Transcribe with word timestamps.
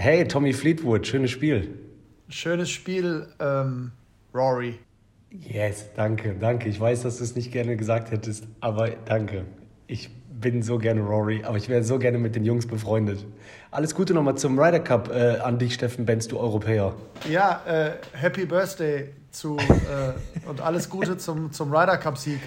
Hey, 0.00 0.24
Tommy 0.28 0.52
Fleetwood, 0.52 1.08
schönes 1.08 1.32
Spiel. 1.32 1.76
Schönes 2.28 2.70
Spiel, 2.70 3.26
ähm, 3.40 3.90
Rory. 4.32 4.78
Yes, 5.32 5.86
danke, 5.96 6.36
danke. 6.38 6.68
Ich 6.68 6.78
weiß, 6.78 7.02
dass 7.02 7.18
du 7.18 7.24
es 7.24 7.34
nicht 7.34 7.50
gerne 7.50 7.76
gesagt 7.76 8.12
hättest, 8.12 8.46
aber 8.60 8.90
danke. 8.90 9.44
Ich 9.88 10.08
bin 10.40 10.62
so 10.62 10.78
gerne 10.78 11.00
Rory, 11.00 11.42
aber 11.44 11.56
ich 11.56 11.68
wäre 11.68 11.82
so 11.82 11.98
gerne 11.98 12.18
mit 12.18 12.36
den 12.36 12.44
Jungs 12.44 12.68
befreundet. 12.68 13.26
Alles 13.72 13.92
Gute 13.92 14.14
nochmal 14.14 14.36
zum 14.36 14.56
Ryder 14.56 14.78
Cup 14.78 15.10
äh, 15.10 15.38
an 15.38 15.58
dich, 15.58 15.74
Steffen 15.74 16.06
Benz, 16.06 16.28
du 16.28 16.38
Europäer. 16.38 16.94
Ja, 17.28 17.60
äh, 17.66 17.90
Happy 18.12 18.46
Birthday 18.46 19.08
zu 19.38 19.56
äh, 19.56 20.48
und 20.48 20.60
alles 20.60 20.90
Gute 20.90 21.16
zum, 21.16 21.52
zum 21.52 21.72
Ryder 21.72 21.96
Cup-Sieg. 21.96 22.40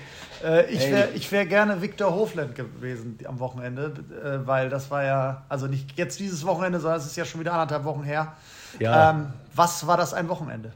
Äh, 0.43 0.71
ich 0.71 0.91
wäre 0.91 1.09
ich 1.13 1.31
wär 1.31 1.45
gerne 1.45 1.81
Victor 1.81 2.13
Hofland 2.13 2.55
gewesen 2.55 3.17
am 3.25 3.39
Wochenende, 3.39 3.93
äh, 4.23 4.45
weil 4.45 4.69
das 4.69 4.91
war 4.91 5.03
ja, 5.03 5.43
also 5.49 5.67
nicht 5.67 5.97
jetzt 5.97 6.19
dieses 6.19 6.45
Wochenende, 6.45 6.79
sondern 6.79 6.99
es 6.99 7.05
ist 7.05 7.15
ja 7.15 7.25
schon 7.25 7.39
wieder 7.39 7.53
anderthalb 7.53 7.85
Wochen 7.85 8.03
her. 8.03 8.33
Ja. 8.79 9.11
Ähm, 9.11 9.27
was 9.55 9.87
war 9.87 9.97
das 9.97 10.13
ein 10.13 10.27
Wochenende? 10.29 10.73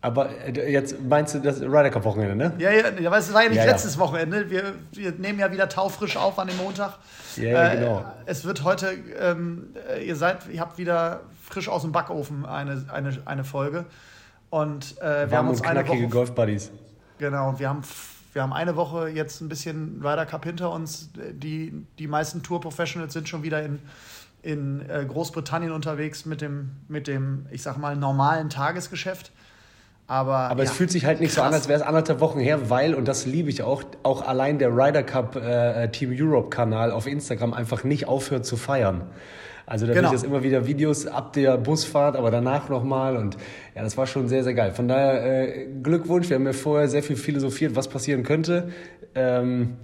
Aber 0.00 0.30
äh, 0.30 0.72
jetzt 0.72 0.96
meinst 1.02 1.34
du 1.34 1.40
das 1.40 1.60
Ryder 1.60 1.90
Cup 1.90 2.04
Wochenende, 2.04 2.36
ne? 2.36 2.52
Ja, 2.58 2.70
ja, 2.70 2.84
aber 3.06 3.18
es 3.18 3.32
war 3.34 3.42
ja 3.42 3.48
nicht 3.48 3.58
ja, 3.58 3.64
letztes 3.64 3.96
ja. 3.96 4.00
Wochenende. 4.00 4.48
Wir, 4.48 4.74
wir 4.92 5.12
nehmen 5.12 5.40
ja 5.40 5.50
wieder 5.50 5.68
taufrisch 5.68 6.16
auf 6.16 6.38
an 6.38 6.48
dem 6.48 6.56
Montag. 6.56 6.94
Ja, 7.36 7.42
ja 7.42 7.72
äh, 7.72 7.76
genau. 7.76 8.04
Es 8.24 8.44
wird 8.44 8.62
heute, 8.62 8.94
ähm, 9.20 9.74
äh, 9.90 10.06
ihr 10.06 10.16
seid, 10.16 10.48
ihr 10.52 10.60
habt 10.60 10.78
wieder 10.78 11.20
frisch 11.42 11.68
aus 11.68 11.82
dem 11.82 11.92
Backofen 11.92 12.46
eine, 12.46 12.84
eine, 12.92 13.18
eine 13.24 13.44
Folge. 13.44 13.86
Und 14.50 15.00
äh, 15.00 15.30
wir 15.30 15.38
haben 15.38 15.48
uns 15.48 15.62
eine 15.62 15.86
Woche. 15.86 16.08
Golf 16.08 16.32
Buddies. 16.32 16.70
Genau, 17.18 17.50
und 17.50 17.58
wir 17.58 17.68
haben, 17.68 17.82
wir 18.32 18.42
haben 18.42 18.52
eine 18.52 18.76
Woche 18.76 19.08
jetzt 19.08 19.40
ein 19.40 19.48
bisschen 19.48 20.00
Ryder 20.02 20.26
Cup 20.26 20.44
hinter 20.44 20.70
uns. 20.70 21.10
Die, 21.14 21.84
die 21.98 22.06
meisten 22.06 22.42
Tour 22.42 22.60
Professionals 22.60 23.12
sind 23.12 23.28
schon 23.28 23.42
wieder 23.42 23.62
in, 23.62 23.80
in 24.42 24.88
äh, 24.88 25.04
Großbritannien 25.06 25.72
unterwegs 25.72 26.24
mit 26.24 26.40
dem, 26.40 26.70
mit 26.88 27.06
dem, 27.06 27.46
ich 27.50 27.62
sag 27.62 27.76
mal, 27.76 27.96
normalen 27.96 28.48
Tagesgeschäft. 28.48 29.32
Aber, 30.06 30.36
aber 30.36 30.64
ja, 30.64 30.70
es 30.70 30.74
fühlt 30.74 30.90
sich 30.90 31.04
halt 31.04 31.20
nicht 31.20 31.34
krass. 31.34 31.42
so 31.44 31.48
an, 31.48 31.52
als 31.52 31.68
wäre 31.68 31.80
es 31.80 31.86
anderthalb 31.86 32.20
Wochen 32.20 32.40
her, 32.40 32.70
weil, 32.70 32.94
und 32.94 33.06
das 33.06 33.26
liebe 33.26 33.50
ich 33.50 33.62
auch, 33.62 33.82
auch 34.04 34.26
allein 34.26 34.58
der 34.58 34.70
Ryder 34.70 35.02
Cup 35.02 35.36
äh, 35.36 35.88
Team 35.90 36.14
Europe 36.18 36.48
Kanal 36.48 36.92
auf 36.92 37.06
Instagram 37.06 37.52
einfach 37.52 37.84
nicht 37.84 38.08
aufhört 38.08 38.46
zu 38.46 38.56
feiern. 38.56 39.02
Also 39.68 39.86
da 39.86 39.92
genau. 39.92 40.08
ich 40.08 40.12
jetzt 40.12 40.24
immer 40.24 40.42
wieder 40.42 40.66
Videos 40.66 41.06
ab 41.06 41.34
der 41.34 41.58
Busfahrt, 41.58 42.16
aber 42.16 42.30
danach 42.30 42.70
nochmal 42.70 43.16
und 43.16 43.36
ja, 43.74 43.82
das 43.82 43.98
war 43.98 44.06
schon 44.06 44.26
sehr, 44.26 44.42
sehr 44.42 44.54
geil. 44.54 44.72
Von 44.72 44.88
daher 44.88 45.46
äh, 45.46 45.66
Glückwunsch, 45.82 46.30
wir 46.30 46.36
haben 46.36 46.46
ja 46.46 46.54
vorher 46.54 46.88
sehr 46.88 47.02
viel 47.02 47.16
philosophiert, 47.16 47.76
was 47.76 47.88
passieren 47.88 48.22
könnte. 48.22 48.70
Ähm, 49.14 49.76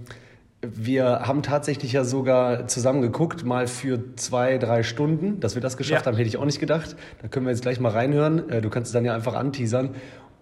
wir 0.61 1.21
haben 1.27 1.43
tatsächlich 1.43 1.93
ja 1.93 2.03
sogar 2.03 2.67
zusammen 2.67 3.03
geguckt, 3.03 3.45
mal 3.45 3.67
für 3.67 4.15
zwei, 4.15 4.57
drei 4.57 4.81
Stunden. 4.81 5.39
Dass 5.39 5.53
wir 5.53 5.61
das 5.61 5.77
geschafft 5.77 6.05
ja. 6.05 6.11
haben, 6.11 6.17
hätte 6.17 6.27
ich 6.27 6.37
auch 6.37 6.45
nicht 6.45 6.59
gedacht. 6.59 6.95
Da 7.21 7.27
können 7.27 7.45
wir 7.45 7.51
jetzt 7.51 7.61
gleich 7.61 7.79
mal 7.79 7.91
reinhören. 7.91 8.49
Äh, 8.49 8.61
du 8.61 8.69
kannst 8.71 8.87
es 8.87 8.93
dann 8.93 9.05
ja 9.05 9.13
einfach 9.13 9.35
anteasern. 9.35 9.91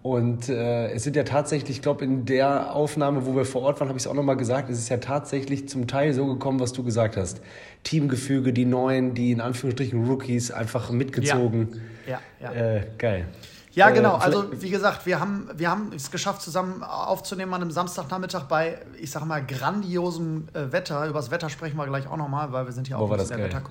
Und 0.04 0.50
äh, 0.50 0.90
es 0.90 1.02
sind 1.02 1.16
ja 1.16 1.22
tatsächlich, 1.22 1.78
ich 1.78 1.82
glaube, 1.82 2.04
in 2.04 2.26
der 2.26 2.74
Aufnahme, 2.74 3.24
wo 3.24 3.34
wir 3.34 3.46
vor 3.46 3.62
Ort 3.62 3.80
waren, 3.80 3.88
habe 3.88 3.96
ich 3.96 4.04
es 4.04 4.06
auch 4.06 4.12
nochmal 4.12 4.36
gesagt, 4.36 4.68
es 4.68 4.78
ist 4.78 4.90
ja 4.90 4.98
tatsächlich 4.98 5.66
zum 5.66 5.86
Teil 5.86 6.12
so 6.12 6.26
gekommen, 6.26 6.60
was 6.60 6.74
du 6.74 6.84
gesagt 6.84 7.16
hast. 7.16 7.40
Teamgefüge, 7.84 8.52
die 8.52 8.66
Neuen, 8.66 9.14
die 9.14 9.32
in 9.32 9.40
Anführungsstrichen 9.40 10.04
Rookies 10.06 10.50
einfach 10.50 10.90
mitgezogen. 10.90 11.80
Ja, 12.06 12.20
ja. 12.38 12.52
ja. 12.52 12.76
Äh, 12.76 12.86
geil. 12.98 13.28
Ja, 13.72 13.88
äh, 13.88 13.94
genau. 13.94 14.16
Also 14.16 14.44
wie 14.60 14.68
gesagt, 14.68 15.06
wir 15.06 15.20
haben, 15.20 15.48
wir 15.56 15.70
haben 15.70 15.90
es 15.96 16.10
geschafft, 16.10 16.42
zusammen 16.42 16.82
aufzunehmen 16.82 17.54
an 17.54 17.62
einem 17.62 17.70
Samstagnachmittag 17.70 18.42
bei, 18.42 18.80
ich 19.00 19.10
sag 19.10 19.24
mal, 19.24 19.42
grandiosem 19.42 20.48
äh, 20.52 20.70
Wetter. 20.70 21.06
Über 21.06 21.20
das 21.20 21.30
Wetter 21.30 21.48
sprechen 21.48 21.78
wir 21.78 21.86
gleich 21.86 22.06
auch 22.08 22.18
nochmal, 22.18 22.52
weil 22.52 22.66
wir 22.66 22.72
sind 22.74 22.90
ja 22.90 22.98
auch, 22.98 23.10
ein 23.10 23.16
bisschen, 23.16 23.38
der 23.38 23.46
Wetter, 23.46 23.62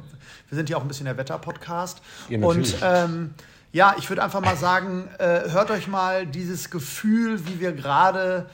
wir 0.49 0.55
sind 0.55 0.67
ja 0.67 0.77
auch 0.77 0.81
ein 0.81 0.87
bisschen 0.87 1.05
der 1.05 1.15
Wetter-Podcast. 1.15 2.01
Ja, 2.29 2.39
Und 2.39 2.75
ähm, 2.81 3.35
ja, 3.73 3.95
ich 3.97 4.07
würde 4.07 4.23
einfach 4.23 4.39
mal 4.39 4.55
sagen, 4.55 5.09
äh, 5.17 5.49
hört 5.49 5.71
euch 5.71 5.87
mal 5.87 6.27
dieses 6.27 6.69
Gefühl, 6.69 7.47
wie 7.47 7.59
wir 7.59 7.73
gerade 7.73 8.45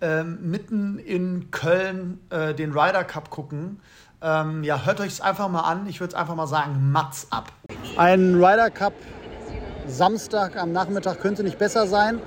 ähm, 0.00 0.38
mitten 0.50 1.00
in 1.00 1.50
Köln 1.50 2.20
äh, 2.30 2.54
den 2.54 2.70
Ryder 2.70 3.02
Cup 3.02 3.28
gucken. 3.28 3.80
Ähm, 4.22 4.62
ja, 4.62 4.84
hört 4.84 5.00
euch 5.00 5.08
es 5.08 5.20
einfach 5.20 5.48
mal 5.48 5.62
an. 5.62 5.88
Ich 5.88 5.98
würde 5.98 6.12
es 6.12 6.14
einfach 6.14 6.36
mal 6.36 6.46
sagen, 6.46 6.92
Mats 6.92 7.26
ab. 7.30 7.50
Ein 7.96 8.36
Ryder 8.36 8.70
Cup 8.70 8.92
Samstag 9.88 10.56
am 10.56 10.70
Nachmittag 10.70 11.18
könnte 11.20 11.42
nicht 11.42 11.58
besser 11.58 11.88
sein. 11.88 12.20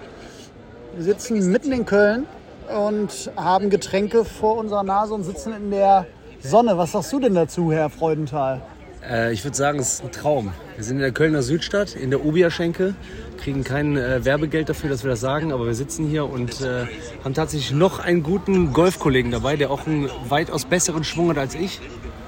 Wir 0.96 1.06
sitzen 1.06 1.50
mitten 1.52 1.72
in 1.72 1.86
Köln 1.86 2.26
und 2.68 3.32
haben 3.38 3.70
Getränke 3.70 4.26
vor 4.26 4.58
unserer 4.58 4.84
Nase 4.84 5.14
und 5.14 5.24
sitzen 5.24 5.54
in 5.54 5.72
der 5.72 6.06
Sonne. 6.42 6.78
Was 6.78 6.92
sagst 6.92 7.14
du 7.14 7.22
denn 7.22 7.36
dazu, 7.36 7.72
Herr 7.72 7.90
Freudenthal? 7.90 8.62
Äh, 9.08 9.34
ich 9.34 9.44
würde 9.44 9.58
sagen, 9.58 9.80
es 9.80 9.94
ist 9.94 10.04
ein 10.04 10.12
Traum. 10.12 10.54
Wir 10.76 10.84
sind 10.84 10.98
in 10.98 11.02
der 11.02 11.12
Kölner 11.12 11.42
Südstadt, 11.42 11.96
in 11.96 12.10
der 12.10 12.24
Ubia-Schenke, 12.26 12.96
kriegen 13.38 13.64
kein 13.64 13.98
äh, 13.98 14.24
Werbegeld 14.24 14.70
dafür, 14.70 14.90
dass 14.90 15.04
wir 15.04 15.10
das 15.10 15.20
sagen, 15.20 15.52
aber 15.52 15.66
wir 15.66 15.74
sitzen 15.74 16.08
hier 16.08 16.30
und 16.30 16.62
äh, 16.62 16.86
haben 17.24 17.34
tatsächlich 17.34 17.72
noch 17.72 18.00
einen 18.00 18.24
guten 18.24 18.74
Golfkollegen 18.74 19.32
dabei, 19.32 19.56
der 19.56 19.72
auch 19.72 19.88
einen 19.88 20.10
weitaus 20.30 20.66
besseren 20.66 21.04
Schwung 21.04 21.30
hat 21.30 21.38
als 21.38 21.56
ich. 21.56 21.80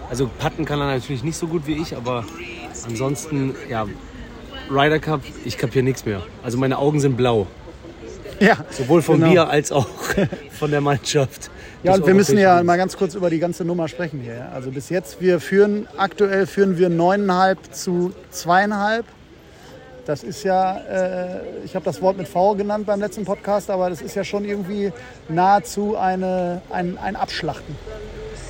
Also 0.09 0.29
putten 0.39 0.65
kann 0.65 0.79
er 0.79 0.87
natürlich 0.87 1.23
nicht 1.23 1.37
so 1.37 1.47
gut 1.47 1.67
wie 1.67 1.81
ich, 1.81 1.95
aber 1.95 2.25
ansonsten, 2.85 3.55
ja, 3.69 3.87
Ryder 4.69 4.99
Cup, 4.99 5.21
ich 5.45 5.57
kapiere 5.57 5.83
nichts 5.83 6.05
mehr. 6.05 6.21
Also 6.43 6.57
meine 6.57 6.77
Augen 6.77 6.99
sind 6.99 7.17
blau. 7.17 7.47
Ja. 8.39 8.57
Sowohl 8.69 9.01
von 9.01 9.19
genau. 9.19 9.31
mir 9.31 9.49
als 9.49 9.71
auch 9.71 9.87
von 10.51 10.71
der 10.71 10.81
Mannschaft. 10.81 11.49
Ja, 11.83 11.95
und 11.95 12.07
wir 12.07 12.13
müssen 12.13 12.37
ja 12.37 12.63
mal 12.63 12.77
ganz 12.77 12.95
kurz 12.95 13.13
über 13.13 13.29
die 13.29 13.39
ganze 13.39 13.65
Nummer 13.65 13.89
sprechen 13.89 14.21
hier. 14.21 14.47
Also 14.53 14.71
bis 14.71 14.89
jetzt, 14.89 15.19
wir 15.19 15.41
führen, 15.41 15.85
aktuell 15.97 16.47
führen 16.47 16.77
wir 16.77 16.87
neuneinhalb 16.87 17.59
zu 17.73 18.13
zweieinhalb. 18.31 19.05
Das 20.05 20.23
ist 20.23 20.43
ja, 20.43 20.77
äh, 20.77 21.41
ich 21.65 21.75
habe 21.75 21.83
das 21.83 22.01
Wort 22.01 22.17
mit 22.17 22.27
V 22.27 22.55
genannt 22.55 22.85
beim 22.85 23.01
letzten 23.01 23.25
Podcast, 23.25 23.69
aber 23.69 23.89
das 23.89 24.01
ist 24.01 24.15
ja 24.15 24.23
schon 24.23 24.45
irgendwie 24.45 24.93
nahezu 25.27 25.97
eine, 25.97 26.61
ein, 26.71 26.97
ein 26.97 27.17
Abschlachten. 27.17 27.75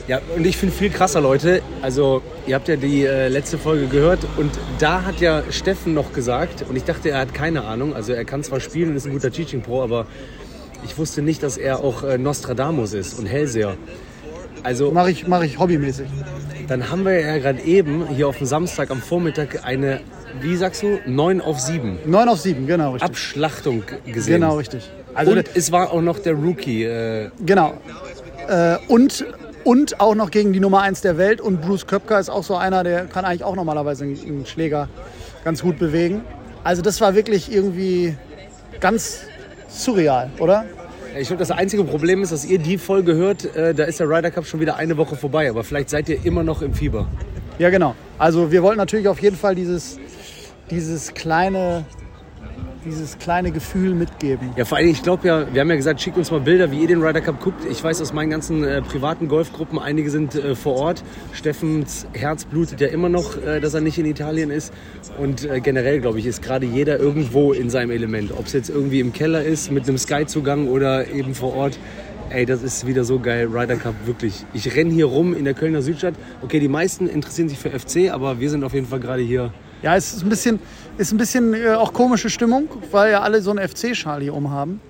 Ja, 0.07 0.19
und 0.35 0.45
ich 0.45 0.57
finde 0.57 0.75
viel 0.75 0.89
krasser, 0.89 1.21
Leute. 1.21 1.61
Also, 1.81 2.21
ihr 2.45 2.55
habt 2.55 2.67
ja 2.67 2.75
die 2.75 3.05
äh, 3.05 3.29
letzte 3.29 3.57
Folge 3.57 3.88
gehört 3.88 4.19
und 4.38 4.51
da 4.77 5.05
hat 5.05 5.21
ja 5.21 5.44
Steffen 5.50 5.94
noch 5.94 6.11
gesagt, 6.11 6.65
und 6.69 6.75
ich 6.75 6.83
dachte, 6.83 7.09
er 7.09 7.19
hat 7.19 7.33
keine 7.33 7.63
Ahnung. 7.63 7.95
Also, 7.95 8.13
er 8.13 8.25
kann 8.25 8.44
zwar 8.44 8.59
spielen 8.59 8.89
und 8.89 8.97
ist 8.97 9.05
ein 9.05 9.13
guter 9.13 9.31
Teaching 9.31 9.61
Pro, 9.61 9.81
aber 9.81 10.07
ich 10.85 10.97
wusste 10.97 11.21
nicht, 11.21 11.44
dass 11.44 11.57
er 11.57 11.79
auch 11.79 12.03
äh, 12.03 12.17
Nostradamus 12.17 12.94
ist 12.94 13.17
und 13.19 13.25
Hellseher. 13.25 13.75
Also, 14.63 14.91
mache 14.91 15.11
ich, 15.11 15.27
mach 15.27 15.44
ich 15.44 15.59
hobbymäßig. 15.59 16.07
Dann 16.67 16.89
haben 16.89 17.03
wir 17.03 17.19
ja 17.19 17.38
gerade 17.38 17.61
eben 17.61 18.07
hier 18.07 18.27
auf 18.27 18.38
dem 18.38 18.47
Samstag 18.47 18.91
am 18.91 19.01
Vormittag 19.01 19.66
eine, 19.66 19.99
wie 20.41 20.55
sagst 20.55 20.83
du, 20.83 20.99
9 21.05 21.41
auf 21.41 21.59
7. 21.59 21.99
9 22.05 22.29
auf 22.29 22.39
7, 22.39 22.66
genau, 22.66 22.91
richtig. 22.91 23.09
Abschlachtung 23.09 23.83
gesehen. 24.05 24.41
Genau, 24.41 24.57
richtig. 24.57 24.89
Also, 25.13 25.33
und 25.33 25.49
es 25.53 25.71
war 25.71 25.91
auch 25.91 26.01
noch 26.01 26.19
der 26.19 26.33
Rookie. 26.33 26.85
Äh, 26.85 27.29
genau. 27.45 27.73
Äh, 28.47 28.77
und 28.88 29.25
und 29.63 30.01
auch 30.01 30.15
noch 30.15 30.29
gegen 30.29 30.51
die 30.51 30.59
Nummer 30.59 30.81
1 30.81 31.01
der 31.01 31.17
Welt. 31.17 31.39
Und 31.39 31.61
Bruce 31.61 31.88
Köpker 31.88 32.19
ist 32.19 32.29
auch 32.29 32.44
so 32.44 32.55
einer, 32.55 32.83
der 32.83 33.05
kann 33.05 33.23
eigentlich 33.25 33.44
auch 33.44 33.55
normalerweise 33.55 34.03
einen 34.03 34.45
Schläger 34.45 34.89
ganz 35.44 35.61
gut 35.61 35.79
bewegen. 35.79 36.21
Also 36.63 36.81
das 36.81 37.00
war 37.01 37.15
wirklich 37.15 37.51
irgendwie 37.51 38.15
ganz 38.79 39.21
surreal, 39.73 40.29
oder? 40.39 40.66
Ich 41.19 41.28
glaube, 41.28 41.39
das 41.39 41.51
einzige 41.51 41.84
Problem 41.84 42.23
ist, 42.23 42.31
dass 42.31 42.44
ihr 42.45 42.57
die 42.57 42.78
Folge 42.78 43.13
hört, 43.13 43.56
äh, 43.56 43.75
da 43.75 43.84
ist 43.84 44.00
der 44.00 44.09
Ryder 44.09 44.31
Cup 44.31 44.45
schon 44.45 44.59
wieder 44.59 44.78
eine 44.78 44.97
Woche 44.97 45.16
vorbei. 45.16 45.50
Aber 45.50 45.63
vielleicht 45.63 45.89
seid 45.89 46.09
ihr 46.09 46.25
immer 46.25 46.44
noch 46.44 46.61
im 46.61 46.73
Fieber. 46.73 47.07
Ja, 47.59 47.69
genau. 47.69 47.95
Also 48.17 48.51
wir 48.51 48.63
wollten 48.63 48.79
natürlich 48.79 49.07
auf 49.07 49.22
jeden 49.22 49.35
Fall 49.35 49.53
dieses, 49.53 50.00
dieses 50.72 51.13
kleine 51.13 51.85
dieses 52.83 53.17
kleine 53.17 53.51
Gefühl 53.51 53.94
mitgeben. 53.94 54.49
Ja, 54.55 54.66
vor 54.66 54.77
allem, 54.77 54.89
ich 54.89 55.03
glaube 55.03 55.27
ja, 55.27 55.53
wir 55.53 55.61
haben 55.61 55.69
ja 55.69 55.75
gesagt, 55.75 56.01
schickt 56.01 56.17
uns 56.17 56.31
mal 56.31 56.39
Bilder, 56.39 56.71
wie 56.71 56.81
ihr 56.81 56.88
den 56.88 57.01
Ryder 57.01 57.21
Cup 57.21 57.39
guckt. 57.39 57.66
Ich 57.69 57.83
weiß 57.83 58.01
aus 58.01 58.13
meinen 58.13 58.29
ganzen 58.29 58.63
äh, 58.63 58.81
privaten 58.81 59.27
Golfgruppen, 59.27 59.79
einige 59.79 60.09
sind 60.09 60.35
äh, 60.35 60.55
vor 60.55 60.75
Ort. 60.75 61.03
Steffens 61.33 62.07
Herz 62.13 62.45
blutet 62.45 62.81
ja 62.81 62.88
immer 62.88 63.09
noch, 63.09 63.41
äh, 63.41 63.59
dass 63.59 63.73
er 63.73 63.81
nicht 63.81 63.97
in 63.97 64.05
Italien 64.05 64.49
ist. 64.49 64.73
Und 65.17 65.45
äh, 65.45 65.59
generell, 65.59 66.01
glaube 66.01 66.19
ich, 66.19 66.25
ist 66.25 66.41
gerade 66.41 66.65
jeder 66.65 67.00
irgendwo 67.00 67.53
in 67.53 67.69
seinem 67.69 67.91
Element. 67.91 68.31
Ob 68.38 68.45
es 68.47 68.53
jetzt 68.53 68.69
irgendwie 68.69 69.00
im 69.00 69.13
Keller 69.13 69.44
ist, 69.44 69.71
mit 69.71 69.88
einem 69.88 69.97
Sky-Zugang 69.97 70.68
oder 70.68 71.07
eben 71.09 71.36
vor 71.36 71.56
Ort. 71.56 71.79
Ey, 72.29 72.45
das 72.45 72.63
ist 72.63 72.88
wieder 72.88 73.03
so 73.03 73.19
geil, 73.19 73.47
Ryder 73.47 73.75
Cup, 73.75 73.94
wirklich. 74.06 74.45
Ich 74.53 74.75
renne 74.75 74.91
hier 74.91 75.06
rum 75.06 75.36
in 75.36 75.45
der 75.45 75.53
Kölner 75.53 75.81
Südstadt. 75.81 76.15
Okay, 76.41 76.59
die 76.59 76.68
meisten 76.68 77.07
interessieren 77.07 77.50
sich 77.50 77.59
für 77.59 77.69
FC, 77.69 78.12
aber 78.12 78.39
wir 78.39 78.50
sind 78.50 78.63
auf 78.63 78.74
jeden 78.74 78.88
Fall 78.88 79.00
gerade 79.00 79.21
hier 79.21 79.53
ja, 79.83 79.97
es 79.97 80.13
ist 80.13 80.24
ein 80.24 80.29
bisschen, 80.29 80.59
ist 80.98 81.12
ein 81.12 81.18
bisschen 81.18 81.54
äh, 81.54 81.74
auch 81.74 81.94
komische 81.94 82.30
Stimmung, 82.30 82.68
weil 82.92 83.12
ja 83.12 83.22
alle 83.22 83.42
so 83.42 83.51
einen 83.51 83.68
FC-Schal 83.68 84.22
hier 84.22 84.34
umhaben. 84.34 84.81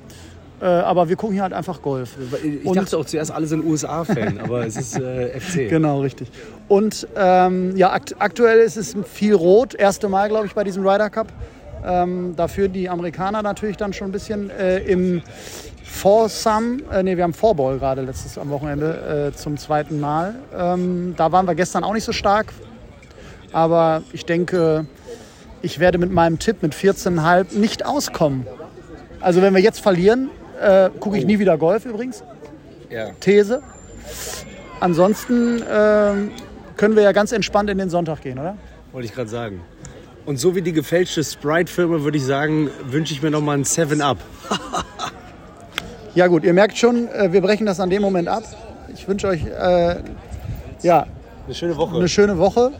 Äh, 0.61 0.65
aber 0.65 1.09
wir 1.09 1.15
gucken 1.15 1.33
hier 1.33 1.43
halt 1.43 1.53
einfach 1.53 1.81
Golf. 1.81 2.15
Ich 2.43 2.65
und 2.65 2.77
dachte 2.77 2.97
auch 2.97 3.05
zuerst, 3.05 3.31
alle 3.31 3.47
sind 3.47 3.65
USA-Fan, 3.65 4.39
aber 4.39 4.65
es 4.65 4.77
ist 4.77 4.97
äh, 4.97 5.39
FC. 5.39 5.69
Genau, 5.69 6.01
richtig. 6.01 6.29
Und 6.67 7.07
ähm, 7.15 7.75
ja, 7.75 7.91
akt 7.91 8.15
aktuell 8.19 8.59
ist 8.59 8.77
es 8.77 8.95
viel 9.11 9.33
rot. 9.33 9.73
Erste 9.73 10.07
Mal, 10.07 10.29
glaube 10.29 10.47
ich, 10.47 10.53
bei 10.53 10.63
diesem 10.63 10.87
Ryder 10.87 11.09
Cup. 11.09 11.27
Ähm, 11.85 12.33
dafür 12.37 12.69
die 12.69 12.87
Amerikaner 12.87 13.41
natürlich 13.41 13.75
dann 13.75 13.91
schon 13.91 14.07
ein 14.07 14.13
bisschen 14.13 14.49
äh, 14.51 14.79
im 14.79 15.21
Foursome, 15.83 16.77
äh, 16.91 17.03
nee, 17.03 17.17
wir 17.17 17.23
haben 17.23 17.33
Fourball 17.33 17.77
gerade 17.77 18.01
letztes 18.01 18.37
am 18.37 18.49
Wochenende 18.49 19.31
äh, 19.33 19.37
zum 19.37 19.57
zweiten 19.57 19.99
Mal. 19.99 20.35
Ähm, 20.57 21.13
da 21.17 21.31
waren 21.31 21.45
wir 21.45 21.55
gestern 21.55 21.83
auch 21.83 21.93
nicht 21.93 22.05
so 22.05 22.13
stark, 22.13 22.53
aber 23.51 24.01
ich 24.11 24.25
denke, 24.25 24.85
ich 25.63 25.79
werde 25.79 25.97
mit 25.97 26.11
meinem 26.11 26.37
Tipp 26.37 26.61
mit 26.61 26.75
14,5 26.75 27.57
nicht 27.57 27.85
auskommen. 27.85 28.45
Also 29.19 29.41
wenn 29.41 29.55
wir 29.55 29.61
jetzt 29.61 29.79
verlieren, 29.79 30.29
äh, 30.61 30.89
gucke 30.99 31.17
ich 31.17 31.25
nie 31.25 31.39
wieder 31.39 31.57
Golf 31.57 31.85
übrigens. 31.85 32.23
Ja. 32.91 33.11
These. 33.21 33.63
Ansonsten 34.81 35.61
äh, 35.61 36.13
können 36.75 36.95
wir 36.95 37.01
ja 37.01 37.13
ganz 37.13 37.31
entspannt 37.31 37.69
in 37.69 37.77
den 37.77 37.89
Sonntag 37.89 38.21
gehen, 38.21 38.37
oder? 38.37 38.57
Wollte 38.91 39.07
ich 39.07 39.13
gerade 39.15 39.29
sagen. 39.29 39.61
Und 40.25 40.37
so 40.37 40.55
wie 40.55 40.61
die 40.61 40.73
gefälschte 40.73 41.23
Sprite-Firma 41.23 42.01
würde 42.01 42.17
ich 42.17 42.25
sagen, 42.25 42.69
wünsche 42.85 43.13
ich 43.13 43.21
mir 43.21 43.31
noch 43.31 43.41
mal 43.41 43.57
ein 43.57 43.63
7-Up. 43.63 44.17
ja 46.15 46.27
gut, 46.27 46.43
ihr 46.43 46.53
merkt 46.53 46.77
schon, 46.77 47.07
äh, 47.07 47.31
wir 47.31 47.41
brechen 47.41 47.65
das 47.65 47.79
an 47.79 47.89
dem 47.89 48.01
Moment 48.01 48.27
ab. 48.27 48.43
Ich 48.93 49.07
wünsche 49.07 49.27
euch 49.27 49.45
äh, 49.45 49.95
ja, 50.81 51.07
eine 51.45 51.55
schöne 51.55 51.77
Woche. 51.77 51.95
Eine 51.95 52.07
schöne 52.09 52.37
Woche. 52.37 52.71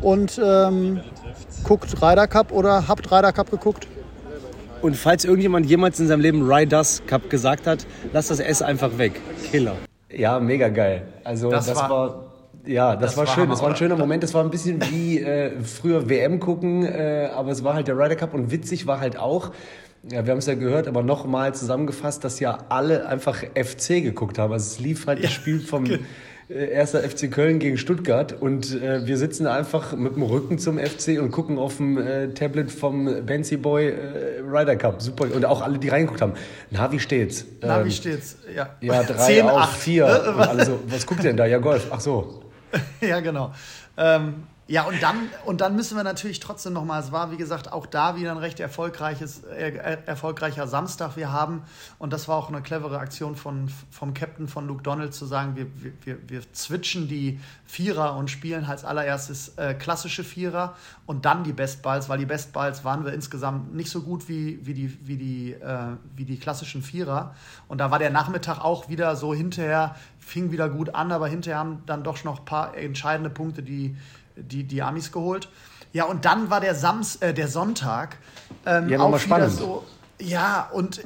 Und 0.00 0.40
ähm, 0.42 1.00
guckt 1.64 2.00
Ryder 2.00 2.28
Cup 2.28 2.52
oder 2.52 2.86
habt 2.86 3.10
Ryder 3.10 3.32
Cup 3.32 3.50
geguckt? 3.50 3.88
Und 4.82 4.96
falls 4.96 5.24
irgendjemand 5.24 5.66
jemals 5.66 5.98
in 5.98 6.06
seinem 6.06 6.20
Leben 6.20 6.42
Riders 6.46 7.02
Cup 7.06 7.30
gesagt 7.30 7.66
hat, 7.66 7.86
lass 8.12 8.28
das 8.28 8.38
S 8.38 8.60
einfach 8.60 8.98
weg. 8.98 9.20
Killer. 9.50 9.76
Ja, 10.10 10.38
mega 10.38 10.68
geil. 10.68 11.02
Also 11.24 11.50
das, 11.50 11.66
das 11.66 11.76
war, 11.76 11.90
war, 11.90 12.24
ja, 12.66 12.94
das, 12.94 13.12
das 13.12 13.16
war, 13.16 13.26
war, 13.26 13.34
schön. 13.34 13.48
Das 13.48 13.62
war 13.62 13.70
ein 13.70 13.76
schöner 13.76 13.96
Moment. 13.96 14.22
Das 14.22 14.34
war 14.34 14.44
ein 14.44 14.50
bisschen 14.50 14.80
wie 14.90 15.20
äh, 15.20 15.60
früher 15.62 16.08
WM 16.08 16.38
gucken, 16.38 16.84
äh, 16.84 17.30
aber 17.34 17.50
es 17.50 17.64
war 17.64 17.74
halt 17.74 17.88
der 17.88 17.96
Ryder 17.96 18.16
Cup 18.16 18.34
und 18.34 18.50
witzig 18.50 18.86
war 18.86 19.00
halt 19.00 19.18
auch. 19.18 19.52
Ja, 20.10 20.26
wir 20.26 20.32
haben 20.32 20.38
es 20.38 20.46
ja 20.46 20.54
gehört, 20.54 20.86
aber 20.86 21.02
nochmal 21.02 21.54
zusammengefasst, 21.54 22.22
dass 22.24 22.38
ja 22.38 22.58
alle 22.68 23.06
einfach 23.06 23.42
FC 23.54 24.02
geguckt 24.02 24.38
haben. 24.38 24.52
Also 24.52 24.66
es 24.66 24.78
lief 24.78 25.06
halt 25.06 25.18
ja. 25.18 25.24
das 25.24 25.32
Spiel 25.32 25.60
vom 25.60 25.86
erster 26.48 27.00
FC 27.00 27.30
Köln 27.30 27.58
gegen 27.58 27.78
Stuttgart 27.78 28.34
und 28.40 28.80
äh, 28.80 29.06
wir 29.06 29.16
sitzen 29.16 29.46
einfach 29.46 29.96
mit 29.96 30.16
dem 30.16 30.22
Rücken 30.22 30.58
zum 30.58 30.78
FC 30.78 31.20
und 31.20 31.30
gucken 31.30 31.58
auf 31.58 31.78
dem 31.78 31.96
äh, 31.96 32.28
Tablet 32.28 32.70
vom 32.70 33.24
Benzi 33.24 33.56
Boy 33.56 33.88
äh, 33.88 34.40
Ryder 34.40 34.76
Cup. 34.76 35.00
Super. 35.00 35.34
Und 35.34 35.44
auch 35.44 35.62
alle, 35.62 35.78
die 35.78 35.88
reingeguckt 35.88 36.20
haben. 36.20 36.34
Na, 36.70 36.92
wie 36.92 37.00
steht's? 37.00 37.46
Na, 37.60 37.80
ähm, 37.80 37.86
wie 37.86 37.90
steht's? 37.90 38.36
Ja, 38.54 38.76
ja 38.80 39.02
drei 39.04 39.34
10, 39.34 39.48
auf 39.48 39.58
8. 39.62 39.76
vier. 39.78 40.06
und 40.36 40.40
alle 40.40 40.64
so, 40.66 40.80
was 40.86 41.06
guckt 41.06 41.20
ihr 41.20 41.30
denn 41.30 41.36
da? 41.36 41.46
Ja, 41.46 41.58
Golf. 41.58 41.86
Ach 41.90 42.00
so. 42.00 42.42
ja, 43.00 43.20
genau. 43.20 43.52
Ähm, 43.96 44.44
ja, 44.66 44.84
und 44.84 45.02
dann, 45.02 45.28
und 45.44 45.60
dann 45.60 45.76
müssen 45.76 45.94
wir 45.94 46.04
natürlich 46.04 46.40
trotzdem 46.40 46.72
nochmal, 46.72 47.02
es 47.02 47.12
war 47.12 47.30
wie 47.30 47.36
gesagt 47.36 47.70
auch 47.70 47.84
da 47.84 48.16
wieder 48.16 48.30
ein 48.30 48.38
recht 48.38 48.60
erfolgreiches, 48.60 49.44
äh, 49.44 49.98
erfolgreicher 50.06 50.66
Samstag 50.66 51.16
wir 51.16 51.30
haben. 51.32 51.64
Und 51.98 52.14
das 52.14 52.28
war 52.28 52.36
auch 52.36 52.48
eine 52.48 52.62
clevere 52.62 52.98
Aktion 52.98 53.36
von, 53.36 53.68
vom 53.90 54.14
Captain 54.14 54.48
von 54.48 54.66
Luke 54.66 54.82
Donald 54.82 55.12
zu 55.12 55.26
sagen, 55.26 55.54
wir, 55.56 55.66
wir, 56.04 56.18
wir 56.26 56.40
switchen 56.54 57.08
die 57.08 57.40
Vierer 57.66 58.16
und 58.16 58.30
spielen 58.30 58.64
als 58.64 58.86
allererstes 58.86 59.58
äh, 59.58 59.74
klassische 59.74 60.24
Vierer 60.24 60.74
und 61.04 61.26
dann 61.26 61.44
die 61.44 61.52
Best 61.52 61.82
Balls, 61.82 62.08
weil 62.08 62.18
die 62.18 62.26
Best 62.26 62.54
Balls 62.54 62.84
waren 62.84 63.04
wir 63.04 63.12
insgesamt 63.12 63.74
nicht 63.74 63.90
so 63.90 64.00
gut 64.00 64.30
wie, 64.30 64.64
wie, 64.64 64.72
die, 64.72 65.06
wie, 65.06 65.18
die, 65.18 65.52
äh, 65.52 65.96
wie 66.16 66.24
die 66.24 66.38
klassischen 66.38 66.82
Vierer. 66.82 67.34
Und 67.68 67.78
da 67.78 67.90
war 67.90 67.98
der 67.98 68.10
Nachmittag 68.10 68.64
auch 68.64 68.88
wieder 68.88 69.14
so 69.16 69.34
hinterher, 69.34 69.94
fing 70.20 70.52
wieder 70.52 70.70
gut 70.70 70.94
an, 70.94 71.12
aber 71.12 71.28
hinterher 71.28 71.58
haben 71.58 71.82
dann 71.84 72.02
doch 72.02 72.24
noch 72.24 72.38
ein 72.38 72.44
paar 72.46 72.74
entscheidende 72.78 73.28
Punkte, 73.28 73.62
die 73.62 73.94
die, 74.36 74.64
die 74.64 74.82
Amis 74.82 75.12
geholt. 75.12 75.48
Ja, 75.92 76.04
und 76.04 76.24
dann 76.24 76.50
war 76.50 76.60
der, 76.60 76.74
Sams, 76.74 77.16
äh, 77.16 77.32
der 77.32 77.48
Sonntag 77.48 78.18
ähm, 78.66 78.88
ja, 78.88 79.00
auch 79.00 79.18
spannend. 79.18 79.52
so. 79.52 79.84
Ja, 80.18 80.68
und 80.72 81.04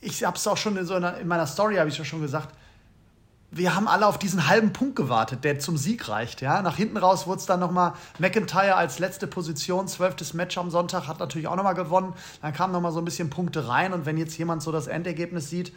ich 0.00 0.24
habe 0.24 0.36
es 0.36 0.46
auch 0.46 0.56
schon 0.56 0.76
in, 0.76 0.86
so 0.86 0.94
einer, 0.94 1.18
in 1.18 1.28
meiner 1.28 1.46
Story, 1.46 1.76
habe 1.76 1.88
ich 1.88 1.98
ja 1.98 2.04
schon 2.04 2.22
gesagt, 2.22 2.54
wir 3.50 3.74
haben 3.74 3.88
alle 3.88 4.06
auf 4.06 4.18
diesen 4.18 4.48
halben 4.48 4.72
Punkt 4.72 4.96
gewartet, 4.96 5.44
der 5.44 5.58
zum 5.58 5.76
Sieg 5.76 6.08
reicht. 6.08 6.40
Ja? 6.40 6.62
Nach 6.62 6.76
hinten 6.76 6.96
raus 6.96 7.26
wurde 7.26 7.40
es 7.40 7.46
dann 7.46 7.60
nochmal 7.60 7.92
McIntyre 8.18 8.74
als 8.74 8.98
letzte 8.98 9.26
Position, 9.26 9.88
zwölftes 9.88 10.34
Match 10.34 10.58
am 10.58 10.70
Sonntag, 10.70 11.06
hat 11.06 11.20
natürlich 11.20 11.48
auch 11.48 11.56
nochmal 11.56 11.74
gewonnen. 11.74 12.12
Dann 12.42 12.52
kamen 12.52 12.72
nochmal 12.72 12.92
so 12.92 12.98
ein 12.98 13.04
bisschen 13.04 13.30
Punkte 13.30 13.68
rein 13.68 13.92
und 13.92 14.04
wenn 14.04 14.18
jetzt 14.18 14.36
jemand 14.36 14.62
so 14.62 14.72
das 14.72 14.88
Endergebnis 14.88 15.48
sieht, 15.48 15.72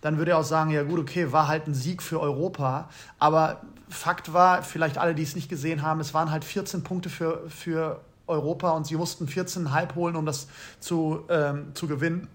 dann 0.00 0.18
würde 0.18 0.32
er 0.32 0.38
auch 0.38 0.44
sagen, 0.44 0.70
ja 0.70 0.82
gut, 0.82 1.00
okay, 1.00 1.32
war 1.32 1.48
halt 1.48 1.66
ein 1.66 1.74
Sieg 1.74 2.02
für 2.02 2.20
Europa. 2.20 2.88
Aber 3.18 3.62
Fakt 3.88 4.32
war, 4.32 4.62
vielleicht 4.62 4.98
alle, 4.98 5.14
die 5.14 5.22
es 5.22 5.34
nicht 5.34 5.48
gesehen 5.48 5.82
haben, 5.82 6.00
es 6.00 6.12
waren 6.12 6.30
halt 6.30 6.44
14 6.44 6.82
Punkte 6.82 7.08
für, 7.08 7.48
für 7.48 8.00
Europa 8.26 8.70
und 8.70 8.86
sie 8.86 8.96
mussten 8.96 9.26
14,5 9.26 9.94
holen, 9.94 10.16
um 10.16 10.26
das 10.26 10.48
zu, 10.80 11.24
ähm, 11.28 11.74
zu 11.74 11.86
gewinnen. 11.86 12.28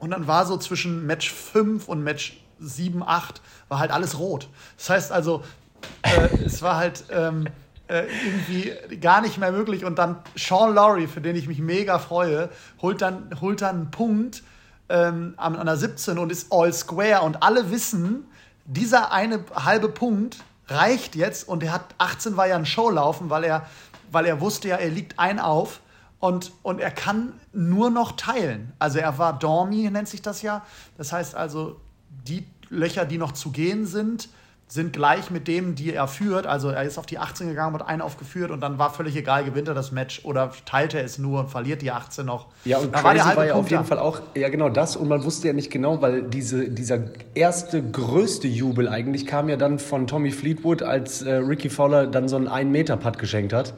Und 0.00 0.10
dann 0.10 0.26
war 0.26 0.46
so 0.46 0.56
zwischen 0.56 1.06
Match 1.06 1.32
5 1.32 1.88
und 1.88 2.02
Match 2.02 2.42
7, 2.58 3.02
8 3.02 3.40
war 3.68 3.78
halt 3.78 3.90
alles 3.90 4.18
rot. 4.18 4.48
Das 4.76 4.90
heißt 4.90 5.12
also, 5.12 5.44
äh, 6.02 6.28
es 6.44 6.62
war 6.62 6.76
halt 6.76 7.04
ähm, 7.10 7.46
äh, 7.86 8.04
irgendwie 8.24 8.96
gar 8.96 9.20
nicht 9.20 9.38
mehr 9.38 9.52
möglich. 9.52 9.84
Und 9.84 9.98
dann 9.98 10.16
Sean 10.36 10.74
Lowry, 10.74 11.06
für 11.06 11.20
den 11.20 11.36
ich 11.36 11.46
mich 11.46 11.58
mega 11.58 11.98
freue, 11.98 12.50
holt 12.80 13.02
dann, 13.02 13.30
holt 13.40 13.62
dann 13.62 13.76
einen 13.76 13.90
Punkt 13.90 14.42
ähm, 14.90 15.34
an 15.36 15.64
der 15.64 15.76
17 15.76 16.18
und 16.18 16.30
ist 16.30 16.52
all 16.52 16.72
square. 16.72 17.22
Und 17.22 17.42
alle 17.42 17.70
wissen, 17.70 18.26
dieser 18.66 19.12
eine 19.12 19.44
halbe 19.54 19.88
Punkt 19.88 20.38
reicht 20.68 21.16
jetzt 21.16 21.48
und 21.48 21.62
er 21.62 21.72
hat 21.72 21.94
18 21.98 22.36
war 22.36 22.46
ja 22.46 22.56
ein 22.56 22.66
Show 22.66 22.90
laufen, 22.90 23.30
weil 23.30 23.44
er, 23.44 23.66
weil 24.12 24.26
er 24.26 24.40
wusste 24.40 24.68
ja, 24.68 24.76
er 24.76 24.90
liegt 24.90 25.18
ein 25.18 25.40
auf 25.40 25.80
und, 26.18 26.52
und 26.62 26.80
er 26.80 26.90
kann 26.90 27.32
nur 27.52 27.90
noch 27.90 28.12
teilen. 28.12 28.72
Also 28.78 28.98
er 28.98 29.18
war 29.18 29.38
Dormi, 29.38 29.88
nennt 29.90 30.08
sich 30.08 30.22
das 30.22 30.42
ja. 30.42 30.64
Das 30.98 31.12
heißt 31.12 31.34
also, 31.34 31.80
die 32.26 32.46
Löcher, 32.68 33.04
die 33.04 33.18
noch 33.18 33.32
zu 33.32 33.50
gehen 33.50 33.86
sind, 33.86 34.28
sind 34.70 34.92
gleich 34.92 35.32
mit 35.32 35.48
dem, 35.48 35.74
die 35.74 35.92
er 35.92 36.06
führt. 36.06 36.46
Also 36.46 36.68
er 36.68 36.84
ist 36.84 36.96
auf 36.96 37.04
die 37.04 37.18
18 37.18 37.48
gegangen, 37.48 37.74
hat 37.74 37.88
einen 37.88 38.00
aufgeführt 38.00 38.52
und 38.52 38.60
dann 38.60 38.78
war 38.78 38.94
völlig 38.94 39.16
egal, 39.16 39.42
gewinnt 39.42 39.66
er 39.66 39.74
das 39.74 39.90
Match 39.90 40.24
oder 40.24 40.52
teilt 40.64 40.94
er 40.94 41.04
es 41.04 41.18
nur 41.18 41.40
und 41.40 41.48
verliert 41.48 41.82
die 41.82 41.90
18 41.90 42.24
noch. 42.24 42.46
Ja, 42.64 42.78
und 42.78 42.94
da 42.94 43.02
war, 43.02 43.14
der 43.14 43.24
war 43.24 43.46
ja 43.46 43.54
auf 43.54 43.68
jeden 43.68 43.84
Fall 43.84 43.98
auch, 43.98 44.20
ja 44.36 44.48
genau 44.48 44.68
das 44.68 44.94
und 44.94 45.08
man 45.08 45.24
wusste 45.24 45.48
ja 45.48 45.54
nicht 45.54 45.72
genau, 45.72 46.00
weil 46.02 46.22
diese, 46.22 46.68
dieser 46.68 47.00
erste 47.34 47.82
größte 47.82 48.46
Jubel 48.46 48.88
eigentlich 48.88 49.26
kam 49.26 49.48
ja 49.48 49.56
dann 49.56 49.80
von 49.80 50.06
Tommy 50.06 50.30
Fleetwood, 50.30 50.82
als 50.82 51.22
äh, 51.22 51.32
Ricky 51.34 51.68
Fowler 51.68 52.06
dann 52.06 52.28
so 52.28 52.36
einen 52.36 52.48
1-Meter-Putt 52.48 53.18
geschenkt 53.18 53.52
hat. 53.52 53.74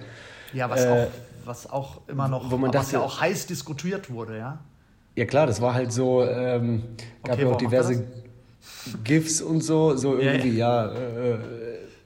Ja, 0.52 0.68
was, 0.68 0.84
äh, 0.84 0.90
auch, 0.90 1.46
was 1.46 1.70
auch 1.70 2.00
immer 2.06 2.28
noch, 2.28 2.50
wo 2.50 2.58
man 2.58 2.72
was 2.74 2.92
ja 2.92 3.00
auch 3.00 3.18
heiß 3.18 3.46
diskutiert 3.46 4.10
wurde, 4.10 4.36
ja. 4.36 4.58
Ja 5.16 5.24
klar, 5.24 5.46
das 5.46 5.62
war 5.62 5.72
halt 5.72 5.90
so, 5.90 6.22
ähm, 6.22 6.82
gab 7.22 7.36
okay, 7.36 7.44
ja 7.44 7.48
auch 7.50 7.56
diverse 7.56 8.04
GIFs 9.04 9.40
und 9.40 9.62
so, 9.62 9.96
so 9.96 10.18
irgendwie, 10.18 10.56
ja, 10.56 10.86
ja 10.86 10.94
äh, 10.94 11.38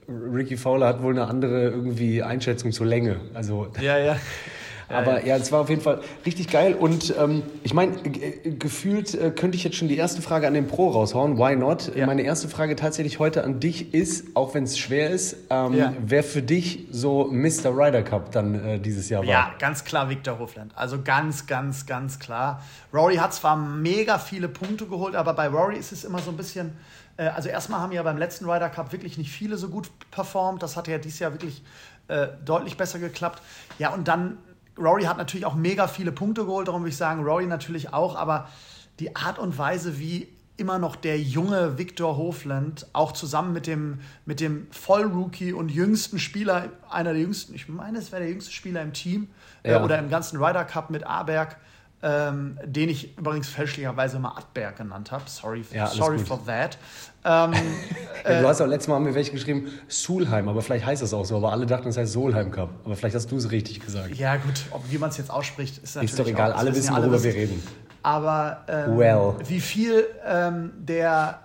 Ricky 0.09 0.57
Fowler 0.57 0.87
hat 0.87 1.01
wohl 1.01 1.13
eine 1.13 1.27
andere 1.27 1.63
irgendwie 1.63 2.23
Einschätzung 2.23 2.71
zur 2.71 2.85
Länge. 2.85 3.19
Also, 3.33 3.67
ja, 3.81 3.97
ja. 3.97 4.17
Aber 4.89 5.25
ja, 5.25 5.35
es 5.35 5.51
war 5.51 5.61
auf 5.61 5.69
jeden 5.69 5.81
Fall 5.81 6.01
richtig 6.25 6.47
geil. 6.47 6.73
Und 6.73 7.13
ähm, 7.17 7.43
ich 7.63 7.73
meine, 7.73 7.97
gefühlt 7.97 9.13
äh, 9.13 9.31
könnte 9.31 9.57
ich 9.57 9.63
jetzt 9.63 9.75
schon 9.75 9.87
die 9.87 9.97
erste 9.97 10.21
Frage 10.21 10.47
an 10.47 10.53
den 10.53 10.67
Pro 10.67 10.89
raushauen. 10.89 11.37
Why 11.37 11.55
not? 11.55 11.93
Ja. 11.95 12.05
Meine 12.05 12.21
erste 12.21 12.47
Frage 12.47 12.75
tatsächlich 12.75 13.19
heute 13.19 13.43
an 13.43 13.59
dich 13.59 13.93
ist, 13.93 14.35
auch 14.35 14.53
wenn 14.53 14.63
es 14.63 14.77
schwer 14.77 15.09
ist, 15.09 15.35
ähm, 15.49 15.73
ja. 15.73 15.93
wer 15.99 16.23
für 16.23 16.41
dich 16.41 16.87
so 16.91 17.29
Mr. 17.31 17.71
Ryder 17.75 18.03
Cup 18.03 18.31
dann 18.31 18.55
äh, 18.55 18.79
dieses 18.79 19.09
Jahr 19.09 19.23
war? 19.23 19.29
Ja, 19.29 19.51
ganz 19.59 19.83
klar 19.83 20.09
Victor 20.09 20.39
Hofland. 20.39 20.71
Also 20.75 21.01
ganz, 21.01 21.47
ganz, 21.47 21.85
ganz 21.85 22.19
klar. 22.19 22.63
Rory 22.93 23.17
hat 23.17 23.33
zwar 23.33 23.57
mega 23.57 24.17
viele 24.19 24.47
Punkte 24.47 24.85
geholt, 24.85 25.15
aber 25.15 25.33
bei 25.33 25.47
Rory 25.47 25.77
ist 25.77 25.91
es 25.91 26.05
immer 26.05 26.19
so 26.19 26.31
ein 26.31 26.37
bisschen 26.37 26.73
äh, 27.17 27.27
also 27.27 27.49
erstmal 27.49 27.81
haben 27.81 27.91
ja 27.91 28.03
beim 28.03 28.17
letzten 28.17 28.49
Ryder 28.49 28.69
Cup 28.69 28.91
wirklich 28.91 29.17
nicht 29.17 29.31
viele 29.31 29.57
so 29.57 29.69
gut 29.69 29.89
performt. 30.11 30.63
Das 30.63 30.77
hat 30.77 30.87
ja 30.87 30.97
dieses 30.97 31.19
Jahr 31.19 31.33
wirklich 31.33 31.61
äh, 32.07 32.27
deutlich 32.45 32.77
besser 32.77 32.99
geklappt. 32.99 33.41
Ja, 33.79 33.93
und 33.93 34.07
dann 34.07 34.37
Rory 34.77 35.03
hat 35.03 35.17
natürlich 35.17 35.45
auch 35.45 35.55
mega 35.55 35.87
viele 35.87 36.11
Punkte 36.11 36.45
geholt, 36.45 36.67
darum 36.67 36.81
würde 36.81 36.89
ich 36.89 36.97
sagen, 36.97 37.23
Rory 37.23 37.45
natürlich 37.45 37.93
auch, 37.93 38.15
aber 38.15 38.47
die 38.99 39.15
Art 39.15 39.39
und 39.39 39.57
Weise, 39.57 39.99
wie 39.99 40.27
immer 40.57 40.79
noch 40.79 40.95
der 40.95 41.19
junge 41.19 41.77
Victor 41.77 42.17
Hofland, 42.17 42.87
auch 42.93 43.11
zusammen 43.11 43.53
mit 43.53 43.67
dem, 43.67 43.99
mit 44.25 44.39
dem 44.39 44.67
Vollrookie 44.71 45.53
und 45.53 45.69
jüngsten 45.69 46.17
Spieler, 46.17 46.69
einer 46.89 47.13
der 47.13 47.21
jüngsten, 47.21 47.53
ich 47.53 47.69
meine, 47.69 47.99
es 47.99 48.11
wäre 48.11 48.23
der 48.23 48.31
jüngste 48.31 48.51
Spieler 48.51 48.81
im 48.81 48.93
Team 48.93 49.29
äh, 49.63 49.71
ja. 49.71 49.79
äh, 49.79 49.83
oder 49.83 49.99
im 49.99 50.09
ganzen 50.09 50.43
Ryder 50.43 50.65
Cup 50.65 50.89
mit 50.89 51.05
Aberg, 51.05 51.57
ähm, 52.03 52.59
den 52.63 52.89
ich 52.89 53.17
übrigens 53.17 53.49
fälschlicherweise 53.49 54.19
mal 54.19 54.33
Adberg 54.37 54.77
genannt 54.77 55.11
habe. 55.11 55.23
Sorry, 55.27 55.63
ja, 55.73 55.87
sorry 55.87 56.19
for 56.19 56.39
that. 56.45 56.77
Ähm, 57.25 57.53
ja, 58.23 58.41
du 58.41 58.47
hast 58.47 58.61
auch 58.61 58.67
letztes 58.67 58.87
Mal 58.87 58.99
mir 58.99 59.15
welche 59.15 59.31
geschrieben, 59.31 59.67
Sulheim, 59.87 60.47
aber 60.47 60.61
vielleicht 60.61 60.85
heißt 60.85 61.01
das 61.01 61.13
auch 61.13 61.25
so, 61.25 61.37
aber 61.37 61.51
alle 61.51 61.65
dachten, 61.65 61.87
es 61.87 61.97
heißt 61.97 62.13
Solheim 62.13 62.51
Cup. 62.51 62.69
Aber 62.85 62.95
vielleicht 62.95 63.15
hast 63.15 63.31
du 63.31 63.37
es 63.37 63.49
richtig 63.51 63.79
gesagt. 63.79 64.15
Ja, 64.15 64.37
gut, 64.37 64.65
ob, 64.71 64.83
wie 64.91 64.97
man 64.97 65.09
es 65.09 65.17
jetzt 65.17 65.31
ausspricht, 65.31 65.79
ist 65.79 65.95
natürlich. 65.95 66.11
Ist 66.11 66.19
doch 66.19 66.27
egal, 66.27 66.53
auch, 66.53 66.57
alle 66.57 66.75
wissen, 66.75 66.95
worüber 66.95 67.21
wir 67.21 67.33
reden. 67.33 67.63
Aber 68.03 68.63
ähm, 68.67 68.97
well. 68.97 69.33
wie 69.47 69.59
viel 69.59 70.05
ähm, 70.25 70.71
der 70.77 71.41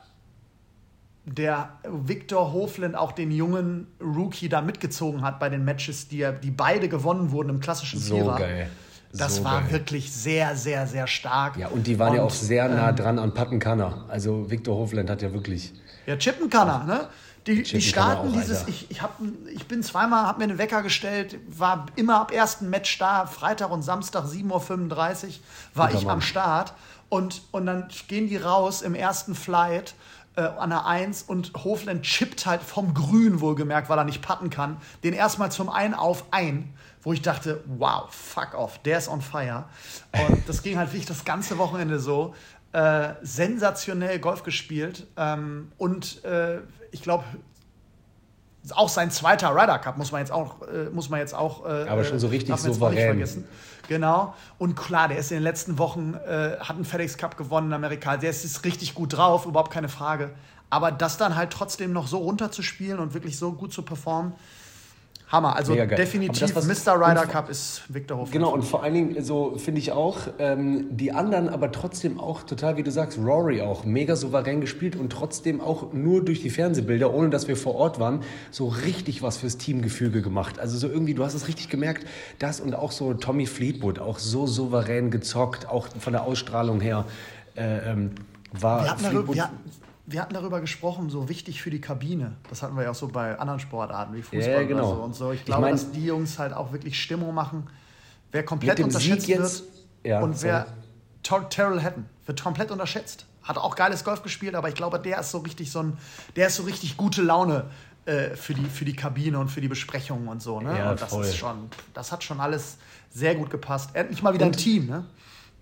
der 1.24 1.70
Victor 1.84 2.52
Hofland 2.52 2.96
auch 2.96 3.12
den 3.12 3.30
jungen 3.30 3.86
Rookie 4.00 4.48
da 4.48 4.60
mitgezogen 4.60 5.22
hat 5.22 5.38
bei 5.38 5.48
den 5.48 5.64
Matches, 5.64 6.08
die, 6.08 6.20
er, 6.20 6.32
die 6.32 6.50
beide 6.50 6.88
gewonnen 6.88 7.30
wurden 7.30 7.50
im 7.50 7.60
klassischen 7.60 8.00
so 8.00 8.16
Vierer. 8.16 8.38
Geil. 8.38 8.70
Das 9.12 9.36
so 9.36 9.44
war 9.44 9.60
geil. 9.62 9.72
wirklich 9.72 10.10
sehr, 10.10 10.56
sehr, 10.56 10.86
sehr 10.86 11.06
stark. 11.06 11.56
Ja, 11.56 11.68
und 11.68 11.86
die 11.86 11.98
waren 11.98 12.10
und, 12.10 12.16
ja 12.16 12.22
auch 12.22 12.30
sehr 12.30 12.68
nah 12.68 12.90
ähm, 12.90 12.96
dran 12.96 13.18
an 13.18 13.34
Pattenkanner. 13.34 14.06
Also 14.08 14.50
Victor 14.50 14.76
Hofland 14.76 15.10
hat 15.10 15.22
ja 15.22 15.32
wirklich. 15.32 15.72
Ja, 16.06 16.16
Chippen 16.16 16.48
kann 16.48 16.68
er, 16.68 16.84
ne? 16.84 17.08
Die, 17.46 17.64
die 17.64 17.82
starten 17.82 18.32
dieses, 18.32 18.68
ich, 18.68 18.88
ich, 18.88 19.02
hab, 19.02 19.18
ich 19.52 19.66
bin 19.66 19.82
zweimal, 19.82 20.26
habe 20.26 20.38
mir 20.38 20.44
einen 20.44 20.58
Wecker 20.58 20.82
gestellt, 20.82 21.38
war 21.48 21.86
immer 21.96 22.20
ab 22.20 22.32
ersten 22.32 22.70
Match 22.70 22.96
da, 22.98 23.26
Freitag 23.26 23.70
und 23.72 23.82
Samstag 23.82 24.26
7.35 24.26 24.44
Uhr 24.44 25.32
war 25.74 25.88
Guter 25.88 25.98
ich 25.98 26.04
Mann. 26.04 26.14
am 26.14 26.20
Start. 26.20 26.74
Und, 27.08 27.42
und 27.50 27.66
dann 27.66 27.88
gehen 28.06 28.28
die 28.28 28.36
raus 28.36 28.80
im 28.80 28.94
ersten 28.94 29.34
Flight 29.34 29.94
äh, 30.36 30.40
an 30.42 30.70
der 30.70 30.86
1 30.86 31.22
und 31.22 31.52
Hofland 31.64 32.02
chippt 32.02 32.46
halt 32.46 32.62
vom 32.62 32.94
Grün 32.94 33.40
wohlgemerkt, 33.40 33.88
weil 33.88 33.98
er 33.98 34.04
nicht 34.04 34.22
patten 34.22 34.50
kann, 34.50 34.76
den 35.04 35.12
erstmal 35.12 35.52
zum 35.52 35.68
Ein 35.68 35.94
auf 35.94 36.24
ein, 36.30 36.72
wo 37.02 37.12
ich 37.12 37.22
dachte, 37.22 37.62
wow, 37.66 38.04
fuck 38.10 38.54
off, 38.54 38.78
der 38.78 38.98
ist 38.98 39.08
on 39.08 39.20
fire. 39.20 39.64
Und 40.12 40.48
das 40.48 40.62
ging 40.62 40.78
halt 40.78 40.90
wirklich 40.92 41.06
das 41.06 41.24
ganze 41.24 41.58
Wochenende 41.58 41.98
so. 41.98 42.34
Äh, 42.72 43.14
sensationell 43.20 44.18
Golf 44.18 44.44
gespielt 44.44 45.06
ähm, 45.18 45.72
und 45.76 46.24
äh, 46.24 46.60
ich 46.90 47.02
glaube, 47.02 47.24
auch 48.70 48.88
sein 48.88 49.10
zweiter 49.10 49.50
Ryder 49.54 49.78
Cup 49.78 49.98
muss 49.98 50.12
man 50.12 50.20
jetzt 50.20 50.32
auch, 50.32 50.62
äh, 50.62 50.88
muss 50.90 51.10
man 51.10 51.20
jetzt 51.20 51.34
auch. 51.34 51.66
Äh, 51.66 51.88
Aber 51.88 52.04
schon 52.04 52.18
so 52.18 52.28
richtig 52.28 52.56
souverän. 52.56 53.44
Genau. 53.88 54.34
Und 54.58 54.74
klar, 54.74 55.08
der 55.08 55.18
ist 55.18 55.30
in 55.30 55.38
den 55.38 55.42
letzten 55.42 55.78
Wochen, 55.78 56.14
äh, 56.14 56.56
hat 56.60 56.76
einen 56.76 56.84
FedEx 56.84 57.16
Cup 57.16 57.36
gewonnen 57.36 57.68
in 57.68 57.72
Amerika. 57.72 58.16
Der 58.16 58.30
ist, 58.30 58.44
ist 58.44 58.64
richtig 58.64 58.94
gut 58.94 59.14
drauf, 59.14 59.46
überhaupt 59.46 59.72
keine 59.72 59.88
Frage. 59.88 60.30
Aber 60.70 60.90
das 60.90 61.18
dann 61.18 61.36
halt 61.36 61.50
trotzdem 61.50 61.92
noch 61.92 62.06
so 62.06 62.18
runterzuspielen 62.18 62.98
und 62.98 63.12
wirklich 63.14 63.38
so 63.38 63.52
gut 63.52 63.72
zu 63.72 63.82
performen, 63.82 64.32
Hammer. 65.32 65.56
Also 65.56 65.74
definitiv 65.74 66.52
das, 66.52 66.66
Mr. 66.66 66.94
Ryder 66.94 67.26
Cup 67.26 67.48
ist 67.48 67.82
Victor 67.88 68.18
Hofmann. 68.18 68.32
Genau, 68.32 68.52
und 68.52 68.62
vor 68.62 68.82
allen 68.82 68.92
Dingen, 68.92 69.24
so 69.24 69.56
finde 69.56 69.80
ich 69.80 69.90
auch, 69.90 70.18
ähm, 70.38 70.86
die 70.90 71.12
anderen 71.12 71.48
aber 71.48 71.72
trotzdem 71.72 72.20
auch 72.20 72.42
total, 72.42 72.76
wie 72.76 72.82
du 72.82 72.90
sagst, 72.90 73.18
Rory 73.18 73.62
auch, 73.62 73.84
mega 73.84 74.14
souverän 74.14 74.60
gespielt 74.60 74.94
und 74.94 75.10
trotzdem 75.10 75.62
auch 75.62 75.94
nur 75.94 76.22
durch 76.22 76.42
die 76.42 76.50
Fernsehbilder, 76.50 77.12
ohne 77.14 77.30
dass 77.30 77.48
wir 77.48 77.56
vor 77.56 77.74
Ort 77.76 77.98
waren, 77.98 78.20
so 78.50 78.68
richtig 78.68 79.22
was 79.22 79.38
fürs 79.38 79.56
Teamgefüge 79.56 80.20
gemacht. 80.20 80.58
Also 80.60 80.76
so 80.76 80.86
irgendwie, 80.86 81.14
du 81.14 81.24
hast 81.24 81.32
es 81.32 81.48
richtig 81.48 81.70
gemerkt, 81.70 82.06
das 82.38 82.60
und 82.60 82.74
auch 82.74 82.92
so 82.92 83.14
Tommy 83.14 83.46
Fleetwood, 83.46 83.98
auch 83.98 84.18
so 84.18 84.46
souverän 84.46 85.10
gezockt, 85.10 85.66
auch 85.66 85.88
von 85.98 86.12
der 86.12 86.24
Ausstrahlung 86.24 86.80
her. 86.80 87.06
Äh, 87.56 87.90
ähm, 87.90 88.10
war 88.52 88.84
wir 88.84 88.90
hatten, 88.90 89.02
darüber, 89.04 89.34
wir, 89.34 89.50
wir 90.04 90.20
hatten 90.20 90.34
darüber 90.34 90.60
gesprochen, 90.60 91.10
so 91.10 91.28
wichtig 91.28 91.62
für 91.62 91.70
die 91.70 91.80
Kabine. 91.80 92.36
Das 92.48 92.62
hatten 92.62 92.76
wir 92.76 92.84
ja 92.84 92.90
auch 92.90 92.94
so 92.94 93.08
bei 93.08 93.38
anderen 93.38 93.60
Sportarten 93.60 94.14
wie 94.14 94.22
Fußball 94.22 94.40
ja, 94.42 94.62
genau. 94.64 94.96
so 94.96 95.02
und 95.02 95.14
so. 95.14 95.32
Ich 95.32 95.44
glaube, 95.44 95.62
ich 95.62 95.64
mein, 95.66 95.72
dass 95.72 95.92
die 95.92 96.04
Jungs 96.04 96.38
halt 96.38 96.52
auch 96.52 96.72
wirklich 96.72 97.00
Stimmung 97.00 97.34
machen. 97.34 97.68
Wer 98.32 98.44
komplett 98.44 98.80
unterschätzt 98.80 99.28
jetzt, 99.28 99.62
wird 99.62 99.72
ja, 100.04 100.20
und 100.20 100.42
wer 100.42 100.66
Terrell 101.22 101.80
Hatton 101.80 102.06
wird 102.26 102.42
komplett 102.42 102.70
unterschätzt. 102.70 103.26
Hat 103.42 103.58
auch 103.58 103.74
geiles 103.74 104.04
Golf 104.04 104.22
gespielt, 104.22 104.54
aber 104.54 104.68
ich 104.68 104.74
glaube, 104.74 104.98
der 104.98 105.20
ist 105.20 105.30
so 105.30 105.38
richtig 105.38 105.70
so 105.70 105.80
ein, 105.80 105.98
der 106.36 106.48
ist 106.48 106.56
so 106.56 106.62
richtig 106.62 106.96
gute 106.96 107.22
Laune 107.22 107.66
äh, 108.04 108.30
für, 108.30 108.54
die, 108.54 108.64
für 108.64 108.84
die 108.84 108.94
Kabine 108.94 109.38
und 109.38 109.48
für 109.48 109.60
die 109.60 109.68
Besprechungen 109.68 110.28
und 110.28 110.42
so. 110.42 110.60
Ne? 110.60 110.76
Ja, 110.76 110.90
und 110.92 111.00
das 111.00 111.10
voll. 111.10 111.24
ist 111.24 111.36
schon, 111.36 111.68
das 111.94 112.10
hat 112.12 112.24
schon 112.24 112.40
alles 112.40 112.78
sehr 113.10 113.34
gut 113.34 113.50
gepasst. 113.50 113.90
Endlich 113.94 114.22
mal 114.22 114.34
wieder 114.34 114.46
und, 114.46 114.56
ein 114.56 114.58
Team, 114.58 114.86
ne? 114.86 115.04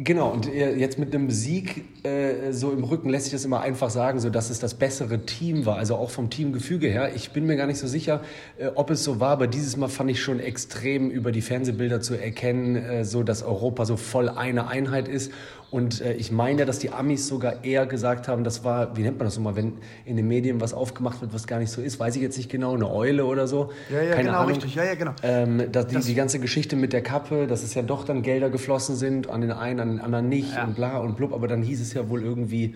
Genau, 0.02 0.30
und 0.30 0.48
äh, 0.48 0.76
jetzt 0.76 0.98
mit 0.98 1.14
einem 1.14 1.30
Sieg 1.30 1.84
äh, 2.04 2.52
so 2.52 2.72
im 2.72 2.84
Rücken 2.84 3.10
lässt 3.10 3.26
sich 3.26 3.34
das 3.34 3.44
immer 3.44 3.60
einfach 3.60 3.90
sagen, 3.90 4.18
so 4.18 4.30
dass 4.30 4.48
es 4.48 4.58
das 4.58 4.72
bessere 4.72 5.26
Team 5.26 5.66
war, 5.66 5.76
also 5.76 5.96
auch 5.96 6.08
vom 6.08 6.30
Teamgefüge 6.30 6.88
her. 6.88 7.14
Ich 7.14 7.32
bin 7.32 7.44
mir 7.44 7.56
gar 7.56 7.66
nicht 7.66 7.78
so 7.78 7.86
sicher, 7.86 8.22
äh, 8.56 8.68
ob 8.74 8.88
es 8.88 9.04
so 9.04 9.20
war, 9.20 9.32
aber 9.32 9.46
dieses 9.46 9.76
Mal 9.76 9.88
fand 9.88 10.10
ich 10.10 10.22
schon 10.22 10.40
extrem 10.40 11.10
über 11.10 11.32
die 11.32 11.42
Fernsehbilder 11.42 12.00
zu 12.00 12.14
erkennen, 12.14 12.76
äh, 12.76 13.04
so 13.04 13.22
dass 13.22 13.42
Europa 13.42 13.84
so 13.84 13.98
voll 13.98 14.30
eine 14.30 14.68
Einheit 14.68 15.06
ist 15.06 15.32
und 15.70 16.00
äh, 16.00 16.14
ich 16.14 16.32
meine, 16.32 16.66
dass 16.66 16.80
die 16.80 16.90
Amis 16.90 17.28
sogar 17.28 17.64
eher 17.64 17.86
gesagt 17.86 18.26
haben, 18.26 18.42
das 18.42 18.64
war, 18.64 18.96
wie 18.96 19.02
nennt 19.02 19.18
man 19.18 19.26
das 19.26 19.36
nochmal, 19.36 19.54
wenn 19.54 19.74
in 20.04 20.16
den 20.16 20.26
Medien 20.26 20.60
was 20.60 20.74
aufgemacht 20.74 21.20
wird, 21.20 21.32
was 21.32 21.46
gar 21.46 21.60
nicht 21.60 21.70
so 21.70 21.80
ist, 21.80 22.00
weiß 22.00 22.16
ich 22.16 22.22
jetzt 22.22 22.36
nicht 22.38 22.50
genau, 22.50 22.74
eine 22.74 22.90
Eule 22.90 23.24
oder 23.24 23.46
so. 23.46 23.70
Ja, 23.88 24.02
ja, 24.02 24.10
Keine 24.10 24.24
genau, 24.24 24.38
Ahnung. 24.38 24.54
richtig. 24.54 24.74
Ja, 24.74 24.84
ja, 24.84 24.94
genau. 24.94 25.12
Ähm, 25.22 25.70
dass 25.70 25.86
die, 25.86 25.94
das 25.94 26.06
die 26.06 26.14
ganze 26.14 26.40
Geschichte 26.40 26.74
mit 26.74 26.92
der 26.92 27.02
Kappe, 27.02 27.46
dass 27.46 27.62
es 27.62 27.74
ja 27.74 27.82
doch 27.82 28.04
dann 28.04 28.22
Gelder 28.22 28.50
geflossen 28.50 28.96
sind, 28.96 29.30
an 29.30 29.42
den 29.42 29.52
einen, 29.52 29.80
an 29.80 29.88
den 29.90 30.00
anderen 30.00 30.28
nicht 30.28 30.54
ja. 30.54 30.64
und 30.64 30.74
bla 30.74 30.98
und 30.98 31.16
blub, 31.16 31.32
aber 31.32 31.46
dann 31.46 31.62
hieß 31.62 31.80
es 31.80 31.94
ja 31.94 32.08
wohl 32.08 32.22
irgendwie, 32.24 32.74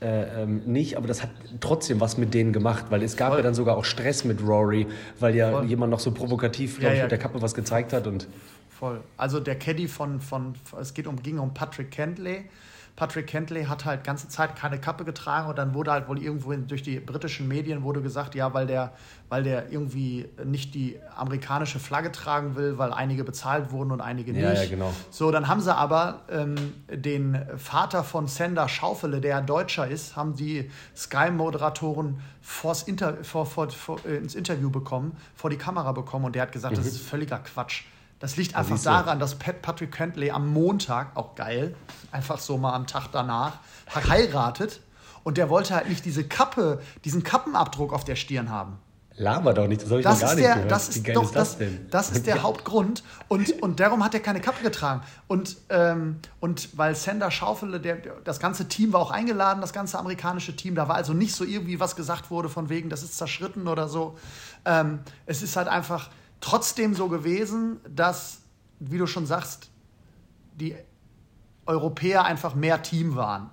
äh, 0.00 0.42
ähm, 0.42 0.60
nicht, 0.66 0.96
aber 0.96 1.08
das 1.08 1.22
hat 1.22 1.30
trotzdem 1.60 2.00
was 2.00 2.18
mit 2.18 2.34
denen 2.34 2.52
gemacht, 2.52 2.86
weil 2.90 3.02
es 3.02 3.16
gab 3.16 3.30
Voll. 3.30 3.38
ja 3.38 3.42
dann 3.42 3.54
sogar 3.54 3.76
auch 3.76 3.84
Stress 3.84 4.24
mit 4.24 4.46
Rory, 4.46 4.86
weil 5.18 5.34
ja 5.34 5.50
Voll. 5.50 5.64
jemand 5.64 5.90
noch 5.90 6.00
so 6.00 6.12
provokativ, 6.12 6.78
glaube 6.78 6.94
ja, 6.94 6.96
ich, 6.98 7.02
mit 7.04 7.10
der 7.10 7.18
Kappe 7.18 7.40
was 7.40 7.54
gezeigt 7.54 7.92
hat 7.92 8.06
und 8.06 8.28
voll. 8.78 9.00
Also 9.16 9.40
der 9.40 9.58
Caddy 9.58 9.88
von, 9.88 10.20
von 10.20 10.54
es 10.80 10.94
geht 10.94 11.06
um, 11.06 11.22
ging 11.22 11.38
um 11.38 11.54
Patrick 11.54 11.90
Kentley. 11.90 12.44
Patrick 12.96 13.26
Kentley 13.26 13.64
hat 13.64 13.84
halt 13.84 14.04
ganze 14.04 14.26
Zeit 14.28 14.56
keine 14.56 14.80
Kappe 14.80 15.04
getragen 15.04 15.50
und 15.50 15.58
dann 15.58 15.74
wurde 15.74 15.92
halt 15.92 16.08
wohl 16.08 16.18
irgendwo 16.18 16.54
durch 16.54 16.82
die 16.82 16.98
britischen 16.98 17.46
Medien 17.46 17.82
wurde 17.82 18.00
gesagt, 18.00 18.34
ja, 18.34 18.54
weil 18.54 18.66
der, 18.66 18.92
weil 19.28 19.42
der 19.42 19.70
irgendwie 19.70 20.26
nicht 20.42 20.74
die 20.74 20.98
amerikanische 21.14 21.78
Flagge 21.78 22.10
tragen 22.10 22.56
will, 22.56 22.78
weil 22.78 22.94
einige 22.94 23.22
bezahlt 23.22 23.70
wurden 23.70 23.90
und 23.90 24.00
einige 24.00 24.32
nicht. 24.32 24.42
Ja, 24.42 24.54
ja, 24.54 24.66
genau. 24.66 24.94
So, 25.10 25.30
dann 25.30 25.46
haben 25.46 25.60
sie 25.60 25.74
aber 25.74 26.22
ähm, 26.30 26.54
den 26.90 27.38
Vater 27.58 28.02
von 28.02 28.28
Sender 28.28 28.66
Schaufele, 28.66 29.20
der 29.20 29.42
Deutscher 29.42 29.86
ist, 29.86 30.16
haben 30.16 30.34
die 30.34 30.70
Sky-Moderatoren 30.96 32.18
Inter 32.86 33.22
vor, 33.24 33.44
vor, 33.44 33.68
vor, 33.68 34.00
äh, 34.06 34.16
ins 34.16 34.34
Interview 34.34 34.70
bekommen, 34.70 35.14
vor 35.34 35.50
die 35.50 35.58
Kamera 35.58 35.92
bekommen 35.92 36.24
und 36.24 36.34
der 36.34 36.42
hat 36.42 36.52
gesagt, 36.52 36.72
mhm. 36.72 36.78
das 36.78 36.86
ist 36.86 37.00
völliger 37.00 37.40
Quatsch. 37.40 37.84
Das 38.18 38.36
liegt 38.36 38.54
einfach 38.54 38.82
daran, 38.82 39.18
dass 39.18 39.34
Pat 39.34 39.60
Patrick 39.60 39.92
Kentley 39.92 40.30
am 40.30 40.48
Montag, 40.48 41.16
auch 41.16 41.34
geil, 41.34 41.74
einfach 42.12 42.38
so 42.38 42.56
mal 42.56 42.72
am 42.72 42.86
Tag 42.86 43.08
danach, 43.12 43.58
heiratet. 43.94 44.80
Und 45.22 45.38
der 45.38 45.50
wollte 45.50 45.74
halt 45.74 45.88
nicht 45.88 46.04
diese 46.04 46.24
Kappe, 46.24 46.80
diesen 47.04 47.24
Kappenabdruck 47.24 47.92
auf 47.92 48.04
der 48.04 48.16
Stirn 48.16 48.50
haben. 48.50 48.78
Laber 49.18 49.54
doch 49.54 49.66
nicht, 49.66 49.82
das 49.82 49.90
habe 49.90 50.00
ich 50.00 50.04
das 50.04 50.20
noch 50.20 50.28
gar 50.28 50.34
nicht 50.34 50.46
der, 50.46 50.54
gehört. 50.54 50.70
Das 50.70 50.88
ist, 50.88 51.08
doch, 51.08 51.24
ist 51.24 51.34
das, 51.34 51.58
das, 51.58 51.68
das, 51.90 52.10
ist 52.10 52.26
der 52.26 52.42
Hauptgrund. 52.42 53.02
Und, 53.28 53.62
und 53.62 53.80
darum 53.80 54.04
hat 54.04 54.12
er 54.12 54.20
keine 54.20 54.40
Kappe 54.40 54.62
getragen. 54.62 55.00
Und, 55.26 55.56
ähm, 55.70 56.20
und 56.38 56.76
weil 56.76 56.94
Sander 56.94 57.30
Schaufele, 57.30 57.80
der, 57.80 57.96
das 58.24 58.40
ganze 58.40 58.68
Team 58.68 58.92
war 58.92 59.00
auch 59.00 59.10
eingeladen, 59.10 59.62
das 59.62 59.72
ganze 59.72 59.98
amerikanische 59.98 60.54
Team, 60.54 60.74
da 60.74 60.88
war 60.88 60.96
also 60.96 61.14
nicht 61.14 61.34
so 61.34 61.44
irgendwie 61.44 61.80
was 61.80 61.96
gesagt 61.96 62.30
wurde 62.30 62.50
von 62.50 62.68
wegen, 62.68 62.90
das 62.90 63.02
ist 63.02 63.16
zerschritten 63.16 63.68
oder 63.68 63.88
so. 63.88 64.18
Ähm, 64.66 65.00
es 65.24 65.42
ist 65.42 65.56
halt 65.56 65.68
einfach, 65.68 66.10
trotzdem 66.40 66.94
so 66.94 67.08
gewesen, 67.08 67.78
dass, 67.88 68.38
wie 68.78 68.98
du 68.98 69.06
schon 69.06 69.26
sagst, 69.26 69.70
die 70.54 70.74
Europäer 71.66 72.24
einfach 72.24 72.54
mehr 72.54 72.82
Team 72.82 73.16
waren. 73.16 73.50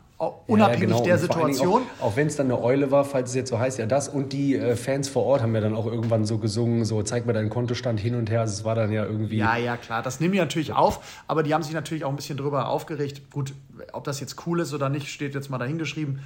Unabhängig 0.47 0.81
ja, 0.81 0.87
genau. 0.87 1.03
der 1.03 1.17
Situation. 1.17 1.81
Auch, 1.99 2.05
auch 2.07 2.15
wenn 2.15 2.27
es 2.27 2.35
dann 2.35 2.47
eine 2.47 2.61
Eule 2.61 2.91
war, 2.91 3.03
falls 3.03 3.29
es 3.29 3.35
jetzt 3.35 3.49
so 3.49 3.59
heißt, 3.59 3.79
ja 3.79 3.85
das. 3.85 4.07
Und 4.07 4.31
die 4.31 4.55
äh, 4.55 4.75
Fans 4.75 5.09
vor 5.09 5.25
Ort 5.25 5.41
haben 5.41 5.53
ja 5.53 5.61
dann 5.61 5.75
auch 5.75 5.85
irgendwann 5.85 6.25
so 6.25 6.37
gesungen, 6.37 6.85
so 6.85 7.01
zeig 7.03 7.25
mir 7.25 7.33
deinen 7.33 7.49
Kontostand 7.49 7.99
hin 7.99 8.15
und 8.15 8.29
her. 8.29 8.41
Also 8.41 8.53
es 8.53 8.63
war 8.63 8.75
dann 8.75 8.91
ja 8.91 9.03
irgendwie. 9.05 9.37
Ja, 9.37 9.57
ja, 9.57 9.75
klar. 9.75 10.01
Das 10.01 10.19
nehmen 10.19 10.33
die 10.33 10.39
natürlich 10.39 10.71
auf. 10.71 11.23
Aber 11.27 11.43
die 11.43 11.53
haben 11.53 11.63
sich 11.63 11.73
natürlich 11.73 12.05
auch 12.05 12.09
ein 12.09 12.15
bisschen 12.15 12.37
drüber 12.37 12.69
aufgeregt. 12.69 13.31
Gut, 13.31 13.53
ob 13.91 14.03
das 14.03 14.19
jetzt 14.19 14.47
cool 14.47 14.59
ist 14.59 14.73
oder 14.73 14.89
nicht, 14.89 15.09
steht 15.09 15.33
jetzt 15.35 15.49
mal 15.49 15.57
dahingeschrieben. 15.57 16.21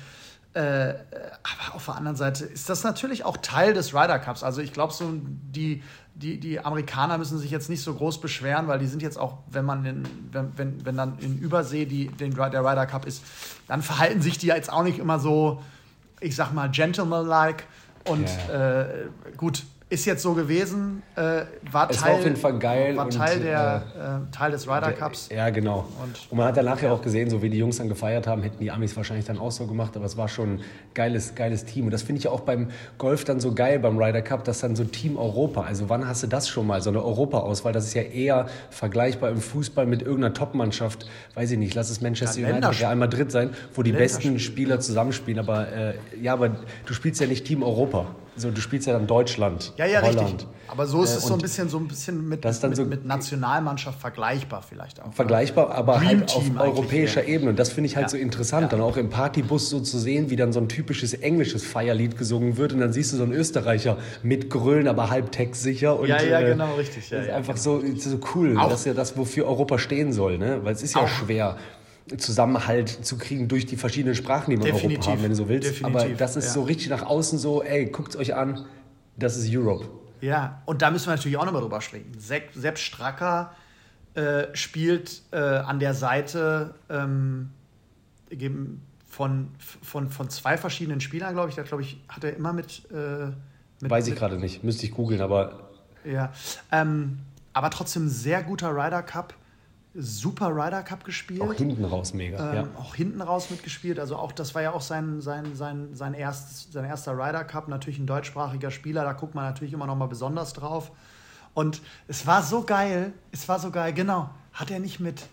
Äh, 0.57 0.95
aber 1.43 1.75
auf 1.75 1.85
der 1.85 1.97
anderen 1.97 2.17
Seite 2.17 2.43
ist 2.43 2.67
das 2.67 2.83
natürlich 2.83 3.23
auch 3.23 3.37
Teil 3.37 3.75
des 3.75 3.93
Ryder 3.93 4.17
Cups. 4.17 4.41
Also 4.41 4.59
ich 4.59 4.73
glaube, 4.73 4.91
so 4.91 5.05
die, 5.13 5.83
die, 6.15 6.39
die 6.39 6.59
Amerikaner 6.59 7.19
müssen 7.19 7.37
sich 7.37 7.51
jetzt 7.51 7.69
nicht 7.69 7.83
so 7.83 7.93
groß 7.93 8.19
beschweren, 8.21 8.67
weil 8.67 8.79
die 8.79 8.87
sind 8.87 9.03
jetzt 9.03 9.19
auch, 9.19 9.37
wenn 9.51 9.65
man 9.65 9.85
in, 9.85 10.03
wenn, 10.31 10.57
wenn, 10.57 10.83
wenn 10.83 10.97
dann 10.97 11.19
in 11.19 11.37
Übersee 11.37 11.85
die, 11.85 12.07
den, 12.07 12.33
der 12.33 12.65
Ryder 12.65 12.87
Cup 12.87 13.05
ist, 13.05 13.21
dann 13.67 13.83
verhalten 13.83 14.23
sich 14.23 14.39
die 14.39 14.47
jetzt 14.47 14.73
auch 14.73 14.81
nicht 14.81 14.97
immer 14.97 15.19
so, 15.19 15.61
ich 16.21 16.35
sag 16.35 16.53
mal, 16.53 16.71
gentleman-like. 16.71 17.65
Und 18.05 18.27
yeah. 18.49 18.81
äh, 18.81 19.09
gut, 19.35 19.63
ist 19.89 20.05
jetzt 20.05 20.21
so 20.21 20.33
gewesen, 20.33 21.01
äh, 21.15 21.43
war, 21.71 21.89
es 21.89 21.97
Teil, 21.97 22.11
war 22.11 22.17
auf 22.17 22.23
jeden 22.25 22.35
Fall 22.35 22.59
geil 22.59 22.97
war 22.97 23.09
Teil, 23.09 23.37
und, 23.37 23.43
der, 23.45 23.83
äh, 23.95 23.99
äh, 23.99 24.31
Teil 24.31 24.51
des 24.51 24.67
Ryder 24.67 24.91
Cups. 24.91 25.29
Ja, 25.33 25.49
genau. 25.49 25.87
Und, 26.03 26.29
und 26.29 26.37
man 26.37 26.47
hat 26.47 26.57
danach 26.57 26.81
ja 26.81 26.91
auch 26.91 27.01
gesehen, 27.01 27.29
so 27.29 27.41
wie 27.41 27.49
die 27.49 27.57
Jungs 27.57 27.77
dann 27.77 27.87
gefeiert 27.87 28.27
haben, 28.27 28.41
hätten 28.41 28.59
die 28.59 28.69
Amis 28.69 28.97
wahrscheinlich 28.97 29.25
dann 29.25 29.37
auch 29.37 29.51
so 29.51 29.65
gemacht, 29.65 29.95
aber 29.95 30.05
es 30.05 30.17
war 30.17 30.27
schon 30.27 30.55
ein 30.55 30.61
geiles, 30.93 31.35
geiles 31.35 31.63
Team. 31.63 31.85
Und 31.85 31.91
das 31.91 32.01
finde 32.01 32.19
ich 32.19 32.27
auch 32.27 32.41
beim 32.41 32.67
Golf 32.97 33.23
dann 33.23 33.39
so 33.39 33.53
geil, 33.53 33.79
beim 33.79 33.97
Ryder 33.97 34.21
Cup, 34.21 34.43
dass 34.43 34.59
dann 34.59 34.75
so 34.75 34.83
Team 34.83 35.15
Europa, 35.15 35.61
also 35.61 35.87
wann 35.87 36.05
hast 36.05 36.21
du 36.21 36.27
das 36.27 36.49
schon 36.49 36.67
mal, 36.67 36.81
so 36.81 36.89
eine 36.89 37.01
Europa-Auswahl, 37.01 37.71
das 37.71 37.85
ist 37.85 37.93
ja 37.93 38.01
eher 38.01 38.47
vergleichbar 38.69 39.29
im 39.29 39.39
Fußball 39.39 39.85
mit 39.85 40.01
irgendeiner 40.01 40.33
Top-Mannschaft, 40.33 41.07
weiß 41.35 41.51
ich 41.51 41.57
nicht, 41.57 41.75
lass 41.75 41.89
es 41.89 42.01
Manchester 42.01 42.41
ja, 42.41 42.49
United, 42.49 42.81
Real 42.81 42.95
Madrid 42.97 43.31
sein, 43.31 43.51
wo 43.73 43.83
die 43.83 43.93
besten 43.93 44.37
Spieler 44.39 44.81
zusammenspielen, 44.81 45.39
aber 45.39 45.71
äh, 45.71 45.93
ja, 46.21 46.33
aber 46.33 46.49
du 46.85 46.93
spielst 46.93 47.21
ja 47.21 47.27
nicht 47.27 47.45
Team 47.45 47.63
Europa. 47.63 48.07
So, 48.37 48.51
du 48.51 48.61
spielst 48.61 48.87
ja 48.87 48.93
dann 48.93 49.07
Deutschland, 49.07 49.73
ja, 49.77 49.85
ja, 49.85 50.01
Holland. 50.01 50.21
Richtig. 50.21 50.47
Aber 50.67 50.85
so 50.85 51.03
ist 51.03 51.13
äh, 51.13 51.17
es 51.17 51.25
so 51.25 51.33
ein 51.33 51.39
bisschen, 51.39 51.69
so 51.69 51.77
ein 51.77 51.87
bisschen 51.87 52.27
mit, 52.27 52.43
mit, 52.43 52.75
so 52.75 52.85
mit, 52.85 53.05
Nationalmannschaft 53.05 53.99
vergleichbar 53.99 54.61
vielleicht 54.61 55.01
auch. 55.01 55.13
Vergleichbar, 55.13 55.71
aber 55.71 55.97
Dream 55.97 56.19
halt 56.19 56.35
auf 56.35 56.43
europäischer 56.57 57.23
ja. 57.23 57.35
Ebene. 57.35 57.51
Und 57.51 57.59
das 57.59 57.71
finde 57.71 57.89
ich 57.89 57.95
halt 57.95 58.05
ja. 58.05 58.09
so 58.09 58.17
interessant, 58.17 58.63
ja. 58.63 58.67
dann 58.69 58.81
auch 58.81 58.97
im 58.97 59.09
Partybus 59.09 59.69
so 59.69 59.79
zu 59.79 59.97
sehen, 59.97 60.29
wie 60.29 60.35
dann 60.35 60.51
so 60.51 60.59
ein 60.59 60.69
typisches 60.69 61.13
englisches 61.13 61.65
Feierlied 61.65 62.17
gesungen 62.17 62.57
wird. 62.57 62.73
Und 62.73 62.81
dann 62.81 62.93
siehst 62.93 63.13
du 63.13 63.17
so 63.17 63.23
einen 63.23 63.33
Österreicher 63.33 63.97
mit 64.23 64.49
Grölen, 64.49 64.87
aber 64.87 65.09
halb 65.09 65.31
textsicher. 65.31 65.97
Und, 65.99 66.07
ja, 66.07 66.21
ja, 66.21 66.41
äh, 66.41 66.51
genau, 66.51 66.75
richtig. 66.75 67.09
das 67.09 67.25
ist 67.25 67.31
einfach 67.31 67.57
so, 67.57 67.81
so 67.95 68.19
cool. 68.35 68.57
Auch. 68.57 68.69
Das 68.69 68.81
ist 68.81 68.85
ja 68.85 68.93
das, 68.93 69.17
wofür 69.17 69.45
Europa 69.47 69.79
stehen 69.79 70.11
soll. 70.11 70.37
Ne? 70.37 70.59
Weil 70.63 70.73
es 70.73 70.83
ist 70.83 70.95
ja 70.95 71.01
auch. 71.01 71.07
schwer 71.07 71.57
Zusammenhalt 72.17 72.89
zu 73.05 73.17
kriegen 73.17 73.47
durch 73.47 73.65
die 73.65 73.75
verschiedenen 73.75 74.15
Sprachen, 74.15 74.51
die 74.51 74.61
wir 74.61 74.67
in 74.67 74.91
Europa 74.91 75.11
haben, 75.11 75.23
wenn 75.23 75.31
du 75.31 75.35
so 75.35 75.49
willst. 75.49 75.69
Definitiv, 75.69 76.01
Aber 76.03 76.09
das 76.15 76.35
ist 76.35 76.45
ja. 76.45 76.51
so 76.51 76.63
richtig 76.63 76.89
nach 76.89 77.03
außen 77.03 77.37
so, 77.37 77.63
ey, 77.63 77.87
guckt 77.87 78.15
euch 78.15 78.35
an, 78.35 78.65
das 79.17 79.37
ist 79.37 79.49
Europe. 79.53 79.87
Ja, 80.21 80.61
und 80.65 80.81
da 80.81 80.91
müssen 80.91 81.07
wir 81.07 81.15
natürlich 81.15 81.37
auch 81.37 81.45
nochmal 81.45 81.61
drüber 81.61 81.81
sprechen. 81.81 82.11
Sepp, 82.17 82.49
Sepp 82.55 82.77
Stracker 82.77 83.53
äh, 84.15 84.47
spielt 84.55 85.21
äh, 85.31 85.37
an 85.37 85.79
der 85.79 85.93
Seite 85.93 86.75
ähm, 86.89 87.51
von, 89.07 89.49
von, 89.59 90.09
von 90.09 90.29
zwei 90.29 90.57
verschiedenen 90.57 91.01
Spielern, 91.01 91.33
glaube 91.33 91.49
ich. 91.49 91.55
Da 91.55 91.63
glaube 91.63 91.83
ich, 91.83 92.01
hat 92.09 92.23
er 92.23 92.35
immer 92.35 92.53
mit. 92.53 92.89
Äh, 92.91 93.27
mit 93.79 93.91
Weiß 93.91 94.07
ich 94.07 94.15
gerade 94.15 94.37
nicht, 94.37 94.63
müsste 94.63 94.85
ich 94.85 94.91
googeln, 94.91 95.21
aber. 95.21 95.69
Ja, 96.03 96.31
ähm, 96.71 97.19
aber 97.53 97.69
trotzdem 97.69 98.07
sehr 98.07 98.43
guter 98.43 98.71
Ryder 98.71 99.03
Cup 99.03 99.33
super 99.93 100.49
Ryder 100.49 100.83
Cup 100.83 101.03
gespielt. 101.03 101.41
Auch 101.41 101.53
hinten 101.53 101.83
raus 101.85 102.13
mega. 102.13 102.51
Ähm, 102.51 102.55
ja. 102.55 102.67
Auch 102.79 102.95
hinten 102.95 103.21
raus 103.21 103.49
mitgespielt. 103.49 103.99
Also 103.99 104.15
auch 104.15 104.31
das 104.31 104.53
war 104.55 104.61
ja 104.61 104.71
auch 104.73 104.81
sein, 104.81 105.21
sein, 105.21 105.55
sein, 105.55 105.89
sein, 105.93 106.13
erst, 106.13 106.71
sein 106.71 106.85
erster 106.85 107.13
Ryder 107.13 107.43
Cup. 107.43 107.67
Natürlich 107.67 107.99
ein 107.99 108.07
deutschsprachiger 108.07 108.71
Spieler, 108.71 109.03
da 109.03 109.13
guckt 109.13 109.35
man 109.35 109.45
natürlich 109.45 109.73
immer 109.73 109.87
noch 109.87 109.95
mal 109.95 110.07
besonders 110.07 110.53
drauf. 110.53 110.91
Und 111.53 111.81
es 112.07 112.27
war 112.27 112.43
so 112.43 112.61
geil, 112.61 113.13
es 113.31 113.49
war 113.49 113.59
so 113.59 113.71
geil, 113.71 113.91
genau. 113.91 114.29
Hat 114.53 114.69
er 114.69 114.79
nicht 114.79 114.99
mit, 114.99 115.23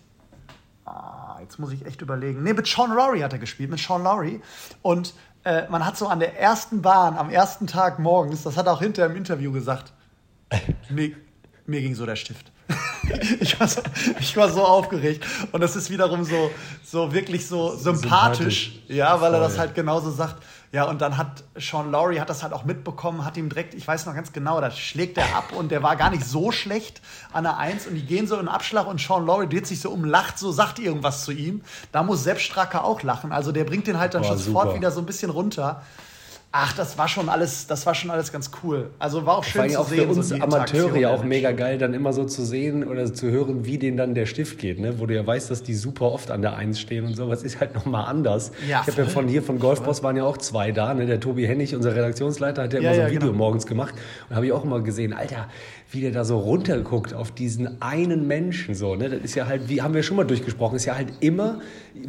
ah, 0.87 1.37
jetzt 1.41 1.59
muss 1.59 1.71
ich 1.71 1.85
echt 1.85 2.01
überlegen. 2.01 2.43
Nee, 2.43 2.55
mit 2.55 2.67
Sean 2.67 2.95
Lowry 2.95 3.21
hat 3.21 3.35
er 3.35 3.39
gespielt, 3.39 3.71
mit 3.71 3.79
Sean 3.79 4.03
Lowry. 4.03 4.41
Und 4.81 5.13
äh, 5.45 5.69
man 5.69 5.85
hat 5.85 5.99
so 5.99 6.09
an 6.09 6.21
der 6.21 6.41
ersten 6.41 6.81
Bahn, 6.81 7.19
am 7.19 7.29
ersten 7.29 7.67
Tag 7.67 7.99
morgens, 7.99 8.43
das 8.43 8.57
hat 8.57 8.67
er 8.67 8.73
auch 8.73 8.81
hinterher 8.81 9.11
im 9.11 9.17
Interview 9.17 9.53
gesagt, 9.53 9.93
mir, 10.89 11.13
mir 11.67 11.83
ging 11.83 11.95
so 11.95 12.07
der 12.07 12.17
Stift. 12.17 12.51
ich, 13.41 13.59
war 13.61 13.69
so, 13.69 13.83
ich 14.19 14.37
war 14.37 14.49
so 14.49 14.65
aufgeregt. 14.65 15.25
Und 15.53 15.61
das 15.61 15.77
ist 15.77 15.91
wiederum 15.91 16.25
so, 16.25 16.51
so 16.85 17.13
wirklich 17.13 17.47
so 17.47 17.77
sympathisch, 17.77 18.73
sympathisch. 18.73 18.83
ja, 18.89 19.21
weil 19.21 19.33
Voll. 19.33 19.41
er 19.41 19.41
das 19.41 19.59
halt 19.59 19.75
genauso 19.75 20.11
sagt. 20.11 20.43
Ja, 20.73 20.85
und 20.85 21.01
dann 21.01 21.17
hat 21.17 21.45
Sean 21.55 21.93
Laurie 21.93 22.19
hat 22.19 22.29
das 22.29 22.43
halt 22.43 22.53
auch 22.53 22.65
mitbekommen, 22.65 23.25
hat 23.25 23.37
ihm 23.37 23.49
direkt, 23.49 23.75
ich 23.75 23.87
weiß 23.87 24.07
noch 24.07 24.15
ganz 24.17 24.33
genau, 24.33 24.61
da 24.61 24.73
schlägt 24.73 25.17
er 25.17 25.37
ab 25.37 25.53
und 25.57 25.71
der 25.71 25.85
war 25.85 25.95
gar 25.95 26.11
nicht 26.11 26.25
so 26.25 26.51
schlecht 26.51 27.01
an 27.33 27.45
der 27.45 27.59
Eins 27.59 27.87
und 27.87 27.95
die 27.95 28.05
gehen 28.05 28.27
so 28.27 28.35
in 28.35 28.41
den 28.41 28.49
Abschlag 28.49 28.89
und 28.89 29.01
Sean 29.01 29.25
Laurie 29.25 29.49
dreht 29.49 29.69
sich 29.69 29.81
so 29.81 29.91
um, 29.91 30.05
lacht 30.05 30.37
so, 30.37 30.51
sagt 30.51 30.81
irgendwas 30.81 31.25
zu 31.25 31.31
ihm. 31.31 31.63
Da 31.93 32.03
muss 32.03 32.25
Sepp 32.25 32.41
Stracker 32.41 32.83
auch 32.83 33.03
lachen. 33.03 33.31
Also 33.31 33.53
der 33.53 33.63
bringt 33.63 33.87
den 33.87 34.01
halt 34.01 34.15
dann 34.15 34.23
Boah, 34.23 34.31
schon 34.31 34.39
sofort 34.39 34.75
wieder 34.75 34.91
so 34.91 34.99
ein 34.99 35.07
bisschen 35.07 35.31
runter. 35.31 35.83
Ach, 36.57 36.73
das 36.73 36.97
war 36.97 37.09
schon 37.09 37.29
alles, 37.29 37.67
das 37.67 37.85
war 37.85 37.97
schon 37.97 38.13
alles 38.13 38.31
ganz 38.31 38.53
cool. 38.63 38.89
Also 39.01 39.27
war 39.27 39.39
auch 39.39 39.43
schön 39.43 39.71
zu 39.71 39.81
auch 39.81 39.89
sehen. 39.89 40.09
Für 40.09 40.15
uns 40.15 40.29
so 40.29 40.37
Amateure 40.37 40.97
ja 40.97 41.11
auch 41.11 41.25
mega 41.25 41.51
geil, 41.51 41.79
dann 41.79 41.95
immer 41.95 42.13
so 42.13 42.27
zu 42.27 42.45
sehen 42.45 42.87
oder 42.87 43.13
zu 43.13 43.29
hören, 43.29 43.67
wie 43.67 43.77
denen 43.77 43.97
dann 43.97 44.15
der 44.15 44.27
Stift 44.27 44.61
geht, 44.61 44.79
ne? 44.79 45.01
Wo 45.01 45.07
du 45.07 45.17
ja 45.17 45.27
weißt, 45.27 45.51
dass 45.51 45.65
die 45.65 45.75
super 45.75 46.13
oft 46.13 46.31
an 46.31 46.43
der 46.43 46.55
Eins 46.55 46.79
stehen 46.79 47.07
und 47.07 47.17
sowas 47.17 47.43
ist 47.43 47.59
halt 47.59 47.75
nochmal 47.75 48.05
anders. 48.05 48.53
Ja, 48.69 48.83
ich 48.83 48.93
habe 48.93 49.03
ja 49.03 49.09
von 49.09 49.27
hier 49.27 49.43
von 49.43 49.59
Golfboss 49.59 50.05
waren 50.05 50.17
ja 50.17 50.23
auch 50.23 50.37
zwei 50.39 50.71
da, 50.71 50.95
ne? 50.95 51.07
Der 51.07 51.19
Tobi 51.19 51.45
Hennig, 51.45 51.75
unser 51.75 51.97
Redaktionsleiter, 51.97 52.63
hat 52.63 52.73
ja 52.73 52.79
immer 52.79 52.91
ja, 52.91 52.95
so 52.95 53.01
ein 53.01 53.11
Video 53.11 53.31
genau. 53.31 53.33
morgens 53.33 53.67
gemacht 53.67 53.97
und 54.31 54.37
habe 54.37 54.47
ich 54.47 54.53
auch 54.53 54.63
immer 54.63 54.81
gesehen, 54.81 55.13
Alter, 55.13 55.49
wie 55.95 56.01
der 56.01 56.11
da 56.11 56.25
so 56.25 56.39
runterguckt 56.39 57.15
auf 57.15 57.31
diesen 57.31 57.81
einen 57.81 58.27
Menschen 58.27 58.75
so, 58.75 58.95
ne? 58.95 59.09
Das 59.09 59.21
ist 59.23 59.35
ja 59.35 59.47
halt, 59.47 59.69
wie 59.69 59.83
haben 59.83 59.95
wir 59.95 60.03
schon 60.03 60.17
mal 60.17 60.25
durchgesprochen, 60.25 60.77
ist 60.77 60.85
ja 60.85 60.97
halt 60.97 61.13
immer 61.21 61.61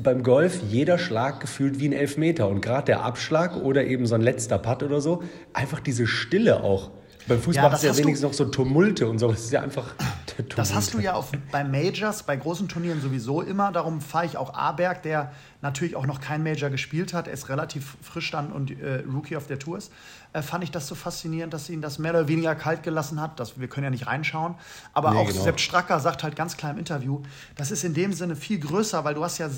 beim 0.01 0.23
Golf 0.23 0.61
jeder 0.69 0.97
Schlag 0.97 1.39
gefühlt 1.39 1.79
wie 1.79 1.87
ein 1.87 1.93
Elfmeter 1.93 2.47
und 2.47 2.61
gerade 2.61 2.85
der 2.85 3.03
Abschlag 3.03 3.55
oder 3.55 3.85
eben 3.85 4.05
so 4.05 4.15
ein 4.15 4.21
letzter 4.21 4.57
Putt 4.57 4.83
oder 4.83 5.01
so, 5.01 5.23
einfach 5.53 5.79
diese 5.79 6.07
Stille 6.07 6.63
auch. 6.63 6.91
Beim 7.27 7.41
Fußball 7.41 7.71
ja, 7.71 7.73
ist 7.73 7.83
ja 7.83 7.97
wenigstens 7.97 8.21
noch 8.21 8.33
so 8.33 8.45
Tumulte 8.45 9.07
und 9.07 9.17
so. 9.17 9.29
Das 9.29 9.45
ist 9.45 9.51
ja 9.51 9.61
einfach. 9.61 9.95
Tumulte. 10.27 10.55
Das 10.55 10.75
hast 10.75 10.93
du 10.93 10.99
ja 10.99 11.13
auf, 11.13 11.31
bei 11.51 11.63
Majors, 11.63 12.23
bei 12.23 12.35
großen 12.35 12.67
Turnieren 12.67 13.01
sowieso 13.01 13.41
immer. 13.41 13.71
Darum 13.71 14.01
fahre 14.01 14.25
ich 14.25 14.37
auch 14.37 14.53
Aberg, 14.53 15.01
der 15.01 15.31
natürlich 15.61 15.95
auch 15.95 16.05
noch 16.05 16.21
kein 16.21 16.43
Major 16.43 16.69
gespielt 16.69 17.13
hat. 17.13 17.27
Er 17.27 17.33
ist 17.33 17.49
relativ 17.49 17.97
frisch 18.01 18.29
dann 18.31 18.51
und 18.51 18.71
äh, 18.71 19.03
Rookie 19.11 19.37
auf 19.37 19.47
der 19.47 19.57
Tour 19.57 19.77
ist. 19.77 19.91
Äh, 20.35 20.41
fand 20.41 20.65
ich 20.65 20.71
das 20.71 20.87
so 20.87 20.95
faszinierend, 20.95 21.53
dass 21.53 21.69
ihn 21.69 21.81
das 21.81 21.97
mehr 21.97 22.11
oder 22.11 22.27
weniger 22.27 22.55
kalt 22.55 22.83
gelassen 22.83 23.21
hat. 23.21 23.39
Das, 23.39 23.57
wir 23.57 23.69
können 23.69 23.85
ja 23.85 23.89
nicht 23.89 24.05
reinschauen. 24.05 24.55
Aber 24.93 25.11
nee, 25.11 25.17
auch 25.17 25.27
genau. 25.27 25.41
Sepp 25.41 25.61
Stracker 25.61 26.01
sagt 26.01 26.23
halt 26.23 26.35
ganz 26.35 26.57
klar 26.57 26.73
im 26.73 26.77
Interview, 26.77 27.21
das 27.55 27.71
ist 27.71 27.85
in 27.85 27.93
dem 27.93 28.11
Sinne 28.11 28.35
viel 28.35 28.59
größer, 28.59 29.05
weil 29.05 29.13
du 29.13 29.23
hast 29.23 29.37
ja 29.37 29.49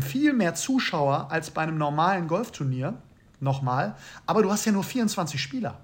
viel 0.00 0.32
mehr 0.32 0.56
Zuschauer 0.56 1.30
als 1.30 1.52
bei 1.52 1.62
einem 1.62 1.78
normalen 1.78 2.26
Golfturnier. 2.26 2.94
Nochmal. 3.38 3.94
Aber 4.26 4.42
du 4.42 4.50
hast 4.50 4.64
ja 4.64 4.72
nur 4.72 4.82
24 4.82 5.40
Spieler. 5.40 5.78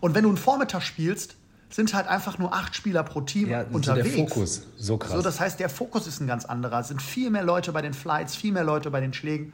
Und 0.00 0.14
wenn 0.14 0.22
du 0.22 0.30
einen 0.30 0.38
Vormittag 0.38 0.82
spielst, 0.82 1.36
sind 1.68 1.92
halt 1.92 2.06
einfach 2.06 2.38
nur 2.38 2.54
acht 2.54 2.74
Spieler 2.74 3.02
pro 3.02 3.20
Team 3.20 3.50
ja, 3.50 3.66
unterwegs. 3.70 4.08
So 4.08 4.16
der 4.16 4.28
Fokus, 4.28 4.62
so 4.78 4.96
krass. 4.96 5.12
So, 5.12 5.20
das 5.20 5.40
heißt, 5.40 5.60
der 5.60 5.68
Fokus 5.68 6.06
ist 6.06 6.20
ein 6.20 6.26
ganz 6.26 6.46
anderer. 6.46 6.80
Es 6.80 6.88
sind 6.88 7.02
viel 7.02 7.28
mehr 7.28 7.42
Leute 7.42 7.72
bei 7.72 7.82
den 7.82 7.92
Flights, 7.92 8.34
viel 8.34 8.52
mehr 8.52 8.64
Leute 8.64 8.90
bei 8.90 9.00
den 9.00 9.12
Schlägen. 9.12 9.52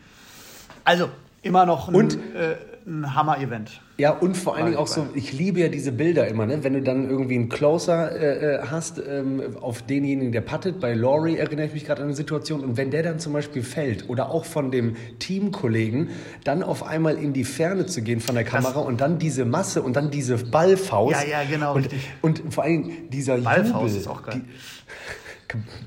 Also 0.84 1.10
immer 1.42 1.66
noch 1.66 1.88
ein, 1.88 1.94
Und, 1.94 2.14
äh, 2.34 2.56
ein 2.86 3.14
Hammer-Event. 3.14 3.80
Ja, 3.98 4.12
und 4.12 4.36
vor 4.36 4.56
allen 4.56 4.66
Dingen 4.66 4.78
auch 4.78 4.86
so, 4.86 5.06
ich 5.14 5.34
liebe 5.34 5.60
ja 5.60 5.68
diese 5.68 5.92
Bilder 5.92 6.26
immer, 6.26 6.46
ne? 6.46 6.64
wenn 6.64 6.72
du 6.72 6.80
dann 6.80 7.08
irgendwie 7.08 7.34
einen 7.34 7.50
Closer 7.50 8.10
äh, 8.10 8.54
äh, 8.56 8.66
hast 8.70 8.98
ähm, 9.06 9.58
auf 9.60 9.82
denjenigen, 9.82 10.32
der 10.32 10.40
puttet. 10.40 10.80
Bei 10.80 10.94
Laurie 10.94 11.36
erinnere 11.36 11.66
ich 11.66 11.74
mich 11.74 11.84
gerade 11.84 12.00
an 12.00 12.08
eine 12.08 12.16
Situation. 12.16 12.60
Und 12.60 12.78
wenn 12.78 12.90
der 12.90 13.02
dann 13.02 13.18
zum 13.18 13.34
Beispiel 13.34 13.62
fällt 13.62 14.08
oder 14.08 14.30
auch 14.30 14.46
von 14.46 14.70
dem 14.70 14.96
Teamkollegen, 15.18 16.08
dann 16.44 16.62
auf 16.62 16.82
einmal 16.82 17.16
in 17.16 17.34
die 17.34 17.44
Ferne 17.44 17.84
zu 17.84 18.00
gehen 18.00 18.20
von 18.20 18.34
der 18.34 18.44
Kamera 18.44 18.72
das, 18.78 18.86
und 18.86 19.02
dann 19.02 19.18
diese 19.18 19.44
Masse 19.44 19.82
und 19.82 19.96
dann 19.96 20.10
diese 20.10 20.38
Ballfaust. 20.38 21.22
Ja, 21.22 21.42
ja, 21.42 21.44
genau. 21.48 21.74
Und, 21.74 21.88
und 22.22 22.54
vor 22.54 22.64
allen 22.64 22.84
Dingen 22.84 23.10
dieser 23.10 23.36
Ballfaust 23.36 23.88
Jubel. 23.88 24.00
ist 24.00 24.08
auch 24.08 24.22
geil. 24.22 24.40
Die, 24.42 24.48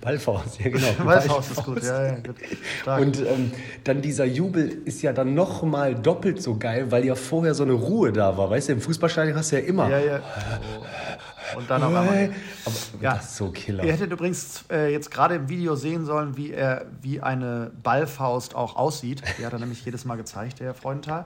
Ballfaust, 0.02 0.60
ja 0.60 0.70
genau. 0.70 0.88
Ballfaust 1.04 1.52
ist 1.52 1.64
gut, 1.64 1.84
ja, 1.84 2.06
ja, 2.08 2.16
gut. 2.16 2.36
Und 3.00 3.20
ähm, 3.20 3.52
dann 3.84 4.02
dieser 4.02 4.26
Jubel 4.26 4.82
ist 4.86 5.02
ja 5.02 5.14
dann 5.14 5.34
noch 5.34 5.64
mal 5.64 5.96
doppelt 5.96 6.42
so 6.42 6.58
geil, 6.58 6.92
weil 6.92 7.06
ja 7.06 7.16
vorher 7.16 7.54
so 7.54 7.64
eine 7.64 7.74
Ruhe 7.74 8.12
da 8.12 8.38
war. 8.38 8.50
Weißt 8.50 8.70
du, 8.70 8.74
im 8.74 8.82
Fußballstadion 8.82 9.36
hast 9.36 9.52
du 9.52 9.58
ja 9.58 9.66
immer. 9.66 9.90
Ja, 9.90 10.00
ja. 10.00 10.20
Oh. 10.20 11.58
Und 11.58 11.70
dann 11.70 11.84
auf 11.84 11.94
einmal. 11.94 12.34
Aber 12.66 12.76
ja. 13.02 13.16
das 13.16 13.26
ist 13.26 13.38
so 13.38 13.52
killer. 13.52 13.84
Ihr 13.84 13.94
hättet 13.94 14.12
übrigens 14.12 14.64
äh, 14.72 14.92
jetzt 14.92 15.12
gerade 15.12 15.36
im 15.36 15.50
Video 15.50 15.76
sehen 15.76 16.06
sollen, 16.06 16.38
wie 16.38 16.52
er 16.52 16.86
wie 17.02 17.22
eine 17.22 17.72
Ballfaust 17.84 18.56
auch 18.56 18.76
aussieht. 18.76 19.22
Die 19.38 19.46
hat 19.46 19.54
er 19.54 19.60
nämlich 19.64 19.86
jedes 19.86 20.06
Mal 20.06 20.16
gezeigt, 20.16 20.60
der 20.60 20.68
Herr 20.68 20.74
Freudenthal. 20.74 21.26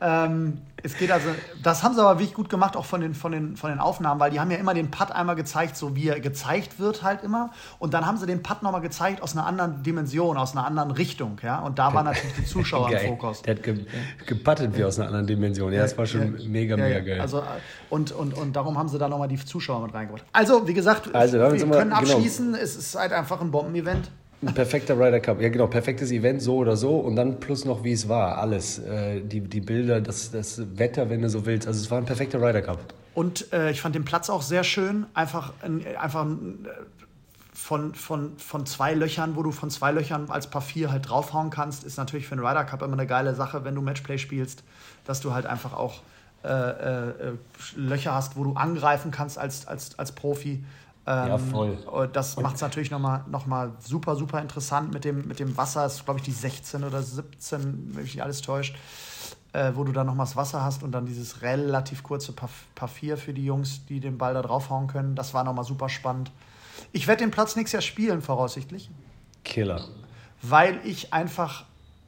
Ähm, 0.00 0.58
es 0.82 0.96
geht 0.96 1.10
also, 1.10 1.28
das 1.62 1.82
haben 1.82 1.94
sie 1.94 2.00
aber 2.00 2.18
wirklich 2.18 2.34
gut 2.34 2.48
gemacht, 2.48 2.76
auch 2.76 2.84
von 2.84 3.00
den, 3.00 3.14
von, 3.14 3.32
den, 3.32 3.56
von 3.56 3.70
den 3.70 3.80
Aufnahmen, 3.80 4.20
weil 4.20 4.30
die 4.30 4.38
haben 4.38 4.50
ja 4.50 4.58
immer 4.58 4.74
den 4.74 4.90
Putt 4.90 5.10
einmal 5.10 5.34
gezeigt, 5.34 5.76
so 5.76 5.96
wie 5.96 6.08
er 6.08 6.20
gezeigt 6.20 6.78
wird 6.78 7.02
halt 7.02 7.24
immer. 7.24 7.50
Und 7.78 7.94
dann 7.94 8.06
haben 8.06 8.16
sie 8.16 8.26
den 8.26 8.42
Putt 8.42 8.62
nochmal 8.62 8.80
gezeigt 8.80 9.22
aus 9.22 9.36
einer 9.36 9.46
anderen 9.46 9.82
Dimension, 9.82 10.36
aus 10.36 10.52
einer 10.52 10.64
anderen 10.64 10.90
Richtung. 10.90 11.38
Ja? 11.42 11.58
Und 11.58 11.78
da 11.78 11.92
waren 11.94 12.04
natürlich 12.04 12.34
die 12.36 12.44
Zuschauer 12.44 12.90
im 12.92 12.98
Fokus. 13.08 13.42
Der 13.42 13.56
hat 13.56 13.62
ge 13.62 13.86
geputtet 14.26 14.76
wie 14.76 14.84
aus 14.84 14.98
einer 14.98 15.08
anderen 15.08 15.26
Dimension. 15.26 15.72
Ja, 15.72 15.82
das 15.82 15.98
war 15.98 16.06
schon 16.06 16.38
ja, 16.38 16.48
mega, 16.48 16.76
ja, 16.76 16.84
mega 16.84 17.00
geil. 17.00 17.20
Also, 17.20 17.42
und, 17.90 18.12
und, 18.12 18.34
und 18.34 18.54
darum 18.54 18.78
haben 18.78 18.88
sie 18.88 18.98
da 18.98 19.08
nochmal 19.08 19.28
die 19.28 19.44
Zuschauer 19.44 19.82
mit 19.82 19.94
reingebracht. 19.94 20.24
Also, 20.32 20.66
wie 20.66 20.74
gesagt, 20.74 21.14
also, 21.14 21.38
wir, 21.38 21.48
können 21.48 21.68
genau. 21.68 21.96
abschließen. 21.96 22.52
Genau. 22.52 22.62
Es 22.62 22.76
ist 22.76 22.94
halt 22.94 23.12
einfach 23.12 23.40
ein 23.40 23.50
Bombenevent. 23.50 24.10
Ein 24.40 24.54
perfekter 24.54 24.96
Ryder 24.96 25.18
Cup, 25.18 25.40
ja 25.40 25.48
genau, 25.48 25.66
perfektes 25.66 26.12
Event 26.12 26.40
so 26.40 26.56
oder 26.56 26.76
so 26.76 26.96
und 26.98 27.16
dann 27.16 27.40
plus 27.40 27.64
noch 27.64 27.82
wie 27.82 27.92
es 27.92 28.08
war, 28.08 28.38
alles. 28.38 28.78
Äh, 28.78 29.20
die, 29.20 29.40
die 29.40 29.60
Bilder, 29.60 30.00
das, 30.00 30.30
das 30.30 30.62
Wetter, 30.78 31.10
wenn 31.10 31.22
du 31.22 31.28
so 31.28 31.44
willst. 31.44 31.66
Also 31.66 31.80
es 31.80 31.90
war 31.90 31.98
ein 31.98 32.04
perfekter 32.04 32.40
Ryder 32.40 32.62
Cup. 32.62 32.78
Und 33.14 33.52
äh, 33.52 33.72
ich 33.72 33.80
fand 33.80 33.96
den 33.96 34.04
Platz 34.04 34.30
auch 34.30 34.42
sehr 34.42 34.62
schön. 34.62 35.06
Einfach, 35.12 35.52
einfach 35.98 36.24
äh, 36.24 36.68
von, 37.52 37.92
von, 37.94 38.38
von 38.38 38.64
zwei 38.64 38.94
Löchern, 38.94 39.34
wo 39.34 39.42
du 39.42 39.50
von 39.50 39.70
zwei 39.70 39.90
Löchern 39.90 40.30
als 40.30 40.48
Paar 40.48 40.62
4 40.62 40.92
halt 40.92 41.08
draufhauen 41.08 41.50
kannst, 41.50 41.82
ist 41.82 41.96
natürlich 41.96 42.28
für 42.28 42.36
einen 42.36 42.46
Ryder 42.46 42.64
Cup 42.64 42.82
immer 42.82 42.92
eine 42.92 43.08
geile 43.08 43.34
Sache, 43.34 43.64
wenn 43.64 43.74
du 43.74 43.82
Matchplay 43.82 44.18
spielst, 44.18 44.62
dass 45.04 45.20
du 45.20 45.34
halt 45.34 45.46
einfach 45.46 45.72
auch 45.72 46.02
äh, 46.44 46.48
äh, 46.48 47.08
äh 47.08 47.32
Löcher 47.74 48.14
hast, 48.14 48.36
wo 48.36 48.44
du 48.44 48.52
angreifen 48.52 49.10
kannst 49.10 49.36
als, 49.36 49.66
als, 49.66 49.98
als 49.98 50.12
Profi. 50.12 50.62
Ähm, 51.08 51.28
ja, 51.28 51.38
voll. 51.38 51.78
Das 52.12 52.36
macht 52.36 52.56
es 52.56 52.60
natürlich 52.60 52.90
nochmal 52.90 53.24
noch 53.30 53.46
mal 53.46 53.72
super, 53.78 54.14
super 54.14 54.42
interessant 54.42 54.92
mit 54.92 55.06
dem, 55.06 55.26
mit 55.26 55.40
dem 55.40 55.56
Wasser. 55.56 55.84
Das 55.84 55.94
ist, 55.94 56.04
glaube 56.04 56.20
ich, 56.20 56.26
die 56.26 56.32
16 56.32 56.84
oder 56.84 57.02
17, 57.02 57.94
wenn 57.94 58.02
mich 58.02 58.14
nicht 58.14 58.22
alles 58.22 58.42
täuscht, 58.42 58.76
äh, 59.54 59.72
wo 59.74 59.84
du 59.84 59.92
dann 59.92 60.06
nochmal 60.06 60.26
das 60.26 60.36
Wasser 60.36 60.62
hast 60.62 60.82
und 60.82 60.92
dann 60.92 61.06
dieses 61.06 61.40
relativ 61.40 62.02
kurze 62.02 62.32
Paar 62.32 62.88
4 62.88 63.16
für 63.16 63.32
die 63.32 63.46
Jungs, 63.46 63.86
die 63.86 64.00
den 64.00 64.18
Ball 64.18 64.34
da 64.34 64.42
draufhauen 64.42 64.86
können. 64.86 65.14
Das 65.14 65.32
war 65.32 65.44
nochmal 65.44 65.64
super 65.64 65.88
spannend. 65.88 66.30
Ich 66.92 67.06
werde 67.06 67.24
den 67.24 67.30
Platz 67.30 67.56
nächstes 67.56 67.72
Jahr 67.72 67.82
spielen, 67.82 68.20
voraussichtlich. 68.20 68.90
Killer. 69.44 69.82
Weil 70.42 70.78
ich 70.84 71.14
einfach 71.14 71.64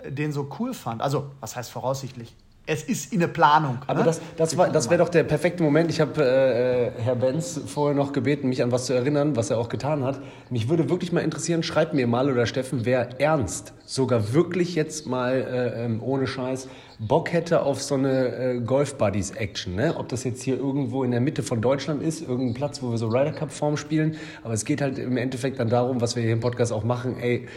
den 0.07 0.33
so 0.33 0.51
cool 0.59 0.75
fand. 0.75 1.01
Also, 1.01 1.31
was 1.41 1.57
heißt 1.57 1.71
voraussichtlich? 1.71 2.37
Es 2.71 2.85
ist 2.85 3.13
in 3.13 3.19
der 3.19 3.27
Planung. 3.27 3.79
Aber 3.89 4.01
ne? 4.01 4.05
das, 4.05 4.21
das, 4.37 4.55
das 4.55 4.91
wäre 4.91 4.99
doch 4.99 5.09
der 5.09 5.25
perfekte 5.25 5.65
Moment. 5.65 5.91
Ich 5.91 6.01
habe 6.01 6.23
äh, 6.23 6.87
äh, 6.87 6.91
Herr 7.03 7.17
Benz 7.17 7.61
vorher 7.67 7.97
noch 7.97 8.13
gebeten, 8.13 8.49
mich 8.49 8.63
an 8.63 8.71
was 8.71 8.87
zu 8.87 8.93
erinnern, 8.93 9.35
was 9.35 9.51
er 9.51 9.59
auch 9.59 9.69
getan 9.69 10.05
hat. 10.05 10.21
Mich 10.51 10.69
würde 10.69 10.89
wirklich 10.89 11.11
mal 11.11 11.21
interessieren, 11.21 11.65
schreibt 11.65 11.95
mir 11.95 12.07
mal 12.07 12.31
oder 12.31 12.47
Steffen, 12.47 12.85
wer 12.85 13.21
ernst, 13.21 13.73
sogar 13.85 14.33
wirklich 14.33 14.77
jetzt 14.77 15.09
mal 15.09 15.33
äh, 15.35 15.85
ähm, 15.85 16.01
ohne 16.01 16.29
Scheiß, 16.29 16.69
Bock 17.01 17.33
hätte 17.33 17.63
auf 17.63 17.83
so 17.83 17.97
eine 17.97 18.37
äh, 18.37 18.61
Golf-Buddies-Action. 18.61 19.75
Ne? 19.75 19.97
Ob 19.97 20.09
das 20.09 20.23
jetzt 20.23 20.43
hier 20.43 20.57
irgendwo 20.57 21.03
in 21.03 21.11
der 21.11 21.21
Mitte 21.21 21.43
von 21.43 21.61
Deutschland 21.61 22.05
ist, 22.05 22.23
irgendein 22.23 22.55
Platz, 22.55 22.83
wo 22.83 22.93
wir 22.93 22.99
so 22.99 23.09
Ryder 23.09 23.33
Cup-Form 23.33 23.79
spielen. 23.79 24.17
Aber 24.45 24.55
es 24.55 24.65
geht 24.65 24.81
halt 24.81 24.97
im 25.01 25.17
Endeffekt 25.17 25.59
dann 25.59 25.71
darum, 25.71 26.01
was 26.01 26.15
wir 26.15 26.23
hier 26.23 26.35
im 26.35 26.41
Podcast 26.41 26.73
auch 26.73 26.85
machen, 26.85 27.17
ey, 27.19 27.49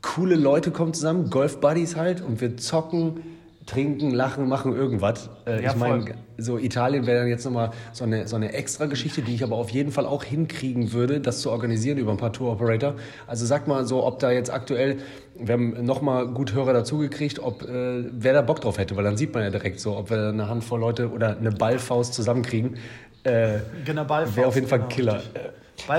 coole 0.00 0.36
Leute 0.36 0.70
kommen 0.70 0.94
zusammen, 0.94 1.28
Golf-Buddies 1.28 1.96
halt, 1.96 2.22
und 2.22 2.40
wir 2.40 2.56
zocken 2.56 3.20
trinken, 3.66 4.10
lachen, 4.10 4.48
machen 4.48 4.74
irgendwas. 4.74 5.30
Äh, 5.46 5.62
ja, 5.62 5.70
ich 5.70 5.76
meine, 5.76 6.04
so 6.36 6.58
Italien 6.58 7.06
wäre 7.06 7.20
dann 7.20 7.28
jetzt 7.28 7.44
nochmal 7.44 7.70
so 7.92 8.04
eine, 8.04 8.28
so 8.28 8.36
eine 8.36 8.52
extra 8.52 8.86
Geschichte, 8.86 9.22
die 9.22 9.34
ich 9.34 9.42
aber 9.42 9.56
auf 9.56 9.70
jeden 9.70 9.90
Fall 9.90 10.06
auch 10.06 10.22
hinkriegen 10.24 10.92
würde, 10.92 11.20
das 11.20 11.40
zu 11.40 11.50
organisieren 11.50 11.98
über 11.98 12.10
ein 12.10 12.16
paar 12.16 12.32
Tour-Operator. 12.32 12.94
Also 13.26 13.46
sag 13.46 13.66
mal 13.66 13.86
so, 13.86 14.04
ob 14.04 14.18
da 14.18 14.30
jetzt 14.30 14.52
aktuell, 14.52 14.98
wir 15.38 15.54
haben 15.54 15.84
nochmal 15.84 16.26
gut 16.28 16.52
Hörer 16.52 16.72
dazugekriegt, 16.72 17.38
ob 17.38 17.62
äh, 17.62 18.04
wer 18.10 18.34
da 18.34 18.42
Bock 18.42 18.60
drauf 18.60 18.78
hätte, 18.78 18.96
weil 18.96 19.04
dann 19.04 19.16
sieht 19.16 19.32
man 19.32 19.42
ja 19.42 19.50
direkt 19.50 19.80
so, 19.80 19.96
ob 19.96 20.10
wir 20.10 20.28
eine 20.28 20.48
Handvoll 20.48 20.80
Leute 20.80 21.10
oder 21.10 21.36
eine 21.36 21.50
Ballfaust 21.50 22.12
zusammenkriegen. 22.14 22.76
Äh, 23.22 23.60
genau, 23.84 24.04
Ballfaust. 24.04 24.36
Wäre 24.36 24.48
auf 24.48 24.54
jeden 24.54 24.66
Fall 24.66 24.80
ein 24.82 24.88
genau, 24.88 25.12
Killer. 25.18 25.22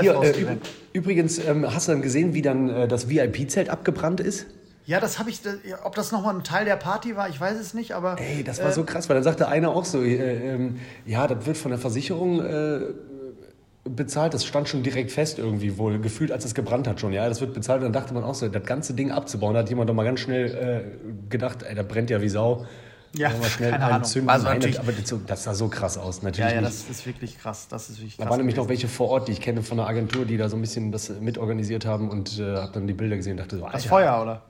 Hier, 0.02 0.22
äh, 0.22 0.58
übrigens, 0.94 1.44
ähm, 1.44 1.66
hast 1.68 1.88
du 1.88 1.94
dann 1.94 2.02
gesehen, 2.02 2.34
wie 2.34 2.42
dann 2.42 2.70
äh, 2.70 2.88
das 2.88 3.10
VIP-Zelt 3.10 3.70
abgebrannt 3.70 4.20
ist? 4.20 4.46
Ja, 4.86 5.00
das 5.00 5.18
habe 5.18 5.32
ich, 5.32 5.42
ob 5.84 5.96
das 5.96 6.12
nochmal 6.12 6.36
ein 6.36 6.44
Teil 6.44 6.66
der 6.66 6.76
Party 6.76 7.16
war, 7.16 7.28
ich 7.28 7.40
weiß 7.40 7.58
es 7.60 7.74
nicht, 7.74 7.94
aber. 7.94 8.18
Ey, 8.20 8.44
das 8.44 8.60
war 8.60 8.70
äh, 8.70 8.74
so 8.74 8.84
krass, 8.84 9.10
weil 9.10 9.16
dann 9.16 9.24
sagte 9.24 9.48
einer 9.48 9.70
auch 9.70 9.86
so, 9.86 10.02
äh, 10.02 10.56
äh, 10.56 10.72
ja, 11.06 11.26
das 11.28 11.46
wird 11.46 11.58
von 11.58 11.72
der 11.72 11.80
Versicherung 11.80 12.40
äh, 12.46 12.82
bezahlt, 13.84 14.34
das 14.34 14.46
stand 14.46 14.70
schon 14.70 14.84
direkt 14.84 15.12
fest 15.12 15.40
irgendwie 15.40 15.78
wohl, 15.78 16.00
gefühlt, 16.00 16.32
als 16.32 16.46
es 16.46 16.54
gebrannt 16.54 16.88
hat 16.88 17.00
schon, 17.00 17.14
ja, 17.14 17.28
das 17.28 17.42
wird 17.42 17.54
bezahlt. 17.54 17.80
Und 17.80 17.86
dann 17.86 17.94
dachte 17.94 18.14
man 18.14 18.24
auch 18.24 18.36
so, 18.36 18.48
das 18.48 18.64
ganze 18.64 18.94
Ding 18.94 19.12
abzubauen, 19.12 19.56
da 19.56 19.62
hat 19.62 19.70
jemand 19.70 19.90
doch 19.90 19.96
mal 19.96 20.06
ganz 20.06 20.20
schnell 20.20 20.46
äh, 20.46 21.30
gedacht, 21.30 21.64
ey, 21.64 21.74
da 21.74 21.84
brennt 21.84 22.10
ja 22.12 22.22
wie 22.22 22.30
Sau. 22.30 22.66
Ja, 23.18 23.32
keine 23.58 23.80
Ahnung. 23.80 24.04
Zünden. 24.04 24.30
Also 24.30 24.46
Nein, 24.46 24.78
aber 24.78 24.92
das, 24.92 25.16
das, 25.26 25.44
sah 25.46 25.54
so 25.54 25.70
krass 25.70 25.98
aus. 25.98 26.22
Natürlich 26.22 26.50
ja, 26.50 26.56
ja, 26.58 26.62
das 26.62 26.90
ist 26.90 27.06
wirklich 27.06 27.40
krass. 27.40 27.68
Das 27.70 27.90
ist 27.90 28.00
wirklich 28.00 28.18
krass 28.18 28.26
da 28.26 28.30
waren 28.30 28.40
nämlich 28.40 28.58
noch 28.58 28.68
welche 28.68 28.90
vor 28.90 29.08
Ort, 29.08 29.30
die 29.30 29.32
ich 29.32 29.40
kenne 29.40 29.64
von 29.64 29.80
einer 29.80 29.88
Agentur, 29.88 30.26
die 30.26 30.36
da 30.36 30.50
so 30.50 30.58
ein 30.58 30.62
bisschen 30.62 30.92
das 30.92 31.10
mitorganisiert 31.22 31.86
haben 31.86 32.10
und 32.10 32.40
äh, 32.40 32.58
habe 32.58 32.74
dann 32.74 32.88
die 32.88 32.94
Bilder 32.94 33.16
gesehen 33.16 33.34
und 33.34 33.38
dachte 33.38 33.56
so, 33.58 33.64
Alter, 33.64 33.78
Das 33.78 33.86
Feuer, 33.86 34.22
oder? 34.22 34.42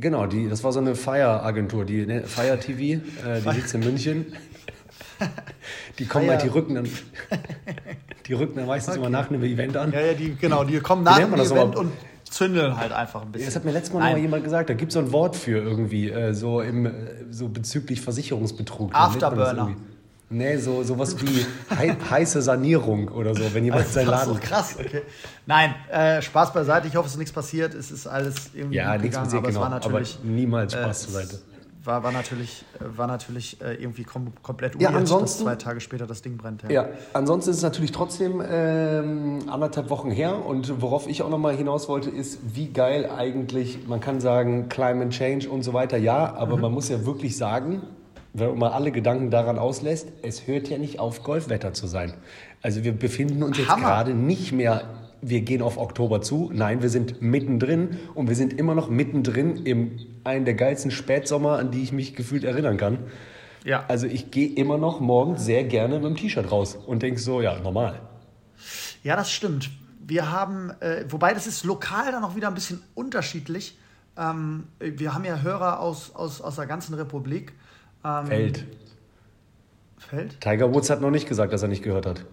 Genau, 0.00 0.26
die, 0.26 0.48
das 0.48 0.64
war 0.64 0.72
so 0.72 0.80
eine 0.80 0.94
Fire-Agentur, 0.94 1.84
die 1.84 2.06
ne, 2.06 2.22
Fire 2.24 2.58
TV, 2.58 3.02
äh, 3.26 3.40
die 3.40 3.60
sitzt 3.60 3.74
in 3.74 3.80
München. 3.80 4.26
Die 5.98 6.06
kommen 6.06 6.24
Fire. 6.24 6.36
halt, 6.36 6.44
die 6.44 6.48
rücken 6.48 6.74
dann, 6.74 6.88
die 8.26 8.32
rücken 8.32 8.56
dann 8.56 8.66
meistens 8.66 8.94
okay. 8.94 9.00
immer 9.00 9.10
nach 9.10 9.30
einem 9.30 9.42
Event 9.42 9.76
an. 9.76 9.92
Ja, 9.92 10.00
ja, 10.00 10.14
die, 10.14 10.34
genau, 10.34 10.64
die 10.64 10.80
kommen 10.80 11.04
nach 11.04 11.18
dem 11.18 11.34
Event 11.34 11.76
und 11.76 11.92
zündeln 12.24 12.76
halt 12.76 12.92
einfach 12.92 13.22
ein 13.22 13.30
bisschen. 13.30 13.46
Das 13.46 13.56
hat 13.56 13.64
mir 13.64 13.72
letztes 13.72 13.92
Mal 13.92 14.00
noch 14.00 14.12
mal 14.12 14.18
jemand 14.18 14.42
gesagt, 14.42 14.70
da 14.70 14.74
gibt 14.74 14.90
es 14.90 14.94
so 14.94 15.00
ein 15.00 15.12
Wort 15.12 15.36
für 15.36 15.58
irgendwie, 15.58 16.10
äh, 16.10 16.32
so, 16.34 16.60
im, 16.60 16.90
so 17.30 17.48
bezüglich 17.48 18.00
Versicherungsbetrug. 18.00 18.94
Afterburner. 18.94 19.76
Nee, 20.32 20.56
so 20.56 20.82
sowas 20.82 21.20
wie 21.20 21.44
hei 21.76 21.94
heiße 22.10 22.40
Sanierung 22.40 23.08
oder 23.08 23.34
so, 23.34 23.42
wenn 23.52 23.64
jemand 23.64 23.86
sein 23.92 24.06
Laden. 24.06 24.34
So 24.34 24.40
krass, 24.40 24.76
okay. 24.78 25.02
Nein, 25.46 25.74
äh, 25.90 26.22
Spaß 26.22 26.54
beiseite. 26.54 26.88
Ich 26.88 26.96
hoffe, 26.96 27.06
es 27.06 27.12
ist 27.12 27.18
nichts 27.18 27.32
passiert. 27.32 27.74
Es 27.74 27.90
ist 27.90 28.06
alles 28.06 28.50
irgendwie. 28.54 28.76
Ja, 28.76 28.96
nichts 28.96 29.16
passiert, 29.16 29.38
aber 29.38 29.48
genau. 29.48 29.60
Es 29.60 29.62
war 29.62 29.70
natürlich, 29.70 30.18
aber 30.20 30.30
niemals 30.30 30.72
Spaß 30.72 31.02
äh, 31.02 31.06
zur 31.06 31.20
Seite. 31.20 31.38
War, 31.84 32.04
war 32.04 32.12
natürlich, 32.12 32.64
war 32.78 33.08
natürlich 33.08 33.60
äh, 33.60 33.74
irgendwie 33.74 34.04
kom 34.04 34.32
komplett 34.42 34.80
ja, 34.80 34.90
ansonsten, 34.90 35.44
dass 35.44 35.56
zwei 35.56 35.56
Tage 35.56 35.80
später 35.80 36.06
das 36.06 36.22
Ding 36.22 36.36
brennt. 36.36 36.62
Ja, 36.62 36.70
ja 36.70 36.88
ansonsten 37.12 37.50
ist 37.50 37.56
es 37.56 37.62
natürlich 37.62 37.90
trotzdem 37.90 38.40
ähm, 38.48 39.40
anderthalb 39.48 39.90
Wochen 39.90 40.10
her. 40.12 40.46
Und 40.46 40.80
worauf 40.80 41.08
ich 41.08 41.22
auch 41.22 41.28
nochmal 41.28 41.56
hinaus 41.56 41.88
wollte, 41.88 42.08
ist, 42.08 42.38
wie 42.54 42.68
geil 42.68 43.10
eigentlich, 43.10 43.86
man 43.88 44.00
kann 44.00 44.20
sagen, 44.20 44.68
Climate 44.68 45.10
Change 45.10 45.50
und 45.50 45.62
so 45.62 45.72
weiter, 45.72 45.98
ja, 45.98 46.32
aber 46.34 46.56
mhm. 46.56 46.62
man 46.62 46.72
muss 46.72 46.88
ja 46.88 47.04
wirklich 47.04 47.36
sagen, 47.36 47.82
wenn 48.34 48.58
man 48.58 48.72
alle 48.72 48.92
Gedanken 48.92 49.30
daran 49.30 49.58
auslässt, 49.58 50.08
es 50.22 50.46
hört 50.46 50.68
ja 50.68 50.78
nicht 50.78 50.98
auf, 50.98 51.22
Golfwetter 51.22 51.74
zu 51.74 51.86
sein. 51.86 52.14
Also 52.62 52.84
wir 52.84 52.92
befinden 52.92 53.42
uns 53.42 53.58
jetzt 53.58 53.68
gerade 53.68 54.14
nicht 54.14 54.52
mehr, 54.52 54.84
wir 55.20 55.42
gehen 55.42 55.62
auf 55.62 55.76
Oktober 55.76 56.22
zu. 56.22 56.50
Nein, 56.52 56.82
wir 56.82 56.88
sind 56.88 57.20
mittendrin 57.20 57.98
und 58.14 58.28
wir 58.28 58.34
sind 58.34 58.52
immer 58.54 58.74
noch 58.74 58.88
mittendrin 58.88 59.64
im 59.64 59.98
einen 60.24 60.44
der 60.44 60.54
geilsten 60.54 60.90
Spätsommer, 60.90 61.58
an 61.58 61.70
die 61.70 61.82
ich 61.82 61.92
mich 61.92 62.14
gefühlt 62.14 62.44
erinnern 62.44 62.76
kann. 62.76 62.98
Ja. 63.64 63.84
Also 63.86 64.06
ich 64.06 64.30
gehe 64.30 64.48
immer 64.48 64.78
noch 64.78 65.00
morgens 65.00 65.44
sehr 65.44 65.64
gerne 65.64 65.96
mit 65.96 66.04
dem 66.04 66.16
T-Shirt 66.16 66.50
raus 66.50 66.74
und 66.74 67.02
denke 67.02 67.20
so, 67.20 67.40
ja, 67.40 67.58
normal. 67.58 68.00
Ja, 69.02 69.16
das 69.16 69.30
stimmt. 69.30 69.70
Wir 70.04 70.30
haben, 70.30 70.70
äh, 70.80 71.04
wobei 71.08 71.34
das 71.34 71.46
ist 71.46 71.64
lokal 71.64 72.10
dann 72.10 72.24
auch 72.24 72.34
wieder 72.34 72.48
ein 72.48 72.54
bisschen 72.54 72.82
unterschiedlich. 72.94 73.78
Ähm, 74.16 74.64
wir 74.80 75.14
haben 75.14 75.24
ja 75.24 75.40
Hörer 75.40 75.80
aus, 75.80 76.14
aus, 76.14 76.40
aus 76.40 76.56
der 76.56 76.66
ganzen 76.66 76.94
Republik. 76.94 77.52
Ähm, 78.04 78.26
Feld. 78.26 78.66
Feld? 79.98 80.40
Tiger 80.40 80.72
Woods 80.72 80.90
hat 80.90 81.00
noch 81.00 81.10
nicht 81.10 81.28
gesagt, 81.28 81.52
dass 81.52 81.62
er 81.62 81.68
nicht 81.68 81.82
gehört 81.82 82.06
hat. 82.06 82.24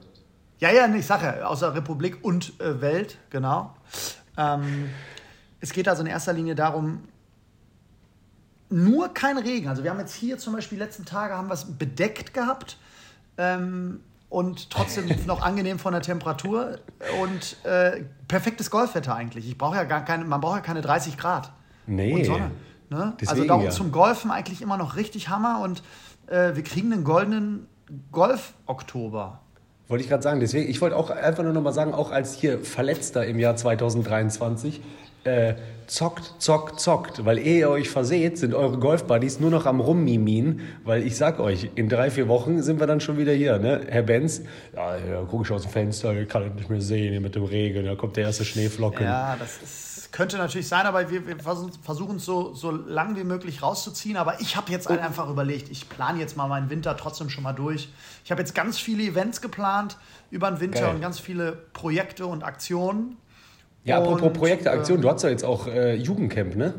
Ja, 0.60 0.72
ja, 0.72 0.94
ich 0.94 1.06
sage 1.06 1.26
ja, 1.26 1.46
außer 1.46 1.74
Republik 1.74 2.20
und 2.22 2.60
äh, 2.60 2.82
Welt, 2.82 3.18
genau. 3.30 3.76
Ähm, 4.38 4.90
es 5.62 5.72
geht 5.72 5.88
also 5.88 6.02
in 6.02 6.08
erster 6.08 6.34
Linie 6.34 6.56
darum, 6.56 7.04
nur 8.70 9.14
kein 9.14 9.38
Regen. 9.38 9.68
Also 9.68 9.84
wir 9.84 9.92
haben 9.92 10.00
jetzt 10.00 10.14
hier 10.14 10.38
zum 10.38 10.54
Beispiel 10.54 10.78
die 10.78 10.84
letzten 10.84 11.06
Tage 11.06 11.34
haben 11.34 11.48
wir 11.48 11.54
es 11.54 11.66
bedeckt 11.78 12.34
gehabt 12.34 12.78
ähm, 13.38 14.02
und 14.30 14.70
trotzdem 14.70 15.10
noch 15.26 15.42
angenehm 15.42 15.80
von 15.80 15.94
der 15.94 16.02
Temperatur 16.02 16.80
und 17.22 17.58
äh, 17.66 18.04
perfektes 18.28 18.70
Golfwetter 18.70 19.16
eigentlich. 19.16 19.48
Ich 19.48 19.58
brauche 19.58 19.78
ja 19.78 19.86
gar 19.86 20.06
keine, 20.06 20.26
man 20.26 20.42
braucht 20.42 20.58
ja 20.58 20.62
keine 20.62 20.82
30 20.82 21.18
Grad 21.18 21.52
nee. 21.88 22.14
und 22.14 22.26
Sonne. 22.26 22.52
Ne? 22.90 23.14
Deswegen, 23.20 23.32
also 23.32 23.48
darum 23.48 23.64
ja. 23.66 23.70
zum 23.70 23.92
Golfen 23.92 24.32
eigentlich 24.32 24.62
immer 24.62 24.78
noch 24.78 24.96
richtig 24.96 25.30
Hammer 25.30 25.62
und 25.64 25.84
äh, 26.28 26.56
wir 26.56 26.64
kriegen 26.64 26.92
einen 26.92 27.04
goldenen 27.04 27.68
Golf-Oktober. 28.12 29.40
Wollte 29.88 30.04
ich 30.04 30.10
gerade 30.10 30.22
sagen, 30.22 30.40
deswegen, 30.40 30.70
ich 30.70 30.82
wollte 30.82 30.96
auch 30.96 31.10
einfach 31.10 31.44
nur 31.44 31.54
noch 31.54 31.64
mal 31.64 31.74
sagen, 31.74 31.94
auch 31.94 32.12
als 32.12 32.36
hier 32.36 32.60
Verletzter 32.60 33.26
im 33.26 33.40
Jahr 33.40 33.56
2023, 33.56 34.82
äh, 35.24 35.56
zockt, 35.88 36.36
zockt, 36.40 36.80
zockt. 36.80 37.26
Weil 37.26 37.40
ehe 37.40 37.60
ihr 37.60 37.70
euch 37.70 37.90
verseht, 37.90 38.38
sind 38.38 38.54
eure 38.54 38.78
Golfbuddies 38.78 39.40
nur 39.40 39.50
noch 39.50 39.66
am 39.66 39.80
Rummimin. 39.80 40.62
Weil 40.84 41.04
ich 41.04 41.18
sag 41.18 41.40
euch, 41.40 41.72
in 41.76 41.90
drei, 41.90 42.12
vier 42.12 42.28
Wochen 42.28 42.62
sind 42.62 42.80
wir 42.80 42.88
dann 42.88 43.02
schon 43.02 43.18
wieder 43.18 43.34
hier, 43.34 43.58
ne? 43.58 43.82
Herr 43.88 44.04
Benz, 44.04 44.44
ja, 44.76 44.96
ja 44.98 45.24
guck 45.30 45.46
ich 45.46 45.52
aus 45.52 45.64
dem 45.64 45.72
Fenster, 45.72 46.14
ich 46.14 46.30
kann 46.30 46.44
es 46.44 46.54
nicht 46.54 46.70
mehr 46.70 46.82
sehen 46.82 47.12
hier 47.12 47.22
mit 47.22 47.36
dem 47.36 47.44
Regen, 47.44 47.86
da 47.86 47.96
kommt 47.96 48.16
der 48.16 48.26
erste 48.26 48.46
Schneeflocken. 48.46 49.06
Ja, 49.06 49.36
das 49.40 49.62
ist 49.62 49.89
könnte 50.20 50.36
natürlich 50.36 50.68
sein, 50.68 50.86
aber 50.86 51.10
wir, 51.10 51.26
wir 51.28 51.38
versuchen 51.40 52.18
es 52.18 52.26
so, 52.26 52.54
so 52.54 52.72
lang 52.72 53.16
wie 53.16 53.24
möglich 53.24 53.64
rauszuziehen. 53.64 54.18
Aber 54.18 54.42
ich 54.42 54.58
habe 54.58 54.70
jetzt 54.70 54.90
oh. 54.90 54.94
einfach 54.94 55.30
überlegt, 55.30 55.70
ich 55.70 55.88
plane 55.88 56.20
jetzt 56.20 56.36
mal 56.36 56.50
meinen 56.50 56.70
Winter 56.70 56.98
trotzdem 56.98 57.30
schon 57.30 57.42
mal 57.42 57.54
durch. 57.54 57.88
Ich 58.26 58.30
habe 58.30 58.42
jetzt 58.42 58.54
ganz 58.54 58.78
viele 58.78 59.04
Events 59.04 59.40
geplant 59.40 59.96
über 60.30 60.52
den 60.52 60.60
Winter 60.60 60.82
Geil. 60.82 60.96
und 60.96 61.00
ganz 61.00 61.20
viele 61.22 61.54
Projekte 61.54 62.26
und 62.26 62.44
Aktionen. 62.44 63.16
Ja, 63.86 64.00
und, 64.00 64.16
apropos 64.16 64.38
Projekte, 64.38 64.72
Aktionen, 64.72 65.00
äh, 65.00 65.04
du 65.04 65.10
hast 65.10 65.24
ja 65.24 65.30
jetzt 65.30 65.46
auch 65.46 65.68
äh, 65.68 65.96
Jugendcamp, 65.96 66.58
ne? 66.58 66.74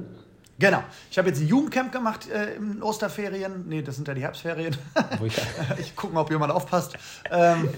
Genau. 0.58 0.84
Ich 1.10 1.16
habe 1.16 1.28
jetzt 1.28 1.40
ein 1.40 1.48
Jugendcamp 1.48 1.92
gemacht 1.92 2.28
äh, 2.28 2.56
in 2.56 2.82
Osterferien. 2.82 3.66
Nee, 3.66 3.80
das 3.80 3.96
sind 3.96 4.06
ja 4.06 4.12
die 4.12 4.20
Herbstferien. 4.20 4.76
ich, 5.24 5.38
ich 5.78 5.96
gucke 5.96 6.12
mal, 6.12 6.20
ob 6.20 6.30
jemand 6.30 6.52
aufpasst. 6.52 6.92
Ähm, 7.30 7.70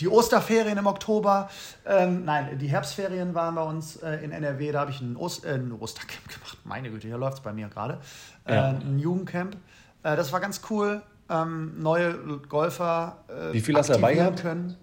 die 0.00 0.08
Osterferien 0.08 0.78
im 0.78 0.86
Oktober. 0.86 1.50
Ähm, 1.86 2.24
nein, 2.24 2.58
die 2.58 2.68
Herbstferien 2.68 3.34
waren 3.34 3.54
bei 3.54 3.62
uns 3.62 3.96
äh, 3.96 4.24
in 4.24 4.30
NRW. 4.30 4.72
Da 4.72 4.80
habe 4.80 4.90
ich 4.90 5.00
ein, 5.00 5.16
Ost, 5.16 5.44
äh, 5.44 5.54
ein, 5.54 5.72
Ostercamp 5.72 6.28
gemacht. 6.28 6.58
Meine 6.64 6.90
Güte, 6.90 7.08
hier 7.08 7.18
läuft 7.18 7.38
es 7.38 7.40
bei 7.42 7.52
mir 7.52 7.68
gerade. 7.68 7.98
Äh, 8.46 8.54
ja. 8.54 8.68
Ein 8.68 8.98
Jugendcamp. 8.98 9.56
Äh, 10.02 10.16
das 10.16 10.32
war 10.32 10.40
ganz 10.40 10.60
cool. 10.70 11.02
Ähm, 11.28 11.82
neue 11.82 12.14
Golfer. 12.48 13.18
Äh, 13.28 13.52
Wie 13.52 13.60
viel 13.60 13.76
hast 13.76 13.88
du 13.88 13.94
dabei 13.94 14.14
gehabt? 14.14 14.40
Können. 14.40 14.76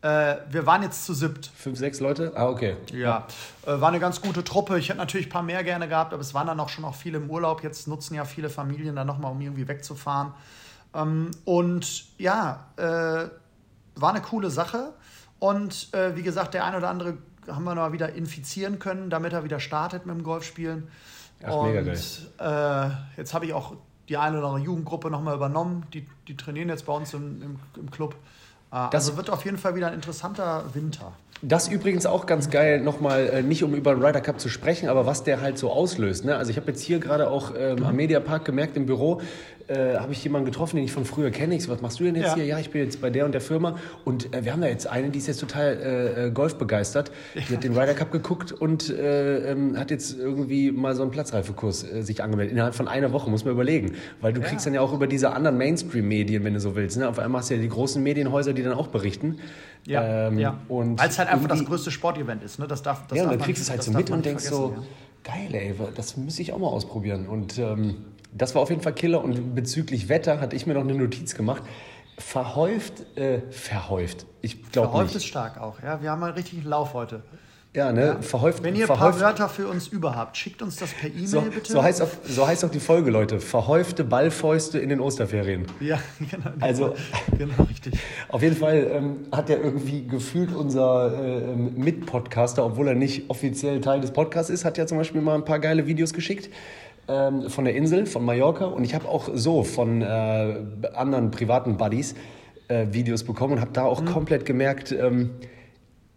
Äh, 0.00 0.36
wir 0.50 0.66
waren 0.66 0.82
jetzt 0.82 1.04
zu 1.04 1.14
siebt. 1.14 1.46
Fünf, 1.46 1.78
sechs 1.78 2.00
Leute? 2.00 2.32
Ah, 2.34 2.48
okay. 2.48 2.76
Ja, 2.92 3.26
war 3.64 3.88
eine 3.88 4.00
ganz 4.00 4.20
gute 4.20 4.42
Truppe. 4.42 4.78
Ich 4.78 4.88
hätte 4.88 4.98
natürlich 4.98 5.26
ein 5.26 5.30
paar 5.30 5.42
mehr 5.42 5.62
gerne 5.62 5.88
gehabt, 5.88 6.12
aber 6.12 6.22
es 6.22 6.34
waren 6.34 6.46
dann 6.46 6.58
auch 6.58 6.70
schon 6.70 6.84
auch 6.84 6.94
viele 6.94 7.18
im 7.18 7.30
Urlaub. 7.30 7.62
Jetzt 7.62 7.86
nutzen 7.86 8.14
ja 8.14 8.24
viele 8.24 8.48
Familien 8.48 8.96
dann 8.96 9.06
nochmal, 9.06 9.30
um 9.30 9.40
irgendwie 9.40 9.68
wegzufahren. 9.68 10.32
Ähm, 10.94 11.30
und 11.44 12.18
ja, 12.18 12.66
war 13.94 14.10
eine 14.10 14.22
coole 14.22 14.50
Sache. 14.50 14.92
Und 15.38 15.92
äh, 15.92 16.16
wie 16.16 16.22
gesagt, 16.22 16.54
der 16.54 16.64
ein 16.64 16.74
oder 16.74 16.88
andere 16.88 17.18
haben 17.48 17.64
wir 17.64 17.74
noch 17.74 17.92
wieder 17.92 18.12
infizieren 18.12 18.78
können, 18.78 19.10
damit 19.10 19.32
er 19.32 19.44
wieder 19.44 19.60
startet 19.60 20.06
mit 20.06 20.14
dem 20.14 20.22
Golfspielen. 20.22 20.88
Ach, 21.44 21.56
und 21.56 21.72
mega 21.72 21.82
geil. 21.82 21.98
Äh, 22.38 23.18
jetzt 23.18 23.34
habe 23.34 23.46
ich 23.46 23.52
auch 23.52 23.74
die 24.08 24.16
eine 24.16 24.38
oder 24.38 24.48
andere 24.48 24.64
Jugendgruppe 24.64 25.10
nochmal 25.10 25.34
übernommen. 25.34 25.86
Die, 25.92 26.06
die 26.28 26.36
trainieren 26.36 26.68
jetzt 26.68 26.86
bei 26.86 26.92
uns 26.92 27.12
im, 27.14 27.42
im, 27.42 27.58
im 27.76 27.90
Club. 27.90 28.14
Äh, 28.72 28.88
das 28.90 29.06
also 29.06 29.16
wird 29.16 29.30
auf 29.30 29.44
jeden 29.44 29.58
Fall 29.58 29.74
wieder 29.74 29.88
ein 29.88 29.94
interessanter 29.94 30.64
Winter. 30.74 31.12
Das 31.44 31.66
übrigens 31.66 32.06
auch 32.06 32.26
ganz 32.26 32.50
geil, 32.50 32.80
nochmal, 32.80 33.26
äh, 33.26 33.42
nicht 33.42 33.64
um 33.64 33.74
über 33.74 33.94
den 33.94 34.04
Ryder 34.04 34.20
Cup 34.20 34.38
zu 34.38 34.48
sprechen, 34.48 34.88
aber 34.88 35.06
was 35.06 35.24
der 35.24 35.40
halt 35.40 35.58
so 35.58 35.72
auslöst. 35.72 36.24
Ne? 36.24 36.36
Also 36.36 36.52
ich 36.52 36.56
habe 36.56 36.68
jetzt 36.68 36.82
hier 36.82 37.00
gerade 37.00 37.28
auch 37.28 37.52
ähm, 37.58 37.82
am 37.84 37.96
Mediapark 37.96 38.44
gemerkt 38.44 38.76
im 38.76 38.86
Büro, 38.86 39.20
äh, 39.68 39.96
habe 39.96 40.12
ich 40.12 40.22
jemanden 40.24 40.46
getroffen, 40.46 40.76
den 40.76 40.84
ich 40.84 40.92
von 40.92 41.04
früher 41.04 41.30
kenne. 41.30 41.54
Ich 41.54 41.64
so, 41.64 41.72
was 41.72 41.80
machst 41.80 42.00
du 42.00 42.04
denn 42.04 42.14
jetzt 42.16 42.28
ja. 42.28 42.34
hier? 42.34 42.44
Ja, 42.44 42.58
ich 42.58 42.70
bin 42.70 42.82
jetzt 42.82 43.00
bei 43.00 43.10
der 43.10 43.24
und 43.24 43.32
der 43.32 43.40
Firma. 43.40 43.76
Und 44.04 44.34
äh, 44.34 44.44
wir 44.44 44.52
haben 44.52 44.60
da 44.60 44.68
jetzt 44.68 44.86
eine, 44.86 45.10
die 45.10 45.18
ist 45.18 45.26
jetzt 45.26 45.40
total 45.40 45.76
äh, 45.76 46.26
äh 46.26 46.30
Golf 46.30 46.56
begeistert. 46.56 47.10
Die 47.34 47.54
hat 47.54 47.64
den 47.64 47.76
Ryder 47.76 47.94
Cup 47.94 48.12
geguckt 48.12 48.52
und 48.52 48.90
äh, 48.90 49.52
ähm, 49.52 49.78
hat 49.78 49.90
jetzt 49.90 50.18
irgendwie 50.18 50.70
mal 50.72 50.94
so 50.94 51.02
einen 51.02 51.10
Platzreifekurs 51.10 51.80
sich 51.80 52.22
angemeldet. 52.22 52.52
Innerhalb 52.52 52.74
von 52.74 52.88
einer 52.88 53.12
Woche, 53.12 53.30
muss 53.30 53.44
man 53.44 53.54
überlegen. 53.54 53.92
Weil 54.20 54.32
du 54.32 54.40
ja. 54.40 54.46
kriegst 54.46 54.66
dann 54.66 54.74
ja 54.74 54.80
auch 54.80 54.92
über 54.92 55.06
diese 55.06 55.32
anderen 55.32 55.58
Mainstream-Medien, 55.58 56.44
wenn 56.44 56.54
du 56.54 56.60
so 56.60 56.74
willst. 56.76 56.96
Ne? 56.96 57.08
Auf 57.08 57.18
einmal 57.18 57.40
hast 57.40 57.50
du 57.50 57.54
ja 57.54 57.60
die 57.60 57.68
großen 57.68 58.02
Medienhäuser, 58.02 58.52
die 58.52 58.62
dann 58.62 58.74
auch 58.74 58.88
berichten. 58.88 59.38
Ja, 59.84 60.28
ähm, 60.28 60.38
ja. 60.38 60.58
Weil 60.68 61.08
es 61.08 61.18
halt 61.18 61.28
einfach 61.28 61.48
das 61.48 61.64
größte 61.64 61.90
Sportevent 61.90 62.42
ist. 62.42 62.58
Ne? 62.58 62.66
Das 62.66 62.82
darf, 62.82 63.06
das 63.08 63.18
ja, 63.18 63.24
und 63.24 63.30
dann 63.30 63.40
kriegst 63.40 63.60
du 63.60 63.64
es 63.64 63.70
halt 63.70 63.82
so 63.82 63.92
mit 63.92 64.10
und 64.10 64.24
denkst 64.24 64.44
so, 64.44 64.74
ja. 64.76 65.32
geil, 65.32 65.48
ey, 65.52 65.74
das 65.94 66.16
muss 66.16 66.38
ich 66.38 66.52
auch 66.52 66.58
mal 66.58 66.68
ausprobieren. 66.68 67.26
Und 67.26 67.58
ähm, 67.58 67.96
das 68.32 68.54
war 68.54 68.62
auf 68.62 68.70
jeden 68.70 68.82
Fall 68.82 68.94
Killer. 68.94 69.22
Und 69.22 69.54
bezüglich 69.54 70.08
Wetter 70.08 70.40
hatte 70.40 70.56
ich 70.56 70.66
mir 70.66 70.74
noch 70.74 70.82
eine 70.82 70.94
Notiz 70.94 71.34
gemacht. 71.34 71.62
Verhäuft, 72.18 73.16
äh, 73.16 73.40
verhäuft. 73.50 74.26
Ich 74.42 74.70
glaube 74.70 74.90
Verhäuft 74.90 75.14
ist 75.14 75.26
stark 75.26 75.60
auch. 75.60 75.82
Ja, 75.82 76.02
wir 76.02 76.10
haben 76.10 76.20
mal 76.20 76.32
richtig 76.32 76.64
Lauf 76.64 76.94
heute. 76.94 77.22
Ja, 77.74 77.90
ne? 77.90 78.04
Ja. 78.04 78.22
Verhäuft. 78.22 78.62
Wenn 78.62 78.76
ihr 78.76 78.88
ein 78.88 78.98
paar 78.98 79.18
Wörter 79.18 79.48
für 79.48 79.66
uns 79.66 79.86
überhaupt, 79.86 80.36
schickt 80.36 80.60
uns 80.60 80.76
das 80.76 80.92
per 80.92 81.08
E-Mail 81.08 81.26
so, 81.26 81.40
bitte. 81.40 81.72
So 81.72 81.82
heißt, 81.82 82.02
auch, 82.02 82.08
so 82.28 82.46
heißt 82.46 82.66
auch 82.66 82.70
die 82.70 82.80
Folge, 82.80 83.10
Leute. 83.10 83.40
Verhäufte 83.40 84.04
Ballfäuste 84.04 84.78
in 84.78 84.90
den 84.90 85.00
Osterferien. 85.00 85.64
Ja, 85.80 85.98
genau. 86.30 86.50
Also, 86.60 86.94
genau, 87.38 87.62
richtig. 87.70 87.94
Auf 88.28 88.42
jeden 88.42 88.56
Fall 88.56 88.90
ähm, 88.92 89.16
hat 89.32 89.48
ja 89.48 89.56
irgendwie 89.56 90.06
gefühlt 90.06 90.54
unser 90.54 91.18
äh, 91.18 91.56
Mitpodcaster, 91.56 92.62
obwohl 92.62 92.88
er 92.88 92.94
nicht 92.94 93.30
offiziell 93.30 93.80
Teil 93.80 94.02
des 94.02 94.10
Podcasts 94.10 94.50
ist, 94.50 94.66
hat 94.66 94.76
ja 94.76 94.86
zum 94.86 94.98
Beispiel 94.98 95.22
mal 95.22 95.36
ein 95.36 95.46
paar 95.46 95.58
geile 95.58 95.86
Videos 95.86 96.12
geschickt 96.12 96.50
ähm, 97.08 97.48
von 97.48 97.64
der 97.64 97.74
Insel, 97.74 98.06
von 98.06 98.24
Mallorca. 98.24 98.66
Und 98.66 98.84
ich 98.84 98.94
habe 98.94 99.08
auch 99.08 99.28
so 99.32 99.62
von 99.62 100.02
äh, 100.02 100.54
anderen 100.94 101.30
privaten 101.30 101.76
Buddies 101.76 102.14
äh, 102.68 102.86
Videos 102.90 103.24
bekommen 103.24 103.54
und 103.54 103.60
habe 103.60 103.72
da 103.72 103.84
auch 103.84 104.00
mhm. 104.00 104.06
komplett 104.06 104.44
gemerkt, 104.44 104.92
ähm, 104.92 105.30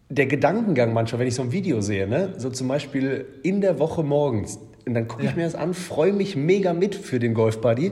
der 0.08 0.26
Gedankengang 0.26 0.92
manchmal, 0.92 1.20
wenn 1.20 1.28
ich 1.28 1.34
so 1.34 1.42
ein 1.42 1.52
Video 1.52 1.80
sehe, 1.80 2.06
ne? 2.06 2.34
so 2.36 2.50
zum 2.50 2.68
Beispiel 2.68 3.26
in 3.42 3.60
der 3.60 3.78
Woche 3.78 4.02
morgens, 4.02 4.58
und 4.86 4.94
dann 4.94 5.08
gucke 5.08 5.24
ich 5.24 5.30
ja. 5.30 5.36
mir 5.36 5.42
das 5.42 5.56
an, 5.56 5.74
freue 5.74 6.12
mich 6.12 6.36
mega 6.36 6.72
mit 6.72 6.94
für 6.94 7.18
den 7.18 7.34
Golfbuddy, 7.34 7.90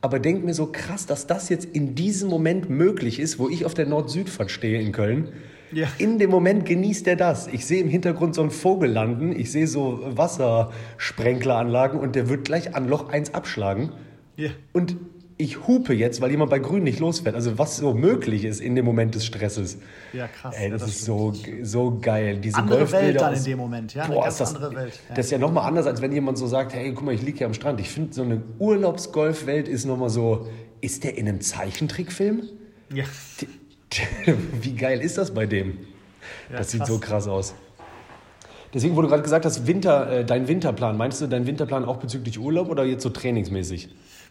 aber 0.00 0.20
denke 0.20 0.46
mir 0.46 0.54
so 0.54 0.66
krass, 0.70 1.06
dass 1.06 1.26
das 1.26 1.48
jetzt 1.48 1.64
in 1.64 1.96
diesem 1.96 2.30
Moment 2.30 2.70
möglich 2.70 3.18
ist, 3.18 3.40
wo 3.40 3.48
ich 3.48 3.64
auf 3.64 3.74
der 3.74 3.86
Nord-Süd-Fahrt 3.86 4.50
stehe 4.50 4.80
in 4.80 4.92
Köln. 4.92 5.28
Ja. 5.72 5.88
In 5.98 6.18
dem 6.18 6.30
Moment 6.30 6.64
genießt 6.64 7.06
er 7.08 7.16
das. 7.16 7.46
Ich 7.46 7.66
sehe 7.66 7.80
im 7.80 7.88
Hintergrund 7.88 8.34
so 8.34 8.42
einen 8.42 8.50
Vogel 8.50 8.90
landen, 8.90 9.32
ich 9.32 9.52
sehe 9.52 9.66
so 9.66 10.00
Wassersprenkleranlagen 10.04 11.98
und 12.00 12.14
der 12.16 12.28
wird 12.28 12.44
gleich 12.44 12.74
an 12.74 12.88
Loch 12.88 13.10
1 13.10 13.34
abschlagen. 13.34 13.92
Ja. 14.36 14.50
Und 14.72 14.96
ich 15.40 15.68
hupe 15.68 15.94
jetzt, 15.94 16.20
weil 16.20 16.32
jemand 16.32 16.50
bei 16.50 16.58
Grün 16.58 16.82
nicht 16.82 16.98
losfährt. 16.98 17.36
Also 17.36 17.58
was 17.58 17.76
so 17.76 17.94
möglich 17.94 18.44
ist 18.44 18.60
in 18.60 18.74
dem 18.74 18.84
Moment 18.84 19.14
des 19.14 19.24
Stresses. 19.24 19.78
Ja, 20.12 20.26
krass. 20.26 20.54
Ey, 20.58 20.68
das, 20.68 20.82
das 20.82 20.90
ist 20.90 21.04
so, 21.04 21.32
so 21.62 21.98
geil. 22.00 22.38
Diese 22.38 22.58
andere 22.58 22.90
Welt 22.90 23.20
dann 23.20 23.34
in 23.34 23.44
dem 23.44 23.58
Moment, 23.58 23.94
ja. 23.94 24.06
Boah, 24.08 24.24
ganz 24.24 24.38
das, 24.38 24.54
andere 24.54 24.74
Welt. 24.74 25.00
Ja. 25.08 25.14
Das 25.14 25.26
ist 25.26 25.30
ja 25.30 25.38
nochmal 25.38 25.66
anders, 25.68 25.86
als 25.86 26.02
wenn 26.02 26.12
jemand 26.12 26.38
so 26.38 26.48
sagt, 26.48 26.74
hey, 26.74 26.92
guck 26.92 27.04
mal, 27.04 27.14
ich 27.14 27.22
liege 27.22 27.38
hier 27.38 27.46
am 27.46 27.54
Strand. 27.54 27.78
Ich 27.80 27.88
finde, 27.88 28.12
so 28.12 28.22
eine 28.22 28.42
Urlaubsgolfwelt 28.58 29.68
ist 29.68 29.84
nochmal 29.84 30.10
so, 30.10 30.48
ist 30.80 31.04
der 31.04 31.16
in 31.16 31.28
einem 31.28 31.40
Zeichentrickfilm? 31.40 32.42
Ja. 32.92 33.04
Wie 34.60 34.74
geil 34.74 35.00
ist 35.00 35.18
das 35.18 35.32
bei 35.32 35.46
dem? 35.46 35.78
Ja, 36.50 36.58
das 36.58 36.70
sieht 36.70 36.80
krass. 36.80 36.88
so 36.88 36.98
krass 36.98 37.28
aus. 37.28 37.54
Deswegen, 38.74 38.96
wo 38.96 39.02
du 39.02 39.08
gerade 39.08 39.22
gesagt 39.22 39.44
hast, 39.46 39.66
Winter, 39.66 40.10
äh, 40.10 40.24
dein 40.24 40.46
Winterplan, 40.46 40.96
meinst 40.96 41.20
du 41.20 41.26
deinen 41.26 41.46
Winterplan 41.46 41.84
auch 41.84 41.96
bezüglich 41.96 42.38
Urlaub 42.38 42.68
oder 42.68 42.84
jetzt 42.84 43.02
so 43.02 43.08
trainingsmäßig? 43.08 43.88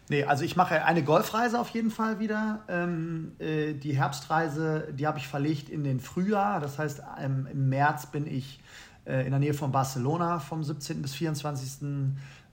Nee, 0.10 0.24
also 0.24 0.46
ich 0.46 0.56
mache 0.56 0.86
eine 0.86 1.04
Golfreise 1.04 1.60
auf 1.60 1.70
jeden 1.70 1.92
Fall 1.92 2.20
wieder. 2.20 2.64
Ähm, 2.70 3.34
äh, 3.40 3.74
die 3.74 3.98
Herbstreise, 3.98 4.94
die 4.94 5.06
habe 5.06 5.18
ich 5.18 5.28
verlegt 5.28 5.70
in 5.70 5.84
den 5.84 6.00
Frühjahr. 6.00 6.60
Das 6.60 6.78
heißt, 6.78 7.02
ähm, 7.20 7.48
im 7.52 7.70
März 7.70 8.06
bin 8.06 8.26
ich 8.26 8.60
äh, 9.06 9.26
in 9.26 9.32
der 9.32 9.40
Nähe 9.40 9.54
von 9.54 9.72
Barcelona 9.72 10.40
vom 10.40 10.64
17. 10.64 11.02
bis 11.02 11.14
24. 11.16 11.88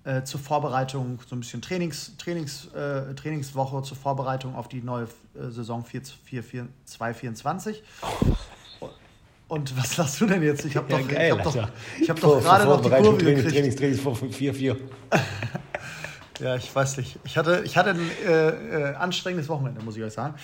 Äh, 0.04 0.22
zur 0.24 0.38
Vorbereitung, 0.38 1.18
so 1.26 1.34
ein 1.34 1.40
bisschen 1.40 1.62
Trainings, 1.62 2.14
Trainings, 2.18 2.66
äh, 2.74 3.14
Trainingswoche 3.14 3.82
zur 3.82 3.96
Vorbereitung 3.96 4.54
auf 4.54 4.68
die 4.68 4.82
neue 4.82 5.04
äh, 5.34 5.48
Saison 5.48 5.82
2024. 5.86 7.82
Und 9.48 9.78
was 9.78 9.96
lachst 9.96 10.20
du 10.20 10.26
denn 10.26 10.42
jetzt? 10.42 10.64
Ich 10.66 10.76
habe 10.76 10.90
doch, 10.90 11.10
ja, 11.10 11.30
hab 11.30 11.42
doch, 11.42 11.56
hab 11.56 12.20
doch 12.20 12.42
gerade 12.42 12.64
noch 12.66 12.82
die 12.82 12.90
Kurve 12.90 13.16
gekriegt. 13.16 13.50
Trainings, 13.50 13.76
Trainings, 13.76 14.02
Trainings 14.02 14.36
4-4. 14.36 14.76
Ja, 16.40 16.56
ich 16.56 16.74
weiß 16.74 16.96
nicht. 16.96 17.18
Ich 17.24 17.38
hatte, 17.38 17.62
ich 17.64 17.76
hatte 17.76 17.90
ein 17.90 18.10
äh, 18.26 18.48
äh, 18.48 18.94
anstrengendes 18.96 19.48
Wochenende, 19.48 19.82
muss 19.82 19.96
ich 19.96 20.02
euch 20.02 20.12
sagen. 20.12 20.34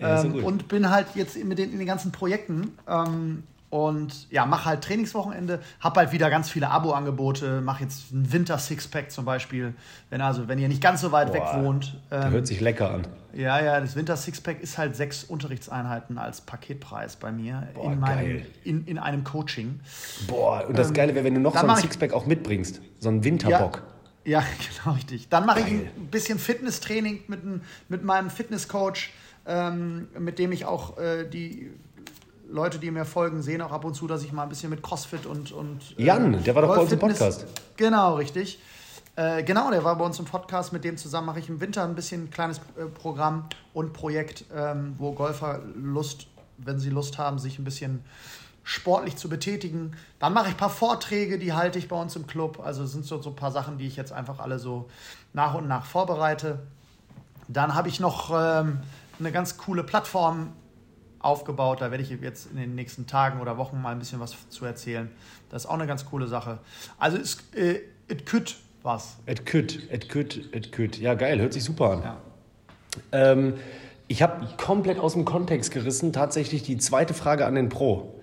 Ja, 0.00 0.22
ähm, 0.22 0.44
und 0.44 0.68
bin 0.68 0.90
halt 0.90 1.06
jetzt 1.14 1.42
mit 1.42 1.58
den, 1.58 1.72
in 1.72 1.78
den 1.78 1.86
ganzen 1.86 2.12
Projekten 2.12 2.76
ähm, 2.88 3.44
und 3.68 4.30
ja, 4.30 4.46
mache 4.46 4.66
halt 4.66 4.84
Trainingswochenende, 4.84 5.60
habe 5.80 6.00
halt 6.00 6.12
wieder 6.12 6.30
ganz 6.30 6.48
viele 6.48 6.70
Abo-Angebote, 6.70 7.60
mache 7.60 7.82
jetzt 7.82 8.12
ein 8.12 8.32
Winter-Sixpack 8.32 9.10
zum 9.10 9.24
Beispiel. 9.24 9.74
Wenn, 10.08 10.20
also, 10.20 10.46
wenn 10.46 10.58
ihr 10.58 10.68
nicht 10.68 10.80
ganz 10.80 11.00
so 11.00 11.10
weit 11.10 11.28
Boah, 11.28 11.34
weg 11.34 11.64
wohnt. 11.64 12.00
Ähm, 12.10 12.30
hört 12.30 12.46
sich 12.46 12.60
lecker 12.60 12.90
an. 12.92 13.06
Ja, 13.32 13.60
ja, 13.62 13.80
das 13.80 13.96
Winter-Sixpack 13.96 14.62
ist 14.62 14.78
halt 14.78 14.94
sechs 14.94 15.24
Unterrichtseinheiten 15.24 16.16
als 16.16 16.40
Paketpreis 16.40 17.16
bei 17.16 17.32
mir 17.32 17.68
Boah, 17.74 17.92
in, 17.92 18.00
meinem, 18.00 18.42
in, 18.62 18.84
in 18.86 18.98
einem 18.98 19.24
Coaching. 19.24 19.80
Boah, 20.28 20.64
und 20.68 20.78
das 20.78 20.88
ähm, 20.88 20.94
Geile 20.94 21.14
wäre, 21.14 21.24
wenn 21.24 21.34
du 21.34 21.40
noch 21.40 21.58
so 21.58 21.66
ein 21.66 21.76
Sixpack 21.76 22.12
auch 22.12 22.26
mitbringst, 22.26 22.80
so 23.00 23.08
einen 23.08 23.24
Winterbock. 23.24 23.82
Ja, 24.24 24.40
ja, 24.40 24.44
genau, 24.84 24.94
richtig. 24.94 25.28
Dann 25.28 25.44
mache 25.44 25.60
ich 25.60 25.66
ein 25.66 26.08
bisschen 26.10 26.38
Fitnesstraining 26.38 27.24
mit, 27.26 27.40
mit 27.88 28.04
meinem 28.04 28.30
Fitnesscoach, 28.30 29.10
ähm, 29.46 30.08
mit 30.18 30.38
dem 30.38 30.52
ich 30.52 30.64
auch 30.64 30.98
äh, 30.98 31.24
die 31.28 31.72
Leute, 32.48 32.78
die 32.78 32.90
mir 32.90 33.04
folgen, 33.04 33.42
sehen 33.42 33.60
auch 33.60 33.72
ab 33.72 33.84
und 33.84 33.94
zu, 33.94 34.06
dass 34.06 34.22
ich 34.22 34.32
mal 34.32 34.44
ein 34.44 34.48
bisschen 34.48 34.70
mit 34.70 34.82
CrossFit 34.82 35.26
und. 35.26 35.52
und 35.52 35.98
äh, 35.98 36.04
Jan, 36.04 36.42
der 36.42 36.54
war 36.54 36.62
doch 36.62 36.74
bei 36.74 36.82
uns 36.82 36.92
im 36.92 36.98
Podcast. 36.98 37.46
Genau, 37.76 38.14
richtig. 38.16 38.58
Äh, 39.16 39.42
genau, 39.42 39.70
der 39.70 39.82
war 39.82 39.96
bei 39.96 40.04
uns 40.04 40.18
im 40.18 40.26
Podcast. 40.26 40.72
Mit 40.72 40.84
dem 40.84 40.96
zusammen 40.96 41.26
mache 41.26 41.38
ich 41.38 41.48
im 41.48 41.60
Winter 41.60 41.84
ein 41.84 41.94
bisschen 41.94 42.24
ein 42.24 42.30
kleines 42.30 42.58
äh, 42.76 42.84
Programm 42.84 43.48
und 43.72 43.92
Projekt, 43.92 44.44
ähm, 44.54 44.94
wo 44.98 45.12
Golfer 45.12 45.60
Lust, 45.74 46.26
wenn 46.58 46.78
sie 46.78 46.90
Lust 46.90 47.18
haben, 47.18 47.38
sich 47.38 47.58
ein 47.58 47.64
bisschen 47.64 48.04
sportlich 48.62 49.16
zu 49.16 49.28
betätigen. 49.28 49.96
Dann 50.18 50.32
mache 50.32 50.48
ich 50.48 50.54
ein 50.54 50.58
paar 50.58 50.70
Vorträge, 50.70 51.38
die 51.38 51.52
halte 51.52 51.78
ich 51.78 51.88
bei 51.88 51.96
uns 51.96 52.14
im 52.16 52.26
Club. 52.26 52.60
Also 52.62 52.84
sind 52.84 53.06
so, 53.06 53.22
so 53.22 53.30
ein 53.30 53.36
paar 53.36 53.52
Sachen, 53.52 53.78
die 53.78 53.86
ich 53.86 53.96
jetzt 53.96 54.12
einfach 54.12 54.38
alle 54.38 54.58
so 54.58 54.90
nach 55.32 55.54
und 55.54 55.66
nach 55.66 55.86
vorbereite. 55.86 56.58
Dann 57.48 57.74
habe 57.74 57.88
ich 57.88 58.00
noch 58.00 58.30
ähm, 58.34 58.80
eine 59.18 59.32
ganz 59.32 59.56
coole 59.56 59.84
Plattform 59.84 60.52
aufgebaut. 61.18 61.80
Da 61.80 61.90
werde 61.90 62.02
ich 62.02 62.10
jetzt 62.10 62.50
in 62.50 62.56
den 62.56 62.74
nächsten 62.74 63.06
Tagen 63.06 63.40
oder 63.40 63.56
Wochen 63.58 63.80
mal 63.80 63.92
ein 63.92 63.98
bisschen 63.98 64.20
was 64.20 64.34
zu 64.48 64.64
erzählen. 64.64 65.10
Das 65.50 65.64
ist 65.64 65.70
auch 65.70 65.74
eine 65.74 65.86
ganz 65.86 66.06
coole 66.06 66.26
Sache. 66.26 66.58
Also 66.98 67.18
es 67.18 67.38
äh, 67.54 67.80
it 68.08 68.26
could 68.26 68.56
was. 68.82 69.16
It 69.26 69.46
could, 69.46 69.90
it 69.92 70.08
could, 70.08 70.54
it 70.54 70.72
could. 70.72 70.98
Ja, 70.98 71.14
geil, 71.14 71.40
hört 71.40 71.52
sich 71.52 71.64
super 71.64 71.90
an. 71.90 72.02
Ja. 72.02 72.16
Ähm, 73.12 73.54
ich 74.08 74.22
habe 74.22 74.46
komplett 74.56 74.98
aus 74.98 75.14
dem 75.14 75.24
Kontext 75.24 75.72
gerissen 75.72 76.12
tatsächlich 76.12 76.62
die 76.62 76.78
zweite 76.78 77.12
Frage 77.12 77.44
an 77.46 77.54
den 77.56 77.68
Pro 77.68 78.16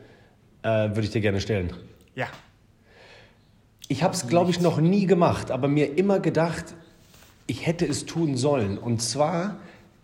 äh, 0.64 0.90
würde 0.90 1.02
ich 1.02 1.12
dir 1.12 1.22
gerne 1.22 1.42
stellen. 1.42 1.74
Ja. 2.16 2.28
Ich 3.90 4.02
habe 4.02 4.14
es, 4.14 4.28
glaube 4.28 4.50
ich, 4.50 4.62
noch 4.62 4.80
nie 4.80 5.06
gemacht, 5.06 5.52
aber 5.52 5.68
mir 5.68 5.98
immer 5.98 6.20
gedacht, 6.20 6.74
ich 7.48 7.68
hätte 7.68 7.86
es 7.86 8.06
tun 8.06 8.38
sollen. 8.38 8.78
Und 8.78 9.02
zwar 9.02 9.58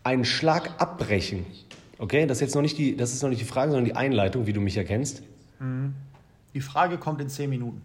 einen 0.04 0.26
Schlag 0.26 0.82
abbrechen. 0.82 1.46
Okay, 2.00 2.26
das 2.26 2.38
ist 2.38 2.42
jetzt 2.42 2.56
noch 2.56 2.62
nicht 2.62 2.78
die, 2.78 2.96
das 2.96 3.14
ist 3.14 3.22
noch 3.22 3.30
nicht 3.30 3.42
die 3.42 3.46
Frage, 3.46 3.72
sondern 3.72 3.86
die 3.86 3.96
Einleitung, 3.96 4.48
wie 4.48 4.54
du 4.54 4.62
mich 4.62 4.78
erkennst. 4.78 5.22
Mhm. 5.60 5.94
Die 6.54 6.62
Frage 6.62 6.98
kommt 6.98 7.22
in 7.22 7.30
zehn 7.30 7.50
Minuten. 7.50 7.82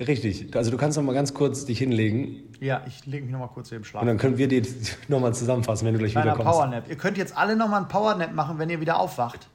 Richtig. 0.00 0.54
Also 0.54 0.70
du 0.70 0.76
kannst 0.76 0.96
noch 0.96 1.04
mal 1.04 1.12
ganz 1.12 1.34
kurz 1.34 1.64
dich 1.64 1.78
hinlegen. 1.78 2.36
Ja, 2.60 2.82
ich 2.86 3.04
lege 3.06 3.24
mich 3.24 3.32
noch 3.32 3.40
mal 3.40 3.48
kurz 3.48 3.68
hier 3.68 3.78
im 3.78 3.84
Schlaf. 3.84 4.02
Und 4.02 4.06
dann 4.06 4.16
können 4.16 4.38
wir 4.38 4.46
die 4.46 4.62
noch 5.08 5.20
mal 5.20 5.34
zusammenfassen, 5.34 5.86
wenn 5.86 5.94
du 5.94 5.98
gleich 5.98 6.12
wieder 6.12 6.34
kommst. 6.34 6.44
Powernap. 6.44 6.88
Ihr 6.88 6.96
könnt 6.96 7.18
jetzt 7.18 7.36
alle 7.36 7.56
noch 7.56 7.68
mal 7.68 7.78
einen 7.78 7.88
Powernap 7.88 8.32
machen, 8.32 8.58
wenn 8.58 8.70
ihr 8.70 8.80
wieder 8.80 9.00
aufwacht. 9.00 9.48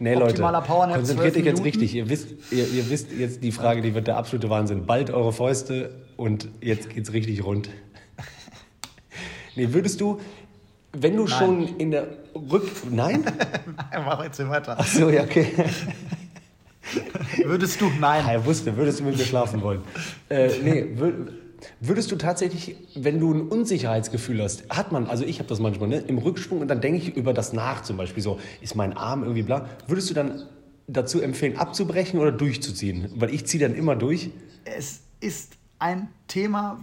Nee, 0.00 0.14
Leute, 0.14 0.42
konzentriert 0.42 1.36
euch 1.36 1.44
jetzt 1.44 1.64
richtig. 1.64 1.94
Ihr 1.94 2.08
wisst, 2.08 2.28
ihr, 2.50 2.68
ihr, 2.68 2.90
wisst 2.90 3.12
jetzt 3.12 3.42
die 3.42 3.52
Frage, 3.52 3.82
die 3.82 3.94
wird 3.94 4.08
der 4.08 4.16
absolute 4.16 4.50
Wahnsinn. 4.50 4.86
Bald 4.86 5.10
eure 5.10 5.32
Fäuste 5.32 5.94
und 6.16 6.48
jetzt 6.60 6.90
geht's 6.90 7.12
richtig 7.12 7.44
rund. 7.44 7.70
nee, 9.56 9.72
würdest 9.72 10.00
du, 10.00 10.20
wenn 10.96 11.16
du 11.16 11.24
Nein. 11.24 11.38
schon 11.38 11.76
in 11.78 11.90
der 11.90 12.08
Rück... 12.34 12.70
Nein? 12.90 13.24
Mach 13.92 14.22
jetzt 14.24 14.38
weiter. 14.48 14.76
Ach 14.78 14.86
so, 14.86 15.10
ja, 15.10 15.22
okay. 15.22 15.52
würdest 17.44 17.80
du? 17.80 17.90
Nein. 18.00 18.24
Er 18.28 18.44
wusste, 18.44 18.76
würdest 18.76 19.00
du 19.00 19.04
mit 19.04 19.16
mir 19.16 19.24
schlafen 19.24 19.62
wollen? 19.62 19.82
Äh, 20.28 20.50
nee, 20.62 20.86
würdest 21.80 22.12
du 22.12 22.16
tatsächlich, 22.16 22.76
wenn 22.94 23.20
du 23.20 23.32
ein 23.32 23.48
Unsicherheitsgefühl 23.48 24.42
hast, 24.42 24.68
hat 24.70 24.92
man, 24.92 25.06
also 25.06 25.24
ich 25.24 25.38
habe 25.38 25.48
das 25.48 25.60
manchmal, 25.60 25.88
ne, 25.88 25.98
im 25.98 26.18
Rücksprung 26.18 26.60
und 26.60 26.68
dann 26.68 26.80
denke 26.80 26.98
ich 26.98 27.16
über 27.16 27.32
das 27.32 27.52
nach, 27.52 27.82
zum 27.82 27.96
Beispiel 27.96 28.22
so, 28.22 28.38
ist 28.60 28.74
mein 28.74 28.96
Arm 28.96 29.22
irgendwie 29.22 29.42
bla, 29.42 29.68
würdest 29.86 30.10
du 30.10 30.14
dann 30.14 30.42
dazu 30.86 31.20
empfehlen, 31.20 31.56
abzubrechen 31.56 32.20
oder 32.20 32.32
durchzuziehen? 32.32 33.10
Weil 33.14 33.32
ich 33.32 33.46
ziehe 33.46 33.62
dann 33.66 33.74
immer 33.74 33.96
durch. 33.96 34.30
Es 34.64 35.00
ist 35.20 35.56
ein 35.78 36.08
Thema, 36.28 36.80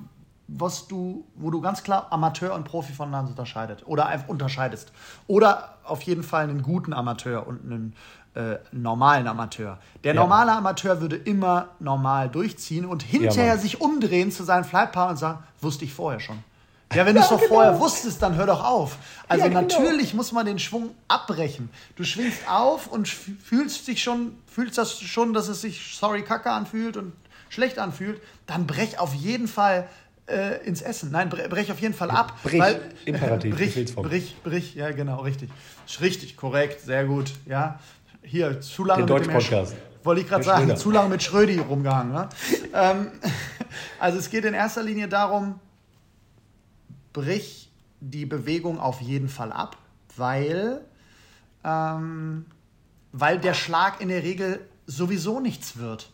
was 0.58 0.88
du, 0.88 1.26
wo 1.36 1.50
du 1.50 1.62
ganz 1.62 1.84
klar 1.84 2.08
Amateur 2.10 2.54
und 2.54 2.66
Profi 2.66 2.94
voneinander 2.94 3.32
unterscheidet 3.32 3.84
oder 3.86 4.08
einfach 4.08 4.28
unterscheidest. 4.28 4.92
Oder 5.28 5.76
auf 5.84 6.02
jeden 6.04 6.24
Fall 6.24 6.44
einen 6.44 6.62
guten 6.62 6.94
Amateur 6.94 7.48
und 7.48 7.64
einen 7.64 7.96
äh, 8.34 8.58
normalen 8.72 9.28
Amateur. 9.28 9.78
Der 10.04 10.14
ja. 10.14 10.22
normale 10.22 10.52
Amateur 10.52 11.02
würde 11.02 11.16
immer 11.16 11.70
normal 11.80 12.30
durchziehen 12.30 12.86
und 12.86 13.04
hinterher 13.04 13.56
ja, 13.56 13.58
sich 13.58 13.82
umdrehen 13.82 14.32
zu 14.32 14.44
seinem 14.44 14.64
Flightpartner 14.64 15.12
und 15.12 15.18
sagen, 15.18 15.40
wusste 15.62 15.86
ich 15.86 15.94
vorher 15.94 16.20
schon. 16.20 16.44
Ja, 16.94 17.06
wenn 17.06 17.16
du 17.16 17.22
es 17.22 17.30
doch 17.30 17.40
genau. 17.40 17.54
vorher 17.54 17.80
wusstest, 17.80 18.22
dann 18.22 18.36
hör 18.36 18.46
doch 18.46 18.64
auf. 18.64 18.98
Also 19.28 19.44
ja, 19.44 19.50
genau. 19.50 19.62
natürlich 19.62 20.14
muss 20.14 20.32
man 20.32 20.46
den 20.46 20.60
Schwung 20.60 20.92
abbrechen. 21.08 21.70
Du 21.96 22.04
schwingst 22.04 22.50
auf 22.50 22.88
und 22.88 23.08
fühlst 23.08 23.88
dich 23.88 24.04
schon, 24.04 24.38
fühlst 24.48 24.78
das 24.78 25.00
schon, 25.00 25.34
dass 25.34 25.48
es 25.48 25.62
sich 25.62 25.96
sorry 25.98 26.24
kacke 26.24 26.52
anfühlt 26.52 26.98
und 26.98 27.14
schlecht 27.50 27.80
anfühlt, 27.80 28.22
dann 28.48 28.66
brech 28.66 28.98
auf 28.98 29.14
jeden 29.14 29.48
Fall 29.48 29.88
äh, 30.32 30.66
ins 30.66 30.82
Essen. 30.82 31.12
Nein, 31.12 31.30
brech 31.30 31.72
auf 31.72 31.80
jeden 31.80 31.94
Fall 31.94 32.12
ab. 32.12 32.38
Brich, 32.44 32.60
weil, 32.60 32.82
Imperativ. 33.06 33.56
brich, 33.56 33.96
brich, 33.96 34.36
brich, 34.44 34.76
ja 34.76 34.92
genau, 34.92 35.22
richtig. 35.22 35.50
Richtig, 36.00 36.38
korrekt, 36.38 36.82
sehr 36.82 37.06
gut, 37.06 37.34
ja. 37.46 37.80
Hier, 38.24 38.62
zu 38.62 38.84
lange 38.86 39.06
Den 39.06 39.16
mit 39.16 39.26
dem 39.26 39.34
Podcast. 39.34 39.76
Wollte 40.04 40.22
ich 40.22 40.28
gerade 40.28 40.44
sagen, 40.44 40.64
Schröder. 40.64 40.76
zu 40.78 40.92
lange 40.92 41.10
mit 41.10 41.24
Schrödi 41.24 41.60
rumgehangen. 41.60 42.14
Ne? 42.14 42.30
ähm, 42.74 43.12
also 44.00 44.18
es 44.18 44.30
geht 44.30 44.46
in 44.46 44.54
erster 44.54 44.84
Linie 44.84 45.08
darum, 45.08 45.60
brich 47.14 47.70
die 48.00 48.26
Bewegung 48.26 48.80
auf 48.80 49.02
jeden 49.02 49.30
Fall 49.30 49.52
ab, 49.52 49.78
weil, 50.18 50.82
ähm, 51.64 52.46
weil 53.12 53.38
der 53.38 53.54
Schlag 53.54 54.02
in 54.02 54.10
der 54.10 54.24
Regel 54.24 54.60
sowieso 54.88 55.40
nichts 55.40 55.78
wird. 55.78 56.10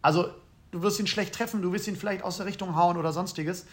Also 0.00 0.28
du 0.74 0.82
wirst 0.82 0.98
ihn 0.98 1.06
schlecht 1.06 1.34
treffen, 1.34 1.62
du 1.62 1.72
wirst 1.72 1.86
ihn 1.86 1.96
vielleicht 1.96 2.24
aus 2.24 2.38
der 2.38 2.46
Richtung 2.46 2.76
hauen 2.76 2.96
oder 2.96 3.12
sonstiges. 3.12 3.64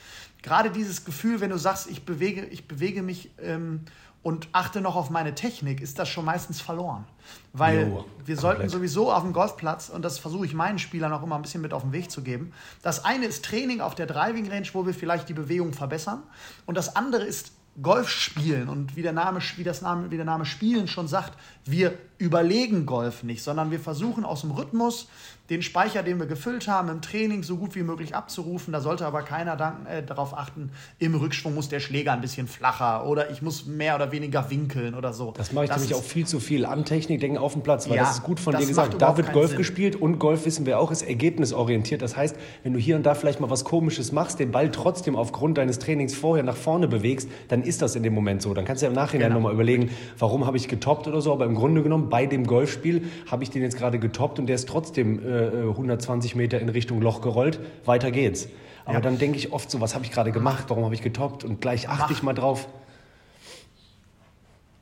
Gerade 0.41 0.69
dieses 0.69 1.03
Gefühl, 1.03 1.41
wenn 1.41 1.49
du 1.49 1.57
sagst, 1.57 1.89
ich 1.89 2.05
bewege, 2.05 2.45
ich 2.45 2.67
bewege 2.67 3.01
mich 3.01 3.31
ähm, 3.39 3.81
und 4.21 4.49
achte 4.51 4.81
noch 4.81 4.95
auf 4.95 5.09
meine 5.09 5.33
Technik, 5.33 5.81
ist 5.81 5.97
das 5.97 6.07
schon 6.09 6.25
meistens 6.25 6.61
verloren. 6.61 7.05
Weil 7.53 7.87
jo, 7.87 8.05
wir 8.23 8.37
sollten 8.37 8.69
sowieso 8.69 9.11
auf 9.11 9.23
dem 9.23 9.33
Golfplatz, 9.33 9.89
und 9.89 10.03
das 10.03 10.19
versuche 10.19 10.45
ich 10.45 10.53
meinen 10.53 10.77
Spielern 10.77 11.11
auch 11.11 11.23
immer 11.23 11.35
ein 11.35 11.41
bisschen 11.41 11.61
mit 11.61 11.73
auf 11.73 11.81
den 11.81 11.91
Weg 11.91 12.11
zu 12.11 12.21
geben, 12.21 12.53
das 12.83 13.03
eine 13.03 13.25
ist 13.25 13.43
Training 13.45 13.81
auf 13.81 13.95
der 13.95 14.05
Driving 14.05 14.47
Range, 14.49 14.67
wo 14.73 14.85
wir 14.85 14.93
vielleicht 14.93 15.27
die 15.27 15.33
Bewegung 15.33 15.73
verbessern. 15.73 16.21
Und 16.67 16.77
das 16.77 16.95
andere 16.95 17.23
ist 17.23 17.51
Golf 17.81 18.09
spielen. 18.09 18.69
Und 18.69 18.95
wie 18.95 19.01
der 19.01 19.13
Name, 19.13 19.39
wie 19.55 19.63
das 19.63 19.81
Name, 19.81 20.11
wie 20.11 20.17
der 20.17 20.25
Name 20.25 20.45
Spielen 20.45 20.87
schon 20.87 21.07
sagt, 21.07 21.37
wir 21.65 21.97
überlegen 22.21 22.85
Golf 22.85 23.23
nicht, 23.23 23.43
sondern 23.43 23.71
wir 23.71 23.79
versuchen 23.79 24.23
aus 24.23 24.41
dem 24.41 24.51
Rhythmus 24.51 25.07
den 25.49 25.61
Speicher, 25.61 26.01
den 26.01 26.17
wir 26.17 26.27
gefüllt 26.27 26.69
haben, 26.69 26.87
im 26.87 27.01
Training 27.01 27.43
so 27.43 27.57
gut 27.57 27.75
wie 27.75 27.83
möglich 27.83 28.15
abzurufen. 28.15 28.71
Da 28.71 28.79
sollte 28.79 29.05
aber 29.05 29.23
keiner 29.23 29.57
dann, 29.57 29.85
äh, 29.85 30.01
darauf 30.01 30.37
achten, 30.37 30.69
im 30.97 31.13
Rückschwung 31.13 31.53
muss 31.53 31.67
der 31.67 31.81
Schläger 31.81 32.13
ein 32.13 32.21
bisschen 32.21 32.47
flacher 32.47 33.05
oder 33.05 33.31
ich 33.31 33.41
muss 33.41 33.65
mehr 33.65 33.95
oder 33.95 34.13
weniger 34.13 34.49
winkeln 34.49 34.95
oder 34.95 35.11
so. 35.11 35.33
Das 35.35 35.51
mache 35.51 35.65
ich 35.65 35.69
das 35.69 35.81
nämlich 35.81 35.97
auch 35.97 36.03
viel 36.03 36.25
zu 36.25 36.39
viel 36.39 36.65
an 36.65 36.85
Technik 36.85 37.19
denken 37.19 37.37
auf 37.37 37.51
dem 37.51 37.63
Platz, 37.63 37.89
weil 37.89 37.97
ja, 37.97 38.03
das 38.03 38.19
ist 38.19 38.23
gut 38.23 38.39
von 38.39 38.55
dir 38.55 38.65
gesagt. 38.65 39.01
Da 39.01 39.17
wird 39.17 39.33
Golf 39.33 39.49
Sinn. 39.49 39.57
gespielt 39.57 39.97
und 39.97 40.19
Golf 40.19 40.45
wissen 40.45 40.65
wir 40.65 40.79
auch 40.79 40.89
ist 40.89 41.01
ergebnisorientiert. 41.01 42.01
Das 42.01 42.15
heißt, 42.15 42.37
wenn 42.63 42.71
du 42.71 42.79
hier 42.79 42.95
und 42.95 43.05
da 43.05 43.13
vielleicht 43.13 43.41
mal 43.41 43.49
was 43.49 43.65
Komisches 43.65 44.13
machst, 44.13 44.39
den 44.39 44.51
Ball 44.51 44.71
trotzdem 44.71 45.17
aufgrund 45.17 45.57
deines 45.57 45.79
Trainings 45.79 46.15
vorher 46.15 46.45
nach 46.45 46.55
vorne 46.55 46.87
bewegst, 46.87 47.27
dann 47.49 47.63
ist 47.63 47.81
das 47.81 47.97
in 47.97 48.03
dem 48.03 48.13
Moment 48.13 48.41
so. 48.41 48.53
Dann 48.53 48.63
kannst 48.63 48.83
du 48.83 48.85
ja 48.85 48.89
im 48.89 48.95
Nachhinein 48.95 49.27
genau. 49.27 49.39
nochmal 49.41 49.53
überlegen, 49.53 49.89
warum 50.17 50.45
habe 50.45 50.55
ich 50.55 50.69
getoppt 50.69 51.09
oder 51.09 51.19
so. 51.19 51.33
Aber 51.33 51.43
im 51.45 51.55
Grunde 51.55 51.83
genommen 51.83 52.09
bei 52.11 52.27
dem 52.27 52.45
Golfspiel 52.45 53.09
habe 53.31 53.41
ich 53.41 53.49
den 53.49 53.63
jetzt 53.63 53.77
gerade 53.77 53.97
getoppt 53.97 54.37
und 54.37 54.45
der 54.45 54.55
ist 54.55 54.69
trotzdem 54.69 55.19
äh, 55.25 55.69
120 55.69 56.35
Meter 56.35 56.59
in 56.59 56.69
Richtung 56.69 57.01
Loch 57.01 57.21
gerollt. 57.21 57.59
Weiter 57.85 58.11
geht's. 58.11 58.47
Aber 58.85 58.95
ja. 58.95 59.01
dann 59.01 59.17
denke 59.17 59.37
ich 59.37 59.51
oft 59.51 59.71
so, 59.71 59.81
was 59.81 59.95
habe 59.95 60.05
ich 60.05 60.11
gerade 60.11 60.31
gemacht? 60.31 60.65
Warum 60.67 60.83
habe 60.85 60.93
ich 60.93 61.01
getoppt? 61.01 61.43
Und 61.43 61.61
gleich 61.61 61.89
achte 61.89 62.01
Macht. 62.01 62.11
ich 62.11 62.23
mal 62.23 62.33
drauf. 62.33 62.67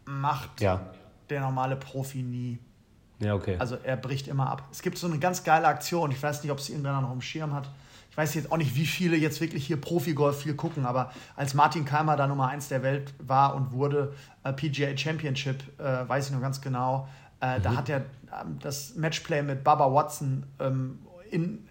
Macht 0.06 0.60
ja. 0.60 0.82
der 1.30 1.42
normale 1.42 1.76
Profi 1.76 2.24
nie. 2.24 2.60
Ja, 3.20 3.36
okay. 3.36 3.58
Also 3.60 3.78
er 3.84 3.98
bricht 3.98 4.28
immer 4.28 4.50
ab. 4.50 4.68
Es 4.72 4.82
gibt 4.82 4.98
so 4.98 5.08
eine 5.08 5.20
ganz 5.20 5.44
geile 5.44 5.68
Aktion, 5.68 6.12
ich 6.12 6.22
weiß 6.22 6.42
nicht, 6.42 6.52
ob 6.52 6.60
es 6.60 6.70
irgendeiner 6.70 7.02
noch 7.02 7.12
im 7.12 7.22
Schirm 7.22 7.54
hat. 7.54 7.70
Ich 8.12 8.18
weiß 8.18 8.34
jetzt 8.34 8.52
auch 8.52 8.58
nicht, 8.58 8.76
wie 8.76 8.86
viele 8.86 9.16
jetzt 9.18 9.40
wirklich 9.40 9.68
hier 9.68 9.80
Profi-Golf 9.80 10.42
viel 10.42 10.56
gucken, 10.56 10.86
aber 10.86 11.12
als 11.36 11.54
Martin 11.54 11.86
Keimer 11.86 12.16
da 12.16 12.28
Nummer 12.28 12.48
1 12.48 12.70
der 12.70 12.82
Welt 12.82 13.14
war 13.20 13.56
und 13.56 13.72
wurde, 13.72 14.14
äh, 14.44 14.52
PGA 14.52 14.98
Championship, 14.98 15.62
äh, 15.80 16.08
weiß 16.08 16.28
ich 16.28 16.34
noch 16.34 16.42
ganz 16.42 16.60
genau, 16.60 17.08
äh, 17.42 17.58
mhm. 17.58 17.64
Da 17.64 17.76
hat 17.76 17.90
er 17.90 17.98
ähm, 17.98 18.60
das 18.62 18.96
Matchplay 18.96 19.42
mit 19.42 19.64
Baba 19.64 19.92
Watson 19.94 20.46
ähm, 20.60 21.00
in, 21.32 21.68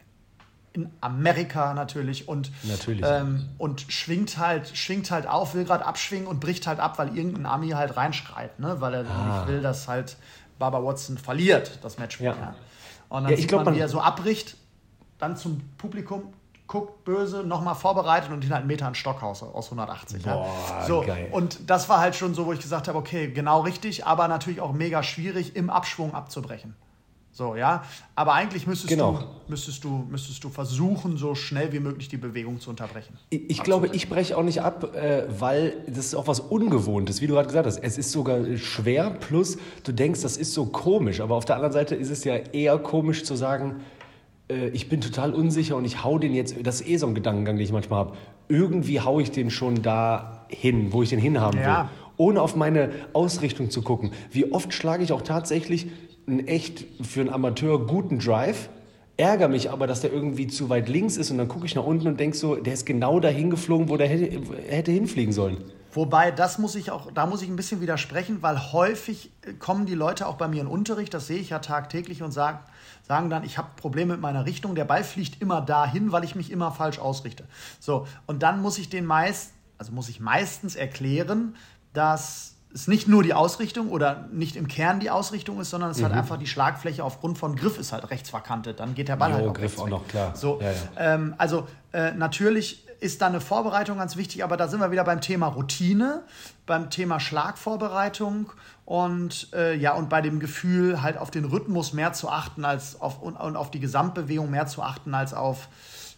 in 0.72 0.90
Amerika 1.00 1.74
natürlich 1.74 2.28
und, 2.28 2.50
natürlich. 2.64 3.04
Ähm, 3.06 3.48
und 3.58 3.82
schwingt 3.88 4.38
halt, 4.38 4.76
schwingt 4.76 5.10
halt 5.10 5.26
auf, 5.26 5.54
will 5.54 5.64
gerade 5.64 5.84
abschwingen 5.84 6.26
und 6.26 6.40
bricht 6.40 6.66
halt 6.66 6.80
ab, 6.80 6.98
weil 6.98 7.16
irgendein 7.16 7.46
Ami 7.46 7.70
halt 7.70 7.96
reinschreit, 7.96 8.58
ne? 8.58 8.80
weil 8.80 8.94
er 8.94 9.06
ah. 9.10 9.38
nicht 9.38 9.48
will, 9.48 9.60
dass 9.60 9.88
halt 9.88 10.16
Baba 10.58 10.82
Watson 10.82 11.18
verliert, 11.18 11.78
das 11.82 11.98
Matchplay. 11.98 12.26
Ja. 12.26 12.36
Ja. 12.36 12.54
Und 13.08 13.24
dann 13.24 13.32
ja, 13.32 13.38
sieht 13.38 13.48
glaub, 13.48 13.64
man, 13.64 13.74
wie 13.74 13.80
er 13.80 13.88
so 13.88 14.00
abbricht, 14.00 14.56
dann 15.18 15.36
zum 15.36 15.60
Publikum 15.78 16.32
guckt 16.68 17.04
böse, 17.04 17.42
nochmal 17.42 17.74
vorbereitet 17.74 18.30
und 18.30 18.44
ihn 18.44 18.50
halt 18.50 18.60
einen 18.60 18.68
Meter 18.68 18.86
an 18.86 18.94
Stockhaus 18.94 19.42
aus 19.42 19.66
180. 19.66 20.22
Boah, 20.22 20.46
ja. 20.68 20.84
so, 20.86 21.00
geil. 21.00 21.28
Und 21.32 21.68
das 21.68 21.88
war 21.88 21.98
halt 21.98 22.14
schon 22.14 22.34
so, 22.34 22.44
wo 22.44 22.52
ich 22.52 22.60
gesagt 22.60 22.88
habe, 22.88 22.98
okay, 22.98 23.30
genau 23.30 23.62
richtig, 23.62 24.06
aber 24.06 24.28
natürlich 24.28 24.60
auch 24.60 24.72
mega 24.72 25.02
schwierig, 25.02 25.56
im 25.56 25.70
Abschwung 25.70 26.14
abzubrechen. 26.14 26.76
So, 27.32 27.54
ja. 27.54 27.84
Aber 28.16 28.34
eigentlich 28.34 28.66
müsstest, 28.66 28.90
genau. 28.90 29.12
du, 29.12 29.50
müsstest, 29.50 29.84
du, 29.84 30.06
müsstest 30.10 30.42
du 30.42 30.50
versuchen, 30.50 31.16
so 31.16 31.34
schnell 31.34 31.72
wie 31.72 31.78
möglich 31.78 32.08
die 32.08 32.16
Bewegung 32.16 32.60
zu 32.60 32.68
unterbrechen. 32.68 33.16
Ich, 33.30 33.48
ich 33.48 33.62
glaube, 33.62 33.88
ich 33.92 34.08
breche 34.08 34.36
auch 34.36 34.42
nicht 34.42 34.60
ab, 34.60 34.94
äh, 34.94 35.22
weil 35.40 35.76
das 35.86 36.06
ist 36.06 36.14
auch 36.16 36.26
was 36.26 36.40
Ungewohntes, 36.40 37.20
wie 37.20 37.28
du 37.28 37.34
gerade 37.34 37.46
gesagt 37.46 37.66
hast. 37.66 37.78
Es 37.78 37.96
ist 37.96 38.12
sogar 38.12 38.40
schwer, 38.56 39.10
plus 39.10 39.56
du 39.84 39.92
denkst, 39.92 40.20
das 40.22 40.36
ist 40.36 40.52
so 40.52 40.66
komisch. 40.66 41.20
Aber 41.20 41.36
auf 41.36 41.44
der 41.44 41.56
anderen 41.56 41.72
Seite 41.72 41.94
ist 41.94 42.10
es 42.10 42.24
ja 42.24 42.34
eher 42.34 42.76
komisch 42.78 43.24
zu 43.24 43.36
sagen, 43.36 43.84
äh, 44.48 44.68
ich 44.68 44.88
bin 44.88 45.00
total 45.00 45.34
unsicher 45.34 45.76
und 45.76 45.84
ich 45.84 46.04
hau 46.04 46.18
den 46.18 46.34
jetzt, 46.34 46.56
das 46.62 46.80
ist 46.80 46.88
eh 46.88 46.96
so 46.96 47.06
ein 47.06 47.14
Gedankengang, 47.14 47.56
den 47.56 47.64
ich 47.64 47.72
manchmal 47.72 48.00
habe, 48.00 48.16
irgendwie 48.48 49.00
hau 49.00 49.20
ich 49.20 49.30
den 49.30 49.50
schon 49.50 49.82
da 49.82 50.46
hin, 50.48 50.92
wo 50.92 51.02
ich 51.02 51.10
den 51.10 51.18
hinhaben 51.18 51.60
ja. 51.60 51.82
will. 51.82 51.88
Ohne 52.16 52.42
auf 52.42 52.56
meine 52.56 52.90
Ausrichtung 53.12 53.70
zu 53.70 53.82
gucken. 53.82 54.10
Wie 54.30 54.50
oft 54.52 54.72
schlage 54.72 55.04
ich 55.04 55.12
auch 55.12 55.22
tatsächlich 55.22 55.86
einen 56.26 56.46
echt 56.46 56.84
für 57.02 57.20
einen 57.20 57.30
Amateur 57.30 57.86
guten 57.86 58.18
Drive, 58.18 58.68
ärgere 59.16 59.48
mich 59.48 59.70
aber, 59.70 59.86
dass 59.86 60.00
der 60.00 60.12
irgendwie 60.12 60.46
zu 60.46 60.68
weit 60.68 60.88
links 60.88 61.16
ist 61.16 61.30
und 61.30 61.38
dann 61.38 61.48
gucke 61.48 61.66
ich 61.66 61.74
nach 61.74 61.84
unten 61.84 62.08
und 62.08 62.18
denke 62.20 62.36
so, 62.36 62.56
der 62.56 62.72
ist 62.72 62.86
genau 62.86 63.20
dahin 63.20 63.50
geflogen, 63.50 63.88
wo 63.88 63.96
der 63.96 64.08
hätte, 64.08 64.40
hätte 64.68 64.92
hinfliegen 64.92 65.32
sollen. 65.32 65.58
Wobei, 65.92 66.30
das 66.30 66.58
muss 66.58 66.74
ich 66.74 66.90
auch, 66.90 67.10
da 67.12 67.26
muss 67.26 67.42
ich 67.42 67.48
ein 67.48 67.56
bisschen 67.56 67.80
widersprechen, 67.80 68.42
weil 68.42 68.72
häufig 68.72 69.32
kommen 69.58 69.86
die 69.86 69.94
Leute 69.94 70.26
auch 70.26 70.36
bei 70.36 70.46
mir 70.46 70.60
in 70.60 70.66
Unterricht, 70.66 71.14
das 71.14 71.26
sehe 71.26 71.38
ich 71.38 71.50
ja 71.50 71.60
tagtäglich 71.60 72.22
und 72.22 72.32
sagen, 72.32 72.58
sagen 73.02 73.30
dann, 73.30 73.42
ich 73.42 73.56
habe 73.56 73.68
Probleme 73.76 74.12
mit 74.12 74.20
meiner 74.20 74.44
Richtung, 74.44 74.74
der 74.74 74.84
Ball 74.84 75.02
fliegt 75.02 75.40
immer 75.40 75.60
dahin, 75.62 76.12
weil 76.12 76.24
ich 76.24 76.34
mich 76.34 76.50
immer 76.50 76.72
falsch 76.72 76.98
ausrichte. 76.98 77.44
So, 77.80 78.06
und 78.26 78.42
dann 78.42 78.60
muss 78.60 78.78
ich 78.78 78.90
den 78.90 79.06
meist, 79.06 79.52
also 79.78 79.92
muss 79.92 80.08
ich 80.08 80.20
meistens 80.20 80.76
erklären, 80.76 81.56
dass 81.94 82.54
es 82.74 82.86
nicht 82.86 83.08
nur 83.08 83.22
die 83.22 83.32
Ausrichtung 83.32 83.88
oder 83.88 84.28
nicht 84.30 84.56
im 84.56 84.68
Kern 84.68 85.00
die 85.00 85.10
Ausrichtung 85.10 85.58
ist, 85.60 85.70
sondern 85.70 85.90
es 85.90 85.98
mhm. 85.98 86.04
halt 86.04 86.14
einfach 86.14 86.36
die 86.36 86.46
Schlagfläche 86.46 87.02
aufgrund 87.02 87.38
von 87.38 87.56
Griff 87.56 87.78
ist 87.78 87.92
halt 87.92 88.10
rechts 88.10 88.28
verkantet. 88.28 88.78
Dann 88.80 88.94
geht 88.94 89.08
der 89.08 89.16
Ball 89.16 89.30
jo, 89.30 89.36
halt 89.36 89.48
auch 89.48 89.54
Griff 89.54 89.78
auch 89.78 89.88
noch 89.88 90.06
klar. 90.06 90.36
So, 90.36 90.60
ja, 90.60 90.72
ja. 90.72 91.14
Ähm, 91.14 91.34
also 91.38 91.66
äh, 91.92 92.12
natürlich 92.12 92.84
ist 93.00 93.22
da 93.22 93.26
eine 93.26 93.40
Vorbereitung 93.40 93.98
ganz 93.98 94.16
wichtig, 94.16 94.44
aber 94.44 94.56
da 94.56 94.68
sind 94.68 94.80
wir 94.80 94.90
wieder 94.90 95.04
beim 95.04 95.20
Thema 95.20 95.48
Routine, 95.48 96.22
beim 96.66 96.90
Thema 96.90 97.20
Schlagvorbereitung 97.20 98.52
und 98.84 99.48
äh, 99.52 99.74
ja 99.76 99.94
und 99.94 100.08
bei 100.08 100.20
dem 100.20 100.40
Gefühl 100.40 101.02
halt 101.02 101.16
auf 101.16 101.30
den 101.30 101.44
Rhythmus 101.44 101.92
mehr 101.92 102.12
zu 102.12 102.28
achten 102.28 102.64
als 102.64 103.00
auf 103.00 103.22
und, 103.22 103.36
und 103.36 103.56
auf 103.56 103.70
die 103.70 103.80
Gesamtbewegung 103.80 104.50
mehr 104.50 104.66
zu 104.66 104.82
achten 104.82 105.14
als 105.14 105.34
auf 105.34 105.68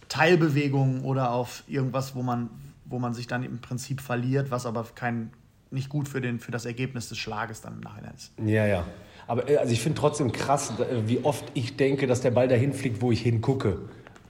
Teilbewegungen 0.09 1.03
oder 1.03 1.31
auf 1.31 1.63
irgendwas, 1.67 2.15
wo 2.15 2.23
man 2.23 2.49
wo 2.85 2.99
man 2.99 3.13
sich 3.13 3.27
dann 3.27 3.43
im 3.43 3.59
Prinzip 3.59 4.01
verliert, 4.01 4.51
was 4.51 4.65
aber 4.65 4.85
kein 4.95 5.31
nicht 5.71 5.89
gut 5.89 6.09
für, 6.09 6.19
den, 6.19 6.39
für 6.39 6.51
das 6.51 6.65
Ergebnis 6.65 7.09
des 7.09 7.17
Schlages 7.17 7.61
dann 7.61 7.75
im 7.75 7.79
Nachhinein 7.79 8.13
ist. 8.15 8.33
Ja, 8.45 8.65
ja. 8.65 8.85
Aber 9.27 9.49
äh, 9.49 9.57
also 9.57 9.71
ich 9.71 9.81
finde 9.81 9.97
trotzdem 9.97 10.31
krass, 10.31 10.73
äh, 10.79 11.07
wie 11.07 11.23
oft 11.23 11.45
ich 11.53 11.77
denke, 11.77 12.07
dass 12.07 12.21
der 12.21 12.31
Ball 12.31 12.47
dahin 12.47 12.73
fliegt, 12.73 13.01
wo 13.01 13.11
ich 13.11 13.21
hingucke, 13.21 13.79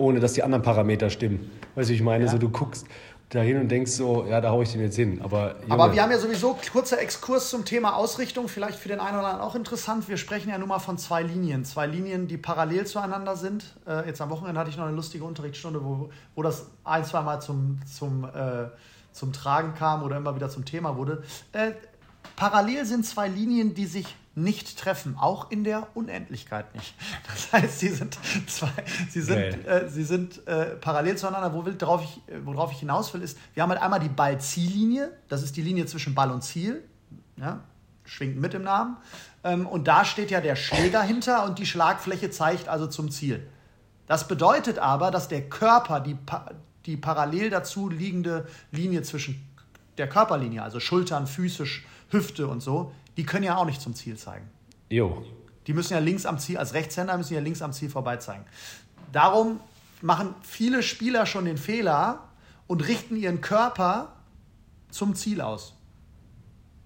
ohne 0.01 0.19
dass 0.19 0.33
die 0.33 0.43
anderen 0.43 0.63
Parameter 0.63 1.09
stimmen. 1.09 1.51
Weißt 1.75 1.89
du, 1.89 1.93
ich 1.93 2.01
meine, 2.01 2.25
ja. 2.25 2.31
so 2.31 2.37
du 2.37 2.49
guckst 2.49 2.85
dahin 3.29 3.57
und 3.59 3.69
denkst 3.69 3.91
so, 3.91 4.25
ja, 4.25 4.41
da 4.41 4.51
haue 4.51 4.63
ich 4.63 4.71
den 4.71 4.81
jetzt 4.81 4.97
hin. 4.97 5.21
Aber, 5.23 5.55
Junge. 5.61 5.73
Aber 5.73 5.93
wir 5.93 6.03
haben 6.03 6.11
ja 6.11 6.19
sowieso 6.19 6.57
kurzer 6.71 6.99
Exkurs 6.99 7.49
zum 7.49 7.63
Thema 7.63 7.95
Ausrichtung, 7.95 8.49
vielleicht 8.49 8.77
für 8.77 8.89
den 8.89 8.99
einen 8.99 9.17
oder 9.17 9.27
anderen 9.27 9.47
auch 9.47 9.55
interessant. 9.55 10.09
Wir 10.09 10.17
sprechen 10.17 10.49
ja 10.49 10.57
nun 10.57 10.67
mal 10.67 10.79
von 10.79 10.97
zwei 10.97 11.23
Linien. 11.23 11.63
Zwei 11.63 11.87
Linien, 11.87 12.27
die 12.27 12.37
parallel 12.37 12.85
zueinander 12.85 13.37
sind. 13.37 13.75
Äh, 13.87 14.07
jetzt 14.07 14.19
am 14.19 14.29
Wochenende 14.29 14.59
hatte 14.59 14.69
ich 14.69 14.77
noch 14.77 14.85
eine 14.85 14.95
lustige 14.95 15.23
Unterrichtsstunde, 15.23 15.83
wo, 15.83 16.09
wo 16.35 16.41
das 16.41 16.67
ein, 16.83 17.05
zwei 17.05 17.21
Mal 17.21 17.39
zum, 17.41 17.79
zum, 17.85 18.25
äh, 18.25 18.67
zum 19.13 19.31
Tragen 19.31 19.75
kam 19.75 20.03
oder 20.03 20.17
immer 20.17 20.35
wieder 20.35 20.49
zum 20.49 20.65
Thema 20.65 20.97
wurde. 20.97 21.23
Äh, 21.53 21.71
parallel 22.35 22.85
sind 22.85 23.05
zwei 23.05 23.29
Linien, 23.29 23.73
die 23.73 23.85
sich 23.85 24.13
nicht 24.33 24.79
treffen, 24.79 25.17
auch 25.17 25.51
in 25.51 25.63
der 25.63 25.87
Unendlichkeit 25.93 26.73
nicht. 26.73 26.93
Das 27.27 27.51
heißt, 27.51 27.79
sie 27.79 27.89
sind 27.89 28.17
zwei, 28.47 28.71
sie 29.09 29.21
sind, 29.21 29.65
äh, 29.65 29.89
sie 29.89 30.03
sind 30.03 30.47
äh, 30.47 30.75
parallel 30.77 31.17
zueinander. 31.17 31.53
Wo 31.53 31.65
will, 31.65 31.75
worauf, 31.79 32.03
ich, 32.03 32.21
worauf 32.45 32.71
ich 32.71 32.79
hinaus 32.79 33.13
will, 33.13 33.21
ist, 33.21 33.37
wir 33.53 33.63
haben 33.63 33.71
halt 33.71 33.81
einmal 33.81 33.99
die 33.99 34.09
Ball-Ziellinie, 34.09 35.11
das 35.27 35.43
ist 35.43 35.57
die 35.57 35.61
Linie 35.61 35.85
zwischen 35.85 36.15
Ball 36.15 36.31
und 36.31 36.43
Ziel, 36.43 36.83
ja, 37.37 37.61
schwingt 38.05 38.39
mit 38.39 38.53
im 38.53 38.63
Namen. 38.63 38.97
Ähm, 39.43 39.65
und 39.65 39.87
da 39.87 40.05
steht 40.05 40.31
ja 40.31 40.39
der 40.39 40.55
Schläger 40.55 41.01
hinter 41.01 41.45
und 41.45 41.59
die 41.59 41.65
Schlagfläche 41.65 42.29
zeigt 42.29 42.67
also 42.67 42.87
zum 42.87 43.11
Ziel. 43.11 43.47
Das 44.07 44.27
bedeutet 44.27 44.79
aber, 44.79 45.11
dass 45.11 45.27
der 45.27 45.49
Körper 45.49 45.99
die, 45.99 46.17
die 46.85 46.97
parallel 46.97 47.49
dazu 47.49 47.89
liegende 47.89 48.47
Linie 48.71 49.03
zwischen 49.03 49.47
der 49.97 50.07
Körperlinie, 50.07 50.63
also 50.63 50.79
Schultern, 50.79 51.27
Füße, 51.27 51.65
Hüfte 52.09 52.47
und 52.47 52.61
so, 52.61 52.93
die 53.17 53.25
können 53.25 53.43
ja 53.43 53.57
auch 53.57 53.65
nicht 53.65 53.81
zum 53.81 53.93
Ziel 53.95 54.17
zeigen. 54.17 54.49
Jo. 54.89 55.23
Die 55.67 55.73
müssen 55.73 55.93
ja 55.93 55.99
links 55.99 56.25
am 56.25 56.39
Ziel, 56.39 56.57
als 56.57 56.73
Rechtshänder 56.73 57.17
müssen 57.17 57.33
ja 57.33 57.39
links 57.39 57.61
am 57.61 57.73
Ziel 57.73 57.89
vorbei 57.89 58.17
zeigen. 58.17 58.45
Darum 59.11 59.59
machen 60.01 60.33
viele 60.41 60.83
Spieler 60.83 61.25
schon 61.25 61.45
den 61.45 61.57
Fehler 61.57 62.27
und 62.67 62.87
richten 62.87 63.15
ihren 63.15 63.41
Körper 63.41 64.13
zum 64.89 65.15
Ziel 65.15 65.41
aus. 65.41 65.75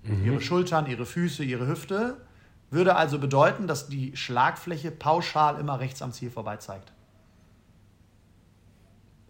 Mhm. 0.03 0.25
Ihre 0.25 0.41
Schultern, 0.41 0.87
ihre 0.87 1.05
Füße, 1.05 1.43
ihre 1.43 1.67
Hüfte. 1.67 2.17
Würde 2.71 2.95
also 2.95 3.19
bedeuten, 3.19 3.67
dass 3.67 3.87
die 3.87 4.17
Schlagfläche 4.17 4.91
pauschal 4.91 5.59
immer 5.59 5.79
rechts 5.79 6.01
am 6.01 6.11
Ziel 6.11 6.31
vorbei 6.31 6.57
zeigt. 6.57 6.91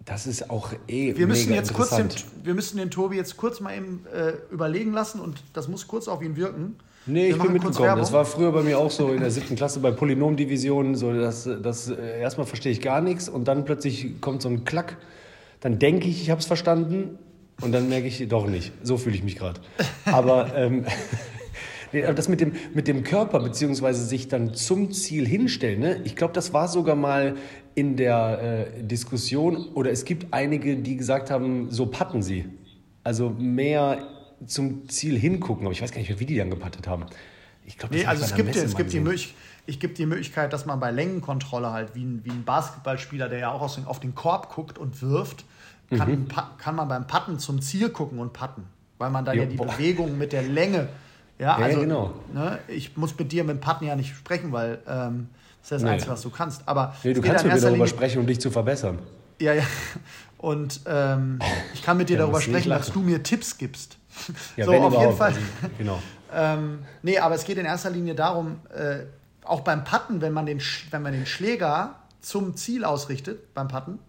Das 0.06 0.28
ist 0.28 0.52
auch 0.52 0.72
eh 0.88 1.18
wir 1.18 1.26
müssen 1.26 1.52
jetzt 1.52 1.74
kurz 1.74 1.96
den, 1.96 2.10
Wir 2.44 2.54
müssen 2.54 2.78
den 2.78 2.92
Tobi 2.92 3.16
jetzt 3.16 3.38
kurz 3.38 3.60
mal 3.60 3.76
eben 3.76 4.06
äh, 4.14 4.34
überlegen 4.54 4.94
lassen 4.94 5.20
und 5.20 5.44
das 5.54 5.68
muss 5.68 5.88
kurz 5.88 6.08
auf 6.08 6.22
ihn 6.22 6.36
wirken. 6.36 6.76
Nee, 7.08 7.30
ich 7.30 7.38
bin 7.38 7.54
mitgekommen. 7.54 7.98
Das 7.98 8.14
war 8.14 8.26
früher 8.26 8.52
bei 8.52 8.62
mir 8.62 8.80
auch 8.80 8.90
so 8.90 9.12
in 9.12 9.20
der 9.20 9.30
siebten 9.32 9.56
Klasse 9.56 9.80
bei 9.80 9.92
Polynomdivisionen. 9.92 10.96
So, 10.96 11.14
das, 11.14 11.50
das, 11.62 11.90
äh, 11.90 12.20
erstmal 12.20 12.48
verstehe 12.48 12.72
ich 12.72 12.82
gar 12.82 13.02
nichts 13.02 13.30
und 13.30 13.48
dann 13.48 13.66
plötzlich 13.66 14.22
kommt 14.22 14.42
so 14.42 14.50
ein 14.50 14.64
Klack. 14.64 14.98
Dann 15.60 15.80
denke 15.80 16.08
ich, 16.08 16.22
ich 16.22 16.30
habe 16.30 16.40
es 16.40 16.48
verstanden 16.48 17.18
und 17.62 17.72
dann 17.72 17.90
merke 17.90 18.08
ich 18.08 18.28
doch 18.28 18.48
nicht. 18.48 18.74
So 18.84 18.98
fühle 18.98 19.16
ich 19.16 19.24
mich 19.24 19.36
gerade. 19.36 19.60
Aber 20.06 20.56
ähm, 20.56 20.86
das 22.02 22.30
mit 22.30 22.42
dem, 22.42 22.54
mit 22.74 22.88
dem 22.88 23.04
Körper 23.04 23.40
beziehungsweise 23.40 24.06
sich 24.06 24.28
dann 24.28 24.54
zum 24.54 24.92
Ziel 24.92 25.28
hinstellen, 25.28 25.80
ne? 25.80 26.02
ich 26.04 26.16
glaube, 26.16 26.34
das 26.34 26.54
war 26.54 26.68
sogar 26.68 26.96
mal 26.96 27.36
in 27.76 27.98
der 27.98 28.68
äh, 28.78 28.84
Diskussion 28.84 29.68
oder 29.74 29.92
es 29.92 30.06
gibt 30.06 30.34
einige, 30.34 30.78
die 30.78 30.96
gesagt 30.96 31.30
haben, 31.30 31.72
so 31.72 31.88
patten 31.88 32.22
sie. 32.22 32.46
Also 33.04 33.30
mehr 33.30 34.08
zum 34.46 34.90
Ziel 34.90 35.18
hingucken, 35.18 35.66
aber 35.66 35.74
ich 35.74 35.82
weiß 35.82 35.92
gar 35.92 36.00
nicht, 36.00 36.20
wie 36.20 36.26
die 36.26 36.38
dann 36.38 36.50
gepattet 36.50 36.88
haben. 36.88 37.06
Ich 37.66 37.78
glaube, 37.78 37.96
nee, 37.96 38.06
also 38.06 38.24
es 38.24 38.36
gibt, 38.36 38.56
es 38.56 38.76
gibt 38.76 38.94
die 38.94 39.00
Möglichkeit, 39.00 39.36
ich 39.68 39.80
gebe 39.80 39.94
die 39.94 40.06
Möglichkeit, 40.06 40.54
dass 40.54 40.66
man 40.66 40.80
bei 40.80 40.92
Längenkontrolle 40.92 41.72
halt, 41.72 41.96
wie 41.96 42.04
ein, 42.04 42.22
wie 42.24 42.30
ein 42.30 42.44
Basketballspieler, 42.44 43.30
der 43.30 43.40
ja 43.40 43.52
auch 43.52 43.62
aus 43.62 43.80
auf 43.86 44.00
den 44.00 44.14
Korb 44.14 44.54
guckt 44.54 44.78
und 44.78 45.02
wirft, 45.02 45.46
kann, 45.90 46.12
mhm. 46.12 46.28
kann 46.58 46.76
man 46.76 46.88
beim 46.88 47.08
Patten 47.08 47.40
zum 47.40 47.62
Ziel 47.62 47.90
gucken 47.90 48.20
und 48.20 48.34
patten. 48.34 48.66
Weil 48.98 49.10
man 49.10 49.26
dann 49.26 49.36
jo, 49.36 49.44
ja 49.44 49.50
die 49.50 49.58
boah. 49.58 49.68
Bewegung 49.68 50.18
mit 50.18 50.34
der 50.34 50.44
Länge, 50.44 50.88
ja, 51.40 51.60
ja 51.60 51.66
also, 51.66 51.80
genau. 51.80 52.14
Ne, 52.34 52.60
ich 52.68 52.96
muss 52.98 53.18
mit 53.18 53.32
dir 53.32 53.44
mit 53.44 53.58
dem 53.58 53.62
Patten 53.62 53.86
ja 53.86 53.96
nicht 53.96 54.16
sprechen, 54.16 54.52
weil 54.52 54.80
ähm, 54.88 55.30
das 55.62 55.64
ist 55.64 55.72
das 55.72 55.82
nee. 55.84 55.90
Einzige, 55.90 56.12
was 56.12 56.22
du 56.22 56.30
kannst. 56.30 56.68
Aber 56.68 56.96
nee, 57.04 57.14
du 57.14 57.22
kannst 57.22 57.44
mit 57.44 57.54
mir 57.54 57.60
darüber 57.60 57.78
Linie, 57.78 57.88
sprechen, 57.88 58.20
um 58.20 58.28
dich 58.28 58.40
zu 58.40 58.52
verbessern. 58.52 59.00
Ja, 59.40 59.54
ja. 59.54 59.64
Und 60.38 60.82
ähm, 60.86 61.40
ich 61.74 61.82
kann 61.82 61.98
mit 61.98 62.10
dir 62.10 62.14
ja, 62.14 62.20
darüber 62.20 62.40
sprechen, 62.40 62.70
dass 62.70 62.92
du 62.92 63.00
mir 63.02 63.24
Tipps 63.24 63.58
gibst. 63.58 63.98
Ja, 64.56 64.66
so, 64.66 64.74
auf 64.74 64.94
jeden 64.94 65.18
Fall. 65.18 65.34
Also, 65.34 65.40
genau. 65.78 66.02
ähm, 66.34 66.80
nee, 67.02 67.18
aber 67.18 67.36
es 67.36 67.44
geht 67.44 67.58
in 67.58 67.66
erster 67.66 67.90
Linie 67.90 68.16
darum, 68.16 68.60
äh, 68.74 69.00
auch 69.44 69.62
beim 69.62 69.84
Patten, 69.84 70.22
wenn 70.22 70.34
man, 70.34 70.46
den, 70.46 70.62
wenn 70.92 71.02
man 71.02 71.14
den 71.14 71.26
Schläger 71.26 71.96
zum 72.22 72.56
Ziel 72.56 72.86
ausrichtet, 72.86 73.54
beim 73.54 73.68
Patten, 73.68 74.00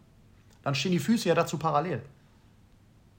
dann 0.63 0.75
stehen 0.75 0.93
die 0.93 0.99
Füße 0.99 1.29
ja 1.29 1.35
dazu 1.35 1.59
parallel. 1.59 2.03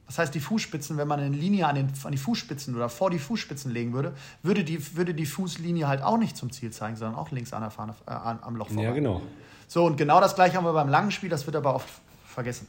Das 0.08 0.18
heißt, 0.20 0.34
die 0.34 0.40
Fußspitzen, 0.40 0.98
wenn 0.98 1.08
man 1.08 1.20
eine 1.20 1.36
Linie 1.36 1.68
an, 1.68 1.76
den, 1.76 1.92
an 2.04 2.12
die 2.12 2.18
Fußspitzen 2.18 2.76
oder 2.76 2.88
vor 2.88 3.10
die 3.10 3.20
Fußspitzen 3.20 3.72
legen 3.72 3.94
würde, 3.94 4.14
würde 4.42 4.64
die, 4.64 4.96
würde 4.96 5.14
die 5.14 5.26
Fußlinie 5.26 5.88
halt 5.88 6.02
auch 6.02 6.18
nicht 6.18 6.38
zum 6.38 6.52
Ziel 6.52 6.72
zeigen, 6.72 6.96
sondern 6.96 7.16
auch 7.16 7.30
links 7.32 7.52
an 7.52 7.62
der 7.62 7.72
Fahne, 7.72 7.94
äh, 8.08 8.12
am 8.12 8.56
Loch 8.56 8.68
vorbei. 8.68 8.84
Ja, 8.84 8.92
genau. 8.92 9.22
So, 9.68 9.86
und 9.86 9.98
genau 9.98 10.22
das 10.22 10.36
gleiche 10.36 10.56
haben 10.56 10.64
wir 10.64 10.74
beim 10.74 10.88
langen 10.88 11.12
Spiel, 11.12 11.30
das 11.30 11.46
wird 11.46 11.58
aber 11.58 11.76
oft 11.76 11.90
vergessen. 12.26 12.68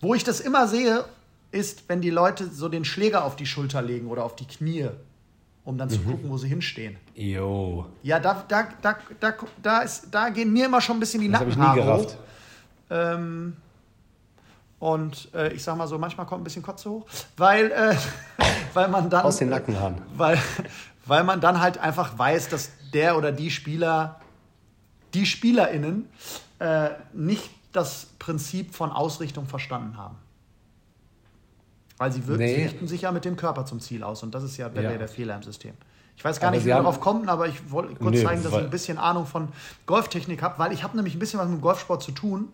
Wo 0.00 0.14
ich 0.14 0.24
das 0.24 0.40
immer 0.40 0.66
sehe, 0.66 1.04
ist, 1.50 1.88
wenn 1.88 2.00
die 2.00 2.10
Leute 2.10 2.48
so 2.48 2.68
den 2.70 2.86
Schläger 2.86 3.24
auf 3.24 3.36
die 3.36 3.46
Schulter 3.46 3.82
legen 3.82 4.08
oder 4.08 4.24
auf 4.24 4.34
die 4.36 4.46
Knie, 4.46 4.88
um 5.64 5.76
dann 5.76 5.88
mhm. 5.88 5.92
zu 5.92 6.00
gucken, 6.00 6.30
wo 6.30 6.38
sie 6.38 6.48
hinstehen. 6.48 6.96
Jo. 7.14 7.86
Ja, 8.02 8.18
da, 8.18 8.44
da, 8.48 8.68
da, 8.80 8.96
da, 9.20 9.34
da, 9.62 9.78
ist, 9.80 10.08
da 10.10 10.30
gehen 10.30 10.52
mir 10.52 10.66
immer 10.66 10.80
schon 10.80 10.96
ein 10.96 11.00
bisschen 11.00 11.20
die 11.20 11.30
das 11.30 11.40
Nackenhaare 11.40 11.98
hoch. 11.98 12.14
Ähm, 12.90 13.56
und 14.78 15.32
äh, 15.34 15.52
ich 15.52 15.62
sag 15.62 15.76
mal 15.76 15.88
so, 15.88 15.98
manchmal 15.98 16.26
kommt 16.26 16.42
ein 16.42 16.44
bisschen 16.44 16.62
Kotze 16.62 16.90
hoch, 16.90 17.06
weil, 17.36 17.70
äh, 17.72 17.96
weil 18.74 18.88
man 18.88 19.10
dann. 19.10 19.24
Aus 19.24 19.38
den 19.38 19.48
Nackenhaaren. 19.48 19.96
Weil, 20.16 20.38
weil 21.06 21.24
man 21.24 21.40
dann 21.40 21.60
halt 21.60 21.78
einfach 21.78 22.18
weiß, 22.18 22.48
dass 22.48 22.70
der 22.92 23.16
oder 23.16 23.32
die 23.32 23.50
Spieler, 23.50 24.20
die 25.14 25.26
SpielerInnen, 25.26 26.08
äh, 26.60 26.90
nicht 27.12 27.50
das 27.72 28.06
Prinzip 28.18 28.74
von 28.74 28.90
Ausrichtung 28.90 29.46
verstanden 29.46 29.96
haben. 29.96 30.16
Weil 31.96 32.12
sie 32.12 32.20
nee. 32.20 32.62
richten 32.62 32.86
sich 32.86 33.02
ja 33.02 33.12
mit 33.12 33.24
dem 33.24 33.36
Körper 33.36 33.66
zum 33.66 33.80
Ziel 33.80 34.04
aus 34.04 34.22
und 34.22 34.34
das 34.34 34.44
ist 34.44 34.56
ja 34.56 34.68
der, 34.68 34.82
ja. 34.84 34.96
der 34.96 35.08
Fehler 35.08 35.34
im 35.34 35.42
System. 35.42 35.74
Ich 36.16 36.24
weiß 36.24 36.40
gar 36.40 36.48
aber 36.48 36.56
nicht, 36.56 36.64
wie 36.64 36.70
wir 36.70 36.76
darauf 36.76 37.00
kommen, 37.00 37.28
aber 37.28 37.46
ich 37.46 37.70
wollte 37.70 37.94
kurz 37.94 38.16
nee, 38.16 38.24
zeigen, 38.24 38.42
dass 38.42 38.52
ich 38.52 38.58
ein 38.58 38.70
bisschen 38.70 38.98
Ahnung 38.98 39.26
von 39.26 39.48
Golftechnik 39.86 40.42
habe, 40.42 40.58
weil 40.58 40.72
ich 40.72 40.82
habe 40.82 40.96
nämlich 40.96 41.14
ein 41.14 41.18
bisschen 41.18 41.38
was 41.38 41.48
mit 41.48 41.58
dem 41.58 41.60
Golfsport 41.60 42.02
zu 42.02 42.12
tun. 42.12 42.48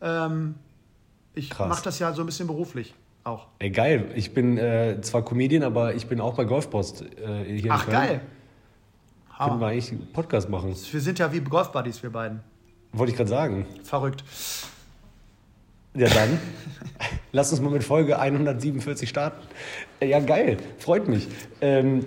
Ähm, 0.00 0.54
ich 1.34 1.58
mache 1.58 1.82
das 1.84 1.98
ja 1.98 2.12
so 2.12 2.22
ein 2.22 2.26
bisschen 2.26 2.46
beruflich 2.46 2.94
auch. 3.24 3.46
Ey, 3.58 3.70
geil. 3.70 4.10
Ich 4.14 4.34
bin 4.34 4.58
äh, 4.58 5.00
zwar 5.00 5.24
Comedian, 5.24 5.62
aber 5.62 5.94
ich 5.94 6.06
bin 6.06 6.20
auch 6.20 6.34
bei 6.34 6.44
Golfpost 6.44 7.02
äh, 7.02 7.44
hier 7.58 7.72
Ach, 7.72 7.86
in 7.86 7.92
Köln. 7.92 8.06
geil. 8.06 8.20
Können 9.36 9.60
wir 9.60 9.66
eigentlich 9.66 9.90
einen 9.90 10.12
Podcast 10.12 10.48
machen. 10.48 10.68
Wir 10.68 11.00
sind 11.00 11.18
ja 11.18 11.32
wie 11.32 11.40
Golfbuddies, 11.40 12.02
wir 12.02 12.10
beiden. 12.10 12.40
Wollte 12.92 13.10
ich 13.10 13.16
gerade 13.16 13.30
sagen. 13.30 13.66
Verrückt. 13.82 14.22
Ja, 15.94 16.08
dann. 16.08 16.38
Lass 17.32 17.50
uns 17.50 17.60
mal 17.60 17.70
mit 17.70 17.82
Folge 17.82 18.18
147 18.18 19.08
starten. 19.08 19.42
Äh, 20.00 20.10
ja, 20.10 20.20
geil. 20.20 20.58
Freut 20.78 21.08
mich. 21.08 21.26
Ähm, 21.60 22.04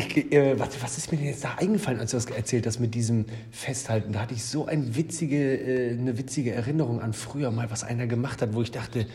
ich, 0.00 0.32
äh, 0.32 0.58
was, 0.58 0.82
was, 0.82 0.98
ist 0.98 1.12
mir 1.12 1.18
denn 1.18 1.28
jetzt 1.28 1.44
da 1.44 1.54
eingefallen, 1.56 2.00
als 2.00 2.10
du 2.10 2.16
das 2.16 2.26
erzählt 2.26 2.66
hast 2.66 2.80
mit 2.80 2.94
diesem 2.94 3.26
Festhalten? 3.50 4.12
Da 4.12 4.20
hatte 4.20 4.34
ich 4.34 4.44
so 4.44 4.66
ein 4.66 4.96
witzige, 4.96 5.36
äh, 5.36 5.90
eine 5.92 6.18
witzige 6.18 6.52
Erinnerung 6.52 7.00
an 7.00 7.12
früher 7.12 7.50
mal, 7.50 7.70
was 7.70 7.84
einer 7.84 8.06
gemacht 8.06 8.42
hat, 8.42 8.54
wo 8.54 8.62
ich 8.62 8.70
dachte, 8.70 9.06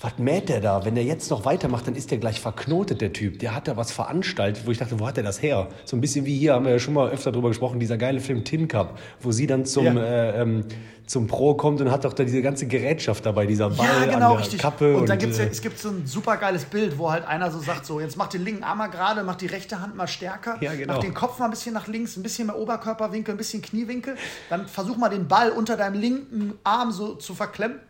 was 0.00 0.18
mäht 0.18 0.50
der 0.50 0.60
da? 0.60 0.84
Wenn 0.84 0.94
der 0.94 1.04
jetzt 1.04 1.30
noch 1.30 1.46
weitermacht, 1.46 1.86
dann 1.86 1.94
ist 1.94 2.10
der 2.10 2.18
gleich 2.18 2.38
verknotet, 2.38 3.00
der 3.00 3.14
Typ. 3.14 3.38
Der 3.38 3.54
hat 3.54 3.66
da 3.66 3.78
was 3.78 3.92
veranstaltet, 3.92 4.66
wo 4.66 4.70
ich 4.70 4.76
dachte, 4.76 5.00
wo 5.00 5.06
hat 5.06 5.16
der 5.16 5.24
das 5.24 5.40
her? 5.40 5.68
So 5.86 5.96
ein 5.96 6.02
bisschen 6.02 6.26
wie 6.26 6.36
hier, 6.36 6.52
haben 6.52 6.66
wir 6.66 6.72
ja 6.72 6.78
schon 6.78 6.92
mal 6.92 7.08
öfter 7.08 7.32
drüber 7.32 7.48
gesprochen, 7.48 7.80
dieser 7.80 7.96
geile 7.96 8.20
Film 8.20 8.44
Tin 8.44 8.68
Cup, 8.68 8.98
wo 9.20 9.32
sie 9.32 9.46
dann 9.46 9.64
zum, 9.64 9.86
ja. 9.86 9.94
äh, 9.94 10.42
ähm, 10.42 10.64
zum 11.06 11.26
Pro 11.28 11.54
kommt 11.54 11.80
und 11.80 11.90
hat 11.90 12.04
doch 12.04 12.12
da 12.12 12.24
diese 12.24 12.42
ganze 12.42 12.66
Gerätschaft 12.66 13.24
dabei, 13.24 13.46
dieser 13.46 13.70
Ball 13.70 13.86
ja, 13.86 14.04
genau, 14.04 14.26
an 14.26 14.32
der 14.32 14.40
richtig. 14.40 14.60
Kappe. 14.60 14.98
Und, 14.98 15.08
dann 15.08 15.18
gibt's 15.18 15.38
ja, 15.38 15.44
äh, 15.44 15.48
es 15.48 15.62
gibt 15.62 15.78
so 15.78 15.88
ein 15.88 16.06
super 16.06 16.36
geiles 16.36 16.66
Bild, 16.66 16.98
wo 16.98 17.10
halt 17.10 17.26
einer 17.26 17.50
so 17.50 17.58
sagt, 17.60 17.86
so 17.86 17.98
jetzt 17.98 18.18
mach 18.18 18.28
den 18.28 18.44
linken 18.44 18.64
Arm 18.64 18.76
mal 18.76 18.88
gerade, 18.88 19.24
mach 19.24 19.36
die 19.36 19.46
rechte 19.46 19.80
Hand 19.80 19.96
mal 19.96 20.08
stärker, 20.08 20.58
ja, 20.60 20.74
genau. 20.74 20.94
mach 20.94 21.00
den 21.00 21.14
Kopf 21.14 21.38
mal 21.38 21.46
ein 21.46 21.52
bisschen 21.52 21.72
nach 21.72 21.86
links, 21.86 22.18
ein 22.18 22.22
bisschen 22.22 22.48
mehr 22.48 22.58
Oberkörperwinkel, 22.58 23.32
ein 23.32 23.38
bisschen 23.38 23.62
Kniewinkel, 23.62 24.16
dann 24.50 24.66
versuch 24.66 24.98
mal 24.98 25.08
den 25.08 25.26
Ball 25.26 25.50
unter 25.50 25.78
deinem 25.78 25.98
linken 25.98 26.58
Arm 26.64 26.92
so 26.92 27.14
zu 27.14 27.34
verklemmen. 27.34 27.80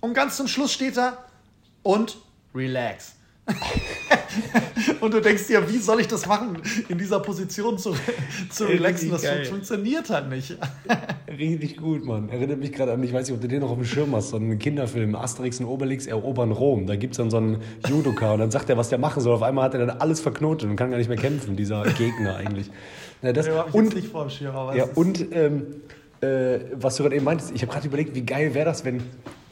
Und 0.00 0.14
ganz 0.14 0.36
zum 0.36 0.46
Schluss 0.46 0.72
steht 0.72 0.96
da, 0.96 1.18
und 1.82 2.18
relax. 2.54 3.16
und 5.00 5.12
du 5.12 5.20
denkst 5.20 5.46
dir, 5.46 5.68
wie 5.68 5.78
soll 5.78 6.00
ich 6.00 6.08
das 6.08 6.26
machen, 6.26 6.58
in 6.88 6.98
dieser 6.98 7.20
Position 7.20 7.78
zu, 7.78 7.94
zu 8.50 8.64
relaxen? 8.64 9.10
Das 9.10 9.22
geil. 9.22 9.44
funktioniert 9.44 10.08
halt 10.10 10.28
nicht. 10.28 10.56
Richtig 11.38 11.76
gut, 11.76 12.04
Mann. 12.04 12.28
Erinnert 12.28 12.58
mich 12.58 12.72
gerade 12.72 12.92
an, 12.92 13.02
ich 13.02 13.12
weiß 13.12 13.26
nicht, 13.26 13.34
ob 13.34 13.40
du 13.40 13.48
den 13.48 13.60
noch 13.60 13.70
auf 13.70 13.76
dem 13.76 13.84
Schirm 13.84 14.14
hast, 14.14 14.30
so 14.30 14.36
einen 14.36 14.58
Kinderfilm, 14.58 15.14
Asterix 15.14 15.60
und 15.60 15.66
Obelix 15.66 16.06
erobern 16.06 16.52
Rom. 16.52 16.86
Da 16.86 16.96
gibt 16.96 17.14
es 17.14 17.18
dann 17.18 17.30
so 17.30 17.38
einen 17.38 17.58
Judoka 17.88 18.32
und 18.32 18.40
dann 18.40 18.50
sagt 18.50 18.70
er, 18.70 18.76
was 18.76 18.88
der 18.88 18.98
machen 18.98 19.22
soll. 19.22 19.34
Auf 19.34 19.42
einmal 19.42 19.64
hat 19.64 19.74
er 19.74 19.86
dann 19.86 19.98
alles 19.98 20.20
verknotet 20.20 20.68
und 20.68 20.76
kann 20.76 20.90
gar 20.90 20.98
nicht 20.98 21.08
mehr 21.08 21.18
kämpfen, 21.18 21.56
dieser 21.56 21.84
Gegner 21.84 22.36
eigentlich. 22.36 22.70
Ja, 23.22 23.32
das, 23.32 23.46
ja, 23.46 23.62
und, 23.72 23.94
nicht 23.94 24.08
vor 24.08 24.30
Schirm, 24.30 24.56
aber 24.56 24.76
ja, 24.76 24.84
und 24.94 25.26
ähm, 25.32 25.66
äh, 26.20 26.60
was 26.74 26.96
du 26.96 27.02
gerade 27.02 27.16
eben 27.16 27.24
meintest, 27.24 27.52
ich 27.54 27.62
habe 27.62 27.72
gerade 27.72 27.86
überlegt, 27.86 28.14
wie 28.14 28.22
geil 28.22 28.54
wäre 28.54 28.64
das, 28.64 28.84
wenn 28.84 29.02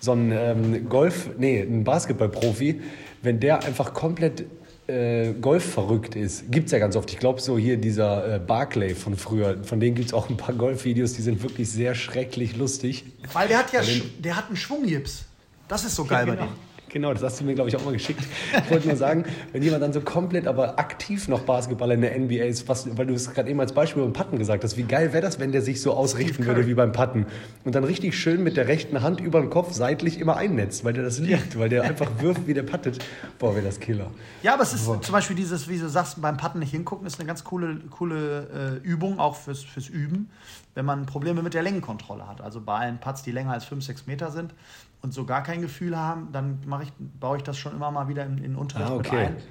so 0.01 0.13
ein 0.13 0.33
ähm, 0.33 0.89
Golf, 0.89 1.31
nee, 1.39 1.61
ein 1.61 1.85
Basketballprofi, 1.85 2.81
wenn 3.23 3.41
der 3.41 3.65
einfach 3.65 3.95
komplett 3.95 4.45
äh, 4.87 5.33
Golf 5.35 5.73
verrückt 5.73 6.17
ist, 6.17 6.51
gibt 6.51 6.67
es 6.67 6.73
ja 6.73 6.79
ganz 6.79 6.97
oft. 6.97 7.11
Ich 7.11 7.19
glaube, 7.19 7.41
so 7.41 7.59
hier 7.59 7.77
dieser 7.77 8.37
äh, 8.37 8.39
Barclay 8.39 8.95
von 8.95 9.17
früher, 9.17 9.63
von 9.65 9.81
denen 9.81 9.95
gibt 9.95 10.09
es 10.09 10.15
auch 10.15 10.31
ein 10.31 10.37
paar 10.37 10.55
Golfvideos, 10.55 11.13
die 11.13 11.23
sind 11.23 11.43
wirklich 11.43 11.71
sehr 11.71 11.95
schrecklich 11.95 12.57
lustig. 12.57 13.05
Weil 13.33 13.49
der 13.49 13.59
hat 13.59 13.73
ja, 13.73 13.83
der 14.19 14.37
hat 14.37 14.47
einen 14.47 14.57
Schwunggips. 14.57 15.25
Das 15.69 15.85
ist 15.85 15.95
so 15.95 16.05
geil 16.05 16.27
ja, 16.27 16.35
genau. 16.35 16.47
bei 16.47 16.53
dem. 16.53 16.68
Genau, 16.91 17.13
das 17.13 17.23
hast 17.23 17.41
du 17.41 17.45
mir, 17.45 17.55
glaube 17.55 17.69
ich, 17.69 17.77
auch 17.77 17.85
mal 17.85 17.93
geschickt. 17.93 18.23
Ich 18.65 18.71
wollte 18.71 18.89
nur 18.89 18.97
sagen, 18.97 19.25
wenn 19.53 19.63
jemand 19.63 19.83
dann 19.83 19.93
so 19.93 20.01
komplett 20.01 20.47
aber 20.47 20.79
aktiv 20.79 21.29
noch 21.29 21.41
Basketball 21.41 21.91
in 21.91 22.01
der 22.01 22.19
NBA 22.19 22.45
ist, 22.45 22.69
was, 22.69 22.97
weil 22.97 23.07
du 23.07 23.15
es 23.15 23.33
gerade 23.33 23.51
eben 23.51 23.61
als 23.61 23.73
Beispiel 23.73 24.03
beim 24.03 24.13
Putten 24.13 24.39
gesagt 24.39 24.65
hast, 24.65 24.77
wie 24.77 24.85
geil 24.85 25.13
wäre 25.13 25.23
das, 25.23 25.39
wenn 25.39 25.53
der 25.53 25.63
sich 25.63 25.83
so 25.83 25.93
ausrichten 25.93 26.47
würde 26.47 26.67
wie 26.67 26.75
beim 26.75 26.93
Putten 26.93 27.27
und 27.65 27.75
dann 27.75 27.85
richtig 27.85 28.19
schön 28.19 28.43
mit 28.43 28.57
der 28.57 28.69
rechten 28.69 29.03
Hand 29.03 29.21
über 29.21 29.41
den 29.41 29.51
Kopf 29.51 29.73
seitlich 29.73 30.19
immer 30.19 30.37
einnetzt, 30.37 30.85
weil 30.85 30.93
der 30.93 31.05
das 31.05 31.19
liebt, 31.19 31.59
weil 31.59 31.69
der 31.69 31.83
einfach 31.83 32.11
wirft, 32.21 32.47
wie 32.47 32.55
der 32.55 32.63
puttet. 32.63 33.05
Boah, 33.39 33.55
wäre 33.55 33.67
das 33.67 33.81
Killer. 33.81 34.11
Ja, 34.43 34.55
aber 34.55 34.63
es 34.63 34.73
ist 34.73 34.87
Boah. 34.87 35.01
zum 35.03 35.13
Beispiel 35.13 35.37
dieses, 35.37 35.69
wie 35.69 35.79
du 35.79 35.89
sagst, 35.89 36.21
beim 36.21 36.37
Putten 36.37 36.61
nicht 36.61 36.71
hingucken, 36.71 37.07
ist 37.07 37.19
eine 37.19 37.27
ganz 37.27 37.45
coole, 37.45 37.81
coole 37.91 38.81
äh, 38.83 38.87
Übung, 38.87 39.19
auch 39.19 39.37
fürs, 39.37 39.63
fürs 39.63 39.89
Üben, 39.89 40.31
wenn 40.75 40.85
man 40.85 41.07
Probleme 41.07 41.43
mit 41.43 41.55
der 41.55 41.63
Längenkontrolle 41.63 42.27
hat. 42.29 42.41
Also 42.41 42.61
bei 42.61 42.79
allen 42.79 42.99
Putts, 42.99 43.23
die 43.23 43.33
länger 43.33 43.53
als 43.53 43.65
5, 43.65 43.85
6 43.85 44.07
Meter 44.07 44.31
sind, 44.31 44.55
und 45.03 45.15
so 45.15 45.25
gar 45.25 45.43
kein 45.43 45.63
Gefühl 45.63 45.97
haben, 45.97 46.29
dann 46.33 46.59
ich, 46.83 46.93
baue 47.21 47.37
ich 47.37 47.43
das 47.43 47.57
schon 47.59 47.73
immer 47.73 47.91
mal 47.91 48.09
wieder 48.09 48.25
in, 48.27 48.39
in 48.39 48.57
Unterricht 48.57 48.91
ah, 48.91 48.97
okay. 48.97 49.31
mit 49.31 49.43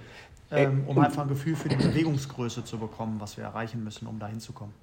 ein, 0.50 0.64
ähm, 0.64 0.84
um 0.88 0.98
einfach 1.00 1.24
ein 1.24 1.28
Gefühl 1.28 1.56
für 1.56 1.70
die 1.70 1.76
Bewegungsgröße 1.76 2.64
zu 2.64 2.78
bekommen, 2.78 3.20
was 3.20 3.38
wir 3.38 3.44
erreichen 3.44 3.84
müssen, 3.84 4.08
um 4.08 4.20
da 4.20 4.28
hinzukommen. 4.28 4.74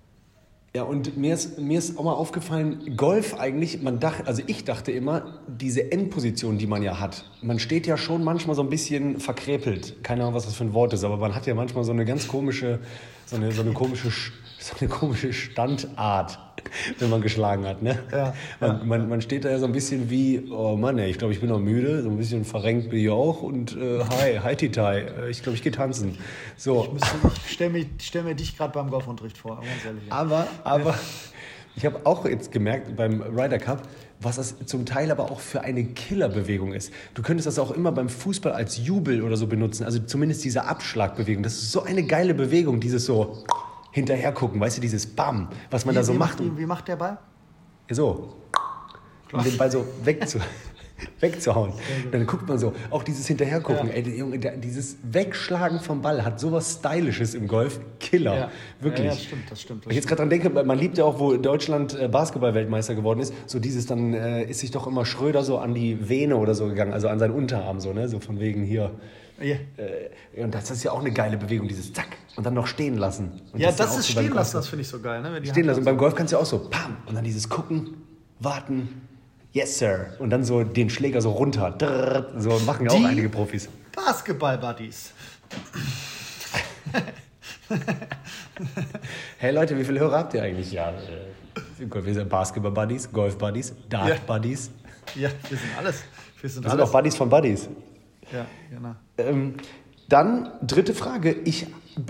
Ja, 0.77 0.83
und 0.83 1.17
mir 1.17 1.33
ist, 1.33 1.59
mir 1.59 1.79
ist 1.79 1.97
auch 1.97 2.03
mal 2.03 2.15
aufgefallen, 2.15 2.97
Golf 2.97 3.35
eigentlich, 3.35 3.81
man 3.81 4.01
dachte, 4.01 4.27
also 4.27 4.43
ich 4.47 4.65
dachte 4.65 4.91
immer, 4.91 5.39
diese 5.47 5.93
Endposition, 5.93 6.59
die 6.59 6.67
man 6.67 6.83
ja 6.83 6.99
hat, 6.99 7.31
man 7.43 7.61
steht 7.61 7.87
ja 7.87 7.97
schon 7.97 8.25
manchmal 8.25 8.57
so 8.57 8.63
ein 8.63 8.71
bisschen 8.71 9.21
verkrepelt. 9.21 10.03
Keine 10.03 10.23
Ahnung, 10.23 10.35
was 10.35 10.47
das 10.47 10.57
für 10.57 10.65
ein 10.65 10.75
Wort 10.75 10.93
ist, 10.93 11.05
aber 11.05 11.17
man 11.17 11.35
hat 11.35 11.47
ja 11.47 11.55
manchmal 11.55 11.85
so 11.85 11.93
eine 11.93 12.05
ganz 12.05 12.27
komische, 12.27 12.81
so 13.27 13.37
eine, 13.37 13.53
so 13.53 13.63
eine 13.63 13.73
komische 13.73 14.11
so 14.65 14.75
eine 14.81 14.89
komische 14.89 15.33
Standart, 15.35 16.39
wenn 16.99 17.11
man 17.11 17.21
geschlagen 17.21 17.67
hat. 17.67 17.83
Ne? 17.83 17.99
Ja, 18.13 18.35
man, 18.61 18.89
man, 18.89 19.09
man, 19.09 19.21
steht 19.21 19.45
da 19.45 19.51
ja 19.51 19.59
so 19.59 19.67
ein 19.67 19.73
bisschen 19.73 20.11
wie, 20.11 20.49
oh 20.51 20.77
Mann, 20.77 20.99
ey, 20.99 21.11
ich 21.11 21.19
glaube, 21.19 21.33
ich 21.33 21.41
bin 21.41 21.49
noch 21.49 21.61
müde, 21.61 22.03
so 22.03 22.11
ein 22.11 22.17
bisschen 22.17 22.45
verrenkt 22.45 22.91
bin 22.91 23.01
ich 23.01 23.11
auch 23.11 23.43
und 23.43 23.77
äh, 23.77 24.01
hi, 24.01 24.41
hi 24.43 24.57
Titai, 24.57 25.01
äh, 25.01 25.31
ich 25.31 25.43
glaube, 25.43 25.57
ich 25.57 25.63
gehe 25.63 25.73
tanzen. 25.73 26.19
So. 26.57 26.97
Ich, 27.47 27.53
stelle 27.53 27.71
mir, 27.71 27.87
stell 28.01 28.23
mir 28.23 28.35
dich 28.35 28.57
gerade 28.57 28.73
beim 28.73 28.91
Golfunterricht 28.91 29.39
vor, 29.39 29.57
ganz 29.57 29.85
ehrlich. 29.85 30.05
Aber, 30.11 30.47
aber 30.65 30.95
ich 31.77 31.85
habe 31.87 32.01
auch 32.05 32.25
jetzt 32.27 32.53
gemerkt 32.53 32.97
beim 32.97 33.23
Ryder 33.23 33.59
Cup, 33.59 33.83
was 34.21 34.37
das 34.37 34.57
zum 34.67 34.87
Teil 34.87 35.11
aber 35.11 35.31
auch 35.31 35.41
für 35.41 35.61
eine 35.63 35.85
Killerbewegung 35.85 36.73
ist. 36.73 36.93
Du 37.15 37.23
könntest 37.23 37.47
das 37.47 37.59
auch 37.59 37.71
immer 37.71 37.93
beim 37.93 38.09
Fußball 38.09 38.53
als 38.53 38.79
Jubel 38.79 39.23
oder 39.23 39.37
so 39.37 39.47
benutzen, 39.47 39.85
also 39.85 39.99
zumindest 39.99 40.45
diese 40.45 40.65
Abschlagbewegung. 40.65 41.43
Das 41.43 41.55
ist 41.55 41.73
so 41.73 41.83
eine 41.83 42.05
geile 42.05 42.35
Bewegung, 42.35 42.81
dieses 42.81 43.05
so 43.05 43.45
hinterher 43.95 44.33
gucken, 44.33 44.61
weißt 44.61 44.77
du, 44.77 44.81
dieses 44.81 45.07
Bam, 45.07 45.49
was 45.71 45.85
man 45.85 45.95
wie, 45.95 45.99
da 45.99 46.05
so 46.05 46.15
wie 46.15 46.19
macht. 46.19 46.41
Wie, 46.41 46.59
wie 46.59 46.67
macht 46.67 46.89
der 46.89 46.97
Ball? 46.97 47.19
So. 47.89 48.35
Um 49.33 49.43
den 49.43 49.57
Ball 49.57 49.71
so 49.71 49.87
wegzu, 50.03 50.41
wegzuhauen. 51.21 51.73
Dann 52.11 52.27
guckt 52.27 52.49
man 52.49 52.59
so, 52.59 52.73
auch 52.91 53.05
dieses 53.05 53.29
Hinterhergucken, 53.29 53.89
ja. 53.89 53.95
ey, 53.95 54.19
Junge, 54.19 54.39
dieses 54.39 54.97
Wegschlagen 55.05 55.79
vom 55.79 56.03
Ball 56.03 56.25
hat 56.25 56.41
sowas 56.41 56.81
Stylisches 56.81 57.35
im 57.35 57.47
Golf. 57.47 57.79
Killer. 58.01 58.37
Ja. 58.37 58.51
Wirklich. 58.81 59.07
Ja, 59.07 59.13
ja, 59.13 59.17
das 59.17 59.23
stimmt, 59.23 59.51
das 59.51 59.61
stimmt. 59.61 59.87
Das 59.87 59.91
ich 59.91 59.97
jetzt 59.97 60.09
gerade 60.09 60.23
dran 60.23 60.31
denke, 60.31 60.51
man 60.51 60.79
liebt 60.79 60.99
ja 60.99 61.05
auch, 61.05 61.21
wo 61.21 61.37
Deutschland 61.37 61.99
äh, 61.99 62.09
Basketball-Weltmeister 62.09 62.97
geworden 62.97 63.21
ist, 63.21 63.33
so 63.47 63.61
dieses, 63.61 63.87
dann 63.87 64.13
äh, 64.13 64.45
ist 64.45 64.61
sich 64.61 64.73
doch 64.73 64.89
immer 64.89 65.07
Schröder 65.07 65.45
so 65.45 65.59
an 65.59 65.73
die 65.73 66.09
Vene 66.09 66.37
oder 66.37 66.57
so 66.57 66.67
gegangen, 66.67 66.93
also 66.93 67.09
an 67.09 67.21
seinen 67.21 67.33
Unterarm, 67.33 67.79
so, 67.79 67.93
ne? 67.93 68.09
So 68.09 68.19
von 68.19 68.41
wegen 68.41 68.65
hier. 68.65 68.91
Ja. 69.41 69.57
Äh, 69.77 70.43
und 70.43 70.55
das 70.55 70.71
ist 70.71 70.85
ja 70.85 70.93
auch 70.93 71.01
eine 71.01 71.11
geile 71.11 71.37
Bewegung, 71.37 71.67
dieses 71.69 71.93
Zack 71.93 72.17
und 72.37 72.45
dann 72.45 72.55
noch 72.55 72.67
stehen 72.67 72.97
lassen. 72.99 73.41
Und 73.53 73.61
ja, 73.61 73.69
das, 73.69 73.77
das 73.77 73.99
ist, 73.99 74.07
so 74.07 74.13
stehen 74.13 74.33
lassen, 74.33 74.57
das 74.57 74.69
finde 74.69 74.83
ich 74.83 74.89
so 74.89 75.01
geil. 75.01 75.23
Ne? 75.23 75.45
stehen 75.47 75.67
lassen. 75.67 75.81
Und 75.81 75.85
beim 75.85 75.97
Golf 75.97 76.15
kannst 76.15 76.33
du 76.33 76.37
ja 76.37 76.43
auch 76.43 76.47
so, 76.47 76.69
pam, 76.71 76.97
und 77.07 77.15
dann 77.15 77.25
dieses 77.25 77.49
Gucken, 77.49 77.97
warten, 78.41 79.03
yes, 79.53 79.79
sir. 79.79 80.15
Und 80.19 80.31
dann 80.31 80.45
so 80.45 80.63
den 80.63 80.91
Schläger 80.91 81.21
so 81.21 81.33
runter. 81.33 81.73
Drrr, 81.73 82.33
so 82.39 82.59
machen 82.61 82.87
ja 82.87 82.93
auch 82.93 83.05
einige 83.05 83.29
Profis. 83.29 83.69
Basketball-Buddies. 83.95 85.13
hey 89.39 89.53
Leute, 89.53 89.79
wie 89.79 89.85
viele 89.85 90.01
Hörer 90.01 90.19
habt 90.19 90.35
ihr 90.35 90.43
eigentlich? 90.43 90.73
Ja, 90.73 90.91
äh, 90.91 90.95
wir 91.79 92.15
sind 92.15 92.29
Basketball-Buddies, 92.29 93.13
Golf-Buddies, 93.13 93.75
Dart-Buddies. 93.89 94.71
Ja. 95.15 95.29
ja. 95.29 95.35
wir 95.49 95.59
sind 95.59 95.79
alles. 95.79 96.03
Wir 96.41 96.51
sind, 96.51 96.65
wir 96.65 96.71
sind 96.71 96.81
alles. 96.81 96.89
auch 96.89 96.93
Buddies 96.93 97.15
von 97.17 97.29
Buddies. 97.29 97.69
Ja, 98.33 98.47
genau. 98.71 98.95
Ähm, 99.19 99.55
dann 100.09 100.51
dritte 100.63 100.95
Frage. 100.95 101.35
Ich, 101.45 101.67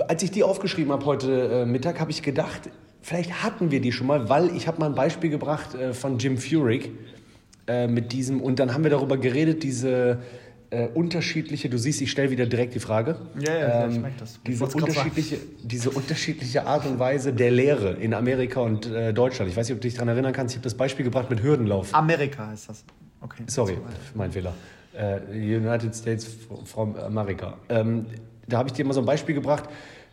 als 0.08 0.22
ich 0.22 0.30
die 0.30 0.42
aufgeschrieben 0.42 0.92
habe 0.92 1.04
heute 1.04 1.62
äh, 1.62 1.66
Mittag, 1.66 2.00
habe 2.00 2.10
ich 2.10 2.22
gedacht, 2.22 2.70
vielleicht 3.02 3.42
hatten 3.42 3.70
wir 3.70 3.80
die 3.80 3.92
schon 3.92 4.06
mal, 4.06 4.28
weil 4.28 4.54
ich 4.56 4.66
habe 4.66 4.80
mal 4.80 4.86
ein 4.86 4.94
Beispiel 4.94 5.30
gebracht 5.30 5.74
äh, 5.74 5.92
von 5.92 6.18
Jim 6.18 6.38
Furyk 6.38 6.90
äh, 7.66 7.86
mit 7.86 8.12
diesem 8.12 8.40
und 8.40 8.58
dann 8.58 8.74
haben 8.74 8.84
wir 8.84 8.90
darüber 8.90 9.16
geredet, 9.16 9.62
diese 9.62 10.18
äh, 10.70 10.88
unterschiedliche, 10.88 11.68
du 11.68 11.78
siehst, 11.78 12.00
ich 12.00 12.10
stelle 12.10 12.30
wieder 12.30 12.46
direkt 12.46 12.74
die 12.74 12.80
Frage. 12.80 13.16
Ja, 13.38 13.56
ja, 13.56 13.84
ähm, 13.84 13.90
ich 13.92 13.98
merke 14.00 14.16
das. 14.18 14.40
Diese 14.46 14.64
unterschiedliche, 14.64 15.38
diese 15.62 15.90
unterschiedliche 15.90 16.66
Art 16.66 16.84
und 16.86 16.98
Weise 16.98 17.32
der 17.32 17.50
Lehre 17.50 17.92
in 17.92 18.12
Amerika 18.12 18.60
und 18.60 18.86
äh, 18.86 19.12
Deutschland. 19.12 19.50
Ich 19.50 19.56
weiß 19.56 19.68
nicht, 19.68 19.76
ob 19.76 19.80
du 19.80 19.86
dich 19.88 19.94
daran 19.94 20.08
erinnern 20.08 20.32
kannst, 20.32 20.54
ich 20.54 20.58
habe 20.58 20.64
das 20.64 20.74
Beispiel 20.74 21.04
gebracht 21.04 21.30
mit 21.30 21.42
Hürdenlauf. 21.42 21.94
Amerika 21.94 22.48
heißt 22.48 22.68
das. 22.68 22.84
Okay. 23.20 23.44
Sorry, 23.46 23.78
mein 24.14 24.32
Fehler. 24.32 24.52
Äh, 24.94 25.20
United 25.32 25.94
States 25.94 26.26
from 26.64 26.96
America. 26.96 27.54
Ähm, 27.68 28.06
da 28.46 28.58
habe 28.58 28.68
ich 28.68 28.74
dir 28.74 28.84
mal 28.84 28.92
so 28.92 29.00
ein 29.00 29.06
Beispiel 29.06 29.34
gebracht, 29.34 29.64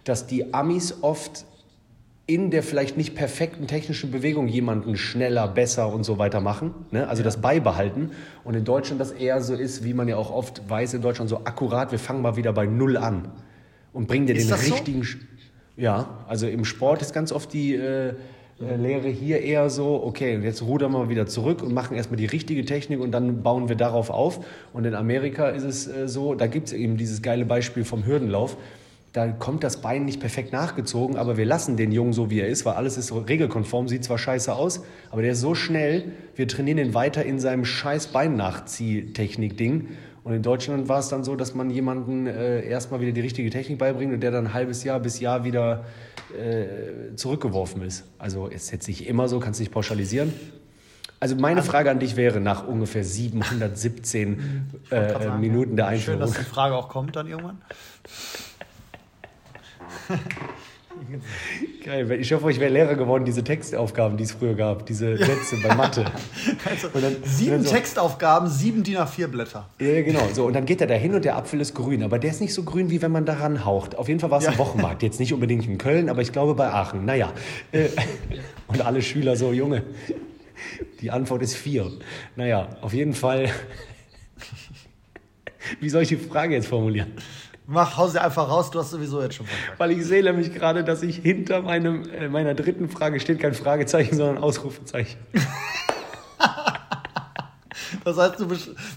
dass 0.03 0.25
die 0.25 0.53
Amis 0.53 0.97
oft 1.01 1.45
in 2.27 2.49
der 2.49 2.63
vielleicht 2.63 2.97
nicht 2.97 3.13
perfekten 3.13 3.67
technischen 3.67 4.09
Bewegung 4.09 4.47
jemanden 4.47 4.95
schneller, 4.95 5.47
besser 5.47 5.91
und 5.91 6.03
so 6.03 6.17
weiter 6.17 6.39
machen. 6.39 6.73
Ne? 6.91 7.07
Also 7.07 7.21
ja. 7.21 7.25
das 7.25 7.41
beibehalten. 7.41 8.11
Und 8.43 8.55
in 8.55 8.63
Deutschland 8.63 9.01
das 9.01 9.11
eher 9.11 9.41
so 9.41 9.53
ist, 9.53 9.83
wie 9.83 9.93
man 9.93 10.07
ja 10.07 10.15
auch 10.17 10.31
oft 10.31 10.67
weiß 10.69 10.93
in 10.93 11.01
Deutschland, 11.01 11.29
so 11.29 11.41
akkurat, 11.43 11.91
wir 11.91 11.99
fangen 11.99 12.21
mal 12.21 12.37
wieder 12.37 12.53
bei 12.53 12.65
Null 12.65 12.97
an 12.97 13.27
und 13.93 14.07
bringen 14.07 14.27
dir 14.27 14.35
ist 14.35 14.49
den 14.49 14.57
richtigen... 14.57 15.03
So? 15.03 15.17
Ja, 15.77 16.25
also 16.27 16.47
im 16.47 16.65
Sport 16.65 17.01
ist 17.01 17.13
ganz 17.13 17.31
oft 17.31 17.53
die... 17.53 17.75
Äh, 17.75 18.13
äh, 18.61 18.75
Lehre 18.75 19.07
hier 19.07 19.41
eher 19.41 19.69
so, 19.69 20.03
okay, 20.03 20.39
jetzt 20.41 20.61
rudern 20.61 20.91
wir 20.91 21.09
wieder 21.09 21.25
zurück 21.25 21.63
und 21.63 21.73
machen 21.73 21.97
erstmal 21.97 22.17
die 22.17 22.25
richtige 22.25 22.65
Technik 22.65 22.99
und 22.99 23.11
dann 23.11 23.43
bauen 23.43 23.69
wir 23.69 23.75
darauf 23.75 24.09
auf. 24.09 24.45
Und 24.73 24.85
in 24.85 24.95
Amerika 24.95 25.49
ist 25.49 25.63
es 25.63 25.87
äh, 25.87 26.07
so, 26.07 26.35
da 26.35 26.47
gibt 26.47 26.67
es 26.67 26.73
eben 26.73 26.97
dieses 26.97 27.21
geile 27.21 27.45
Beispiel 27.45 27.83
vom 27.83 28.05
Hürdenlauf. 28.05 28.57
Da 29.13 29.27
kommt 29.27 29.65
das 29.65 29.81
Bein 29.81 30.05
nicht 30.05 30.21
perfekt 30.21 30.53
nachgezogen, 30.53 31.17
aber 31.17 31.35
wir 31.35 31.43
lassen 31.45 31.75
den 31.75 31.91
Jungen 31.91 32.13
so, 32.13 32.29
wie 32.29 32.39
er 32.39 32.47
ist, 32.47 32.65
weil 32.65 32.75
alles 32.75 32.97
ist 32.97 33.11
regelkonform, 33.11 33.89
sieht 33.89 34.05
zwar 34.05 34.17
scheiße 34.17 34.55
aus, 34.55 34.83
aber 35.09 35.21
der 35.21 35.33
ist 35.33 35.41
so 35.41 35.53
schnell, 35.53 36.13
wir 36.37 36.47
trainieren 36.47 36.77
ihn 36.77 36.93
weiter 36.93 37.25
in 37.25 37.37
seinem 37.37 37.65
scheiß 37.65 38.07
Bein-Nachzieh-Technik-Ding 38.07 39.89
und 40.23 40.33
in 40.33 40.43
Deutschland 40.43 40.87
war 40.87 40.99
es 40.99 41.09
dann 41.09 41.23
so, 41.23 41.35
dass 41.35 41.55
man 41.55 41.71
jemanden 41.71 42.27
äh, 42.27 42.63
erstmal 42.63 43.01
wieder 43.01 43.11
die 43.11 43.21
richtige 43.21 43.49
Technik 43.49 43.79
beibringt 43.79 44.13
und 44.13 44.19
der 44.19 44.29
dann 44.31 44.47
ein 44.47 44.53
halbes 44.53 44.83
Jahr 44.83 44.99
bis 44.99 45.19
Jahr 45.19 45.43
wieder 45.43 45.85
äh, 46.37 47.15
zurückgeworfen 47.15 47.81
ist. 47.81 48.05
Also 48.19 48.47
ist 48.47 48.71
jetzt 48.71 48.87
nicht 48.87 49.07
immer 49.07 49.27
so, 49.27 49.39
kannst 49.39 49.59
nicht 49.59 49.71
pauschalisieren. 49.71 50.31
Also 51.19 51.35
meine 51.35 51.61
also, 51.61 51.71
Frage 51.71 51.89
an 51.89 51.99
dich 51.99 52.15
wäre 52.15 52.39
nach 52.39 52.67
ungefähr 52.67 53.03
717 53.03 54.71
äh, 54.91 55.29
Minuten 55.37 55.75
der 55.75 55.87
Einführung. 55.87 56.19
Schön, 56.21 56.29
dass 56.29 56.37
die 56.37 56.49
Frage 56.49 56.75
auch 56.75 56.89
kommt 56.89 57.15
dann 57.15 57.27
irgendwann. 57.27 57.61
Geil, 61.85 62.11
ich 62.11 62.31
hoffe, 62.33 62.51
ich 62.51 62.59
wäre 62.59 62.71
Lehrer 62.71 62.95
geworden, 62.95 63.25
diese 63.25 63.43
Textaufgaben, 63.43 64.17
die 64.17 64.23
es 64.23 64.31
früher 64.31 64.53
gab, 64.53 64.85
diese 64.85 65.17
Sätze 65.17 65.57
bei 65.61 65.73
Mathe. 65.75 66.05
Also, 66.69 66.87
dann, 66.93 67.17
sieben 67.23 67.63
so, 67.63 67.71
Textaufgaben, 67.71 68.47
sieben 68.47 68.83
DIN 68.83 68.97
A4 68.97 69.27
Blätter. 69.27 69.69
Ja, 69.79 70.01
genau. 70.01 70.27
So, 70.33 70.45
und 70.45 70.53
dann 70.53 70.65
geht 70.65 70.81
er 70.81 70.87
da 70.87 70.93
hin 70.93 71.13
und 71.13 71.25
der 71.25 71.35
Apfel 71.35 71.59
ist 71.59 71.73
grün. 71.73 72.03
Aber 72.03 72.19
der 72.19 72.31
ist 72.31 72.41
nicht 72.41 72.53
so 72.53 72.63
grün, 72.63 72.89
wie 72.89 73.01
wenn 73.01 73.11
man 73.11 73.25
daran 73.25 73.65
haucht. 73.65 73.95
Auf 73.95 74.07
jeden 74.07 74.19
Fall 74.19 74.31
war 74.31 74.39
es 74.39 74.45
ja. 74.45 74.51
ein 74.51 74.57
Wochenmarkt. 74.57 75.03
Jetzt 75.03 75.19
nicht 75.19 75.33
unbedingt 75.33 75.65
in 75.65 75.77
Köln, 75.77 76.09
aber 76.09 76.21
ich 76.21 76.31
glaube 76.31 76.55
bei 76.55 76.67
Aachen. 76.71 77.05
Naja. 77.05 77.33
Äh, 77.71 77.89
und 78.67 78.81
alle 78.81 79.01
Schüler 79.01 79.35
so, 79.35 79.51
Junge, 79.53 79.83
die 81.01 81.11
Antwort 81.11 81.41
ist 81.41 81.55
vier. 81.55 81.91
Naja, 82.35 82.69
auf 82.81 82.93
jeden 82.93 83.13
Fall. 83.13 83.49
Wie 85.79 85.89
soll 85.89 86.03
ich 86.03 86.09
die 86.09 86.17
Frage 86.17 86.55
jetzt 86.55 86.67
formulieren? 86.67 87.11
Mach, 87.71 87.95
hau 87.95 88.09
sie 88.09 88.21
einfach 88.21 88.49
raus, 88.49 88.69
du 88.69 88.79
hast 88.79 88.91
sowieso 88.91 89.21
jetzt 89.21 89.35
schon 89.35 89.45
verkackt. 89.45 89.79
Weil 89.79 89.91
ich 89.91 90.05
sehe 90.05 90.21
nämlich 90.21 90.53
gerade, 90.53 90.83
dass 90.83 91.03
ich 91.03 91.15
hinter 91.15 91.61
meinem, 91.61 92.03
äh, 92.09 92.27
meiner 92.27 92.53
dritten 92.53 92.89
Frage 92.89 93.21
steht 93.21 93.39
kein 93.39 93.53
Fragezeichen, 93.53 94.17
sondern 94.17 94.39
Ausrufezeichen. 94.39 95.17
das 98.03 98.17
heißt, 98.17 98.41
du, 98.41 98.47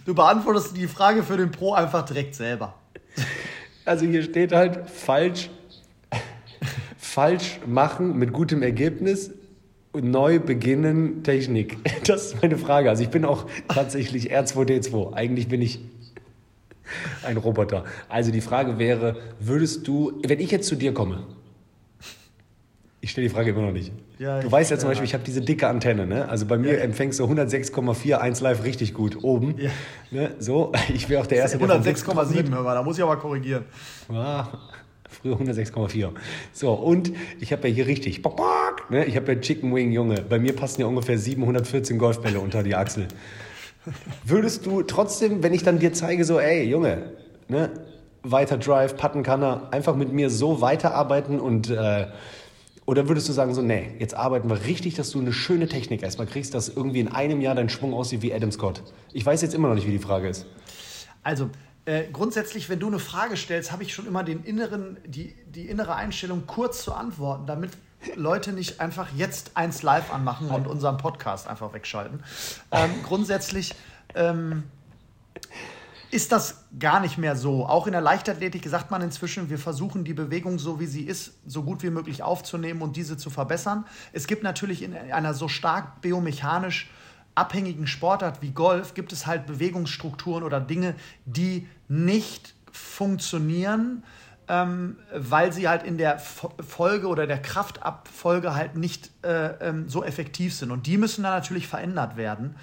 du 0.04 0.14
beantwortest 0.14 0.76
die 0.76 0.88
Frage 0.88 1.22
für 1.22 1.36
den 1.36 1.52
Pro 1.52 1.74
einfach 1.74 2.04
direkt 2.04 2.34
selber. 2.34 2.74
Also 3.84 4.06
hier 4.06 4.24
steht 4.24 4.50
halt 4.50 4.90
falsch, 4.90 5.50
falsch 6.98 7.60
machen 7.66 8.18
mit 8.18 8.32
gutem 8.32 8.64
Ergebnis 8.64 9.30
neu 9.94 10.40
beginnen 10.40 11.22
Technik. 11.22 11.76
Das 12.08 12.26
ist 12.26 12.42
meine 12.42 12.58
Frage. 12.58 12.90
Also 12.90 13.04
ich 13.04 13.10
bin 13.10 13.24
auch 13.24 13.46
tatsächlich 13.68 14.36
R2D2. 14.36 15.14
Eigentlich 15.14 15.46
bin 15.46 15.62
ich 15.62 15.78
ein 17.22 17.36
Roboter. 17.36 17.84
Also 18.08 18.30
die 18.30 18.40
Frage 18.40 18.78
wäre, 18.78 19.16
würdest 19.40 19.86
du, 19.86 20.20
wenn 20.26 20.40
ich 20.40 20.50
jetzt 20.50 20.68
zu 20.68 20.76
dir 20.76 20.92
komme, 20.94 21.24
Ich 23.00 23.10
stelle 23.10 23.28
die 23.28 23.34
Frage 23.34 23.50
immer 23.50 23.60
noch 23.62 23.72
nicht. 23.72 23.92
Ja, 24.18 24.40
du 24.40 24.50
weißt 24.50 24.70
ja 24.70 24.78
zum 24.78 24.88
Beispiel, 24.88 25.04
ich 25.04 25.12
habe 25.12 25.24
diese 25.24 25.42
dicke 25.42 25.68
Antenne. 25.68 26.06
Ne? 26.06 26.26
Also 26.26 26.46
bei 26.46 26.56
mir 26.56 26.74
ja. 26.74 26.80
empfängst 26.80 27.20
du 27.20 27.24
106,41 27.24 28.42
live 28.42 28.64
richtig 28.64 28.94
gut 28.94 29.22
oben. 29.22 29.56
Ja. 29.58 29.70
Ne? 30.10 30.30
So, 30.38 30.72
ich 30.94 31.10
wäre 31.10 31.20
auch 31.20 31.26
der 31.26 31.38
Erste, 31.38 31.58
106,7, 31.58 32.50
hör 32.50 32.62
mal, 32.62 32.74
da 32.74 32.82
muss 32.82 32.96
ich 32.96 33.02
aber 33.02 33.16
korrigieren. 33.16 33.64
Ah, 34.08 34.46
früher 35.10 35.36
106,4. 35.36 36.10
So, 36.52 36.72
und 36.72 37.12
ich 37.40 37.52
habe 37.52 37.68
ja 37.68 37.74
hier 37.74 37.86
richtig, 37.86 38.22
ne? 38.88 39.04
ich 39.04 39.16
habe 39.16 39.32
ja 39.34 39.40
Chicken 39.40 39.74
Wing, 39.74 39.92
Junge. 39.92 40.22
Bei 40.22 40.38
mir 40.38 40.54
passen 40.54 40.80
ja 40.80 40.86
ungefähr 40.86 41.18
714 41.18 41.98
Golfbälle 41.98 42.40
unter 42.40 42.62
die 42.62 42.74
Achsel. 42.74 43.08
Würdest 44.24 44.66
du 44.66 44.82
trotzdem, 44.82 45.42
wenn 45.42 45.52
ich 45.52 45.62
dann 45.62 45.78
dir 45.78 45.92
zeige, 45.92 46.24
so, 46.24 46.38
ey, 46.38 46.64
Junge, 46.64 47.12
ne? 47.48 47.70
weiter 48.22 48.56
Drive, 48.56 48.96
Putten 48.96 49.22
kann 49.22 49.42
er, 49.42 49.72
einfach 49.72 49.94
mit 49.94 50.12
mir 50.12 50.30
so 50.30 50.60
weiterarbeiten 50.60 51.40
und 51.40 51.70
äh, 51.70 52.06
oder 52.86 53.08
würdest 53.08 53.28
du 53.28 53.32
sagen 53.32 53.54
so, 53.54 53.62
nee, 53.62 53.94
jetzt 53.98 54.14
arbeiten 54.14 54.48
wir 54.48 54.64
richtig, 54.64 54.94
dass 54.94 55.10
du 55.10 55.18
eine 55.18 55.32
schöne 55.32 55.68
Technik 55.68 56.02
erstmal 56.02 56.26
kriegst, 56.26 56.52
dass 56.52 56.68
irgendwie 56.68 57.00
in 57.00 57.08
einem 57.08 57.40
Jahr 57.40 57.54
dein 57.54 57.70
Schwung 57.70 57.94
aussieht 57.94 58.20
wie 58.22 58.34
Adam 58.34 58.52
Scott? 58.52 58.82
Ich 59.12 59.24
weiß 59.24 59.40
jetzt 59.40 59.54
immer 59.54 59.68
noch 59.68 59.74
nicht, 59.74 59.86
wie 59.86 59.92
die 59.92 59.98
Frage 59.98 60.28
ist. 60.28 60.46
Also, 61.22 61.48
äh, 61.86 62.04
grundsätzlich, 62.12 62.68
wenn 62.68 62.80
du 62.80 62.88
eine 62.88 62.98
Frage 62.98 63.36
stellst, 63.36 63.72
habe 63.72 63.82
ich 63.82 63.94
schon 63.94 64.06
immer 64.06 64.22
den 64.22 64.44
inneren, 64.44 64.98
die, 65.06 65.34
die 65.46 65.66
innere 65.66 65.94
Einstellung, 65.94 66.44
kurz 66.46 66.82
zu 66.82 66.92
antworten, 66.92 67.46
damit 67.46 67.70
Leute 68.16 68.52
nicht 68.52 68.80
einfach 68.80 69.08
jetzt 69.16 69.52
eins 69.54 69.82
live 69.82 70.12
anmachen 70.12 70.48
und 70.48 70.66
unseren 70.66 70.96
Podcast 70.96 71.48
einfach 71.48 71.72
wegschalten. 71.72 72.22
Ähm, 72.70 72.90
grundsätzlich 73.04 73.74
ähm, 74.14 74.64
ist 76.10 76.30
das 76.30 76.64
gar 76.78 77.00
nicht 77.00 77.18
mehr 77.18 77.34
so. 77.34 77.66
Auch 77.66 77.86
in 77.86 77.92
der 77.92 78.00
Leichtathletik 78.00 78.64
sagt 78.68 78.90
man 78.90 79.02
inzwischen, 79.02 79.50
wir 79.50 79.58
versuchen 79.58 80.04
die 80.04 80.14
Bewegung 80.14 80.60
so 80.60 80.78
wie 80.78 80.86
sie 80.86 81.02
ist, 81.02 81.34
so 81.44 81.64
gut 81.64 81.82
wie 81.82 81.90
möglich 81.90 82.22
aufzunehmen 82.22 82.82
und 82.82 82.96
diese 82.96 83.16
zu 83.16 83.30
verbessern. 83.30 83.84
Es 84.12 84.28
gibt 84.28 84.44
natürlich 84.44 84.82
in 84.82 84.94
einer 84.94 85.34
so 85.34 85.48
stark 85.48 86.00
biomechanisch 86.02 86.88
abhängigen 87.34 87.88
Sportart 87.88 88.42
wie 88.42 88.52
Golf, 88.52 88.94
gibt 88.94 89.12
es 89.12 89.26
halt 89.26 89.46
Bewegungsstrukturen 89.46 90.44
oder 90.44 90.60
Dinge, 90.60 90.94
die 91.24 91.66
nicht 91.88 92.54
funktionieren, 92.70 94.04
ähm, 94.48 94.96
weil 95.14 95.52
sie 95.52 95.68
halt 95.68 95.82
in 95.82 95.98
der 95.98 96.18
Folge 96.18 97.06
oder 97.08 97.26
der 97.26 97.40
Kraftabfolge 97.40 98.54
halt 98.54 98.76
nicht 98.76 99.10
äh, 99.22 99.68
ähm, 99.68 99.88
so 99.88 100.04
effektiv 100.04 100.54
sind. 100.54 100.70
Und 100.70 100.86
die 100.86 100.98
müssen 100.98 101.22
dann 101.22 101.32
natürlich 101.32 101.66
verändert 101.66 102.16
werden. 102.16 102.56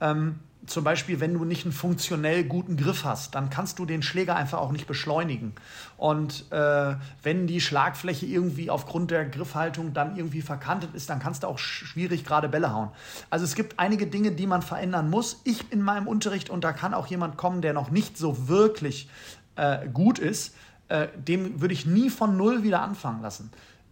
Ähm, 0.00 0.40
zum 0.66 0.84
Beispiel, 0.84 1.20
wenn 1.20 1.34
du 1.34 1.44
nicht 1.44 1.64
einen 1.64 1.72
funktionell 1.72 2.44
guten 2.44 2.76
Griff 2.76 3.04
hast, 3.04 3.34
dann 3.34 3.48
kannst 3.48 3.78
du 3.78 3.86
den 3.86 4.02
Schläger 4.02 4.36
einfach 4.36 4.58
auch 4.58 4.70
nicht 4.70 4.86
beschleunigen. 4.86 5.54
Und 5.96 6.50
äh, 6.52 6.94
wenn 7.22 7.46
die 7.46 7.60
Schlagfläche 7.60 8.26
irgendwie 8.26 8.68
aufgrund 8.68 9.10
der 9.10 9.24
Griffhaltung 9.24 9.94
dann 9.94 10.16
irgendwie 10.16 10.42
verkantet 10.42 10.94
ist, 10.94 11.08
dann 11.08 11.20
kannst 11.20 11.42
du 11.42 11.46
auch 11.46 11.58
schwierig 11.58 12.24
gerade 12.24 12.48
Bälle 12.48 12.72
hauen. 12.72 12.90
Also 13.30 13.44
es 13.44 13.54
gibt 13.54 13.78
einige 13.78 14.06
Dinge, 14.06 14.32
die 14.32 14.46
man 14.46 14.62
verändern 14.62 15.10
muss. 15.10 15.40
Ich 15.44 15.72
in 15.72 15.80
meinem 15.80 16.06
Unterricht, 16.06 16.50
und 16.50 16.64
da 16.64 16.72
kann 16.72 16.92
auch 16.92 17.06
jemand 17.06 17.36
kommen, 17.36 17.62
der 17.62 17.72
noch 17.72 17.90
nicht 17.90 18.18
so 18.18 18.48
wirklich 18.48 19.08
äh, 19.56 19.88
gut 19.88 20.18
ist, 20.18 20.54
äh, 20.88 21.08
dem 21.16 21.60
würde 21.60 21.74
ich 21.74 21.86
nie 21.86 22.10
von 22.10 22.36
Null 22.36 22.62
wieder 22.62 22.82
anfangen 22.82 23.22
lassen. 23.22 23.50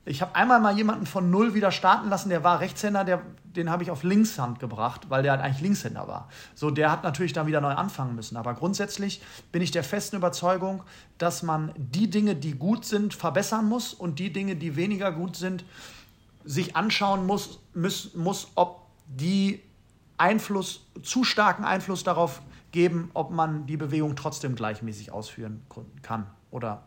Ich 0.09 0.23
habe 0.23 0.37
einmal 0.37 0.61
mal 0.61 0.77
jemanden 0.77 1.05
von 1.05 1.33
null 1.33 1.55
wieder 1.55 1.73
starten 1.73 2.09
lassen, 2.09 2.29
der 2.29 2.45
war 2.45 2.61
Rechtshänder, 2.61 3.03
der, 3.03 3.23
den 3.45 3.71
habe 3.71 3.83
ich 3.83 3.91
auf 3.91 4.05
Linkshand 4.05 4.61
gebracht, 4.61 5.11
weil 5.11 5.25
der 5.25 5.33
halt 5.33 5.41
eigentlich 5.43 5.63
Linkshänder 5.63 6.07
war. 6.07 6.29
So, 6.55 6.71
der 6.71 6.93
hat 6.93 7.03
natürlich 7.03 7.33
dann 7.33 7.49
wieder 7.49 7.61
neu 7.61 7.73
anfangen 7.73 8.15
müssen. 8.15 8.37
Aber 8.37 8.55
grundsätzlich 8.55 9.21
bin 9.51 9.63
ich 9.63 9.73
der 9.73 9.83
festen 9.83 10.15
Überzeugung, 10.15 10.85
dass 11.19 11.43
man 11.43 11.73
die 11.77 12.09
Dinge, 12.09 12.37
die 12.37 12.53
gut 12.53 12.85
sind, 12.85 13.15
verbessern 13.15 13.69
muss 13.69 13.95
und 13.95 14.21
die 14.21 14.33
Dinge, 14.33 14.55
die 14.55 14.77
weniger 14.77 15.11
gut 15.11 15.35
sind, 15.35 15.65
sich 16.45 16.77
anschauen 16.77 17.27
muss, 17.27 17.59
muss, 17.75 18.15
muss 18.15 18.53
ob 18.55 18.87
die 19.09 19.61
Einfluss, 20.19 20.87
zu 21.03 21.25
starken 21.25 21.65
Einfluss 21.65 22.05
darauf 22.05 22.43
geben, 22.71 23.11
ob 23.13 23.33
man 23.33 23.67
die 23.67 23.77
Bewegung 23.77 24.15
trotzdem 24.15 24.55
gleichmäßig 24.55 25.11
ausführen 25.11 25.67
kann 26.03 26.27
oder 26.57 26.83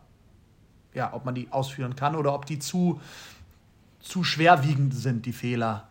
ja, 0.93 1.13
ob 1.13 1.23
man 1.23 1.35
die 1.35 1.47
ausführen 1.51 1.95
kann 1.95 2.15
oder 2.15 2.33
ob 2.33 2.47
die 2.47 2.57
zu, 2.57 2.99
zu 4.01 4.23
schwerwiegend 4.23 4.93
sind, 4.93 5.25
die 5.27 5.33
Fehler. 5.33 5.87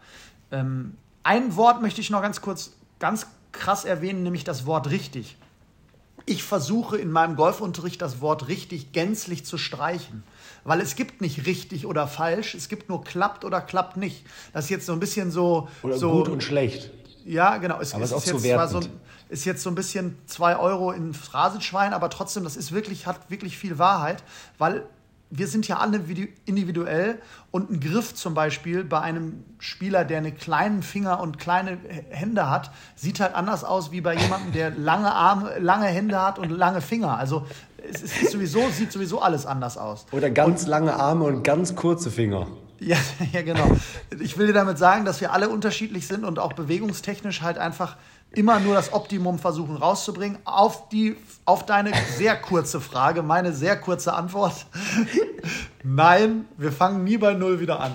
Ähm, 0.50 0.96
ein 1.22 1.54
Wort 1.56 1.80
möchte 1.80 2.00
ich 2.00 2.10
noch 2.10 2.20
ganz 2.20 2.40
kurz, 2.40 2.72
ganz 2.98 3.26
krass 3.52 3.84
erwähnen, 3.84 4.24
nämlich 4.24 4.42
das 4.42 4.66
Wort 4.66 4.90
richtig. 4.90 5.36
Ich 6.26 6.42
versuche 6.42 6.98
in 6.98 7.10
meinem 7.10 7.36
Golfunterricht 7.36 8.02
das 8.02 8.20
Wort 8.20 8.48
richtig 8.48 8.92
gänzlich 8.92 9.46
zu 9.46 9.56
streichen, 9.56 10.24
weil 10.64 10.80
es 10.80 10.96
gibt 10.96 11.20
nicht 11.20 11.46
richtig 11.46 11.86
oder 11.86 12.08
falsch, 12.08 12.54
es 12.54 12.68
gibt 12.68 12.88
nur 12.88 13.04
klappt 13.04 13.44
oder 13.44 13.60
klappt 13.60 13.96
nicht. 13.96 14.26
Das 14.52 14.64
ist 14.64 14.70
jetzt 14.70 14.86
so 14.86 14.92
ein 14.92 15.00
bisschen 15.00 15.30
so. 15.30 15.68
Oder 15.82 15.96
so, 15.96 16.10
gut 16.10 16.28
und 16.28 16.42
schlecht. 16.42 16.90
Ja, 17.24 17.56
genau. 17.58 17.80
Es, 17.80 17.94
aber 17.94 18.04
es 18.04 18.12
ist, 18.12 18.26
ist, 18.26 18.44
jetzt 18.44 18.70
so, 18.70 18.80
ist 19.28 19.44
jetzt 19.44 19.62
so 19.62 19.70
ein 19.70 19.74
bisschen 19.74 20.18
zwei 20.26 20.56
Euro 20.56 20.92
in 20.92 21.14
Phrasenschwein, 21.14 21.92
aber 21.92 22.10
trotzdem, 22.10 22.44
das 22.44 22.56
ist 22.56 22.72
wirklich, 22.72 23.06
hat 23.06 23.30
wirklich 23.30 23.58
viel 23.58 23.78
Wahrheit, 23.78 24.22
weil 24.58 24.86
wir 25.30 25.46
sind 25.46 25.68
ja 25.68 25.78
alle 25.78 26.00
individuell 26.46 27.20
und 27.50 27.70
ein 27.70 27.80
Griff 27.80 28.14
zum 28.14 28.34
Beispiel 28.34 28.84
bei 28.84 29.00
einem 29.00 29.44
Spieler, 29.58 30.04
der 30.04 30.18
einen 30.18 30.36
kleinen 30.36 30.82
Finger 30.82 31.20
und 31.20 31.38
kleine 31.38 31.78
Hände 32.08 32.48
hat, 32.48 32.70
sieht 32.96 33.20
halt 33.20 33.34
anders 33.34 33.64
aus 33.64 33.92
wie 33.92 34.00
bei 34.00 34.14
jemandem, 34.14 34.52
der 34.52 34.70
lange 34.70 35.12
Arme, 35.12 35.58
lange 35.58 35.86
Hände 35.86 36.20
hat 36.20 36.38
und 36.38 36.50
lange 36.50 36.80
Finger. 36.80 37.18
Also 37.18 37.46
es 37.92 38.02
ist 38.02 38.32
sowieso, 38.32 38.68
sieht 38.70 38.90
sowieso 38.90 39.20
alles 39.20 39.44
anders 39.44 39.76
aus. 39.76 40.06
Oder 40.12 40.30
ganz 40.30 40.62
und, 40.62 40.70
lange 40.70 40.94
Arme 40.94 41.24
und 41.24 41.42
ganz 41.42 41.74
kurze 41.74 42.10
Finger. 42.10 42.46
Ja, 42.80 42.96
ja, 43.32 43.42
genau. 43.42 43.76
Ich 44.20 44.38
will 44.38 44.46
dir 44.46 44.52
damit 44.52 44.78
sagen, 44.78 45.04
dass 45.04 45.20
wir 45.20 45.32
alle 45.32 45.48
unterschiedlich 45.48 46.06
sind 46.06 46.24
und 46.24 46.38
auch 46.38 46.54
bewegungstechnisch 46.54 47.42
halt 47.42 47.58
einfach 47.58 47.96
immer 48.32 48.60
nur 48.60 48.74
das 48.74 48.92
Optimum 48.92 49.38
versuchen 49.38 49.76
rauszubringen. 49.76 50.38
Auf, 50.44 50.88
die, 50.88 51.16
auf 51.44 51.66
deine 51.66 51.92
sehr 52.16 52.36
kurze 52.36 52.80
Frage, 52.80 53.22
meine 53.22 53.52
sehr 53.52 53.76
kurze 53.76 54.12
Antwort. 54.12 54.66
Nein, 55.82 56.44
wir 56.56 56.72
fangen 56.72 57.04
nie 57.04 57.18
bei 57.18 57.34
Null 57.34 57.60
wieder 57.60 57.80
an. 57.80 57.92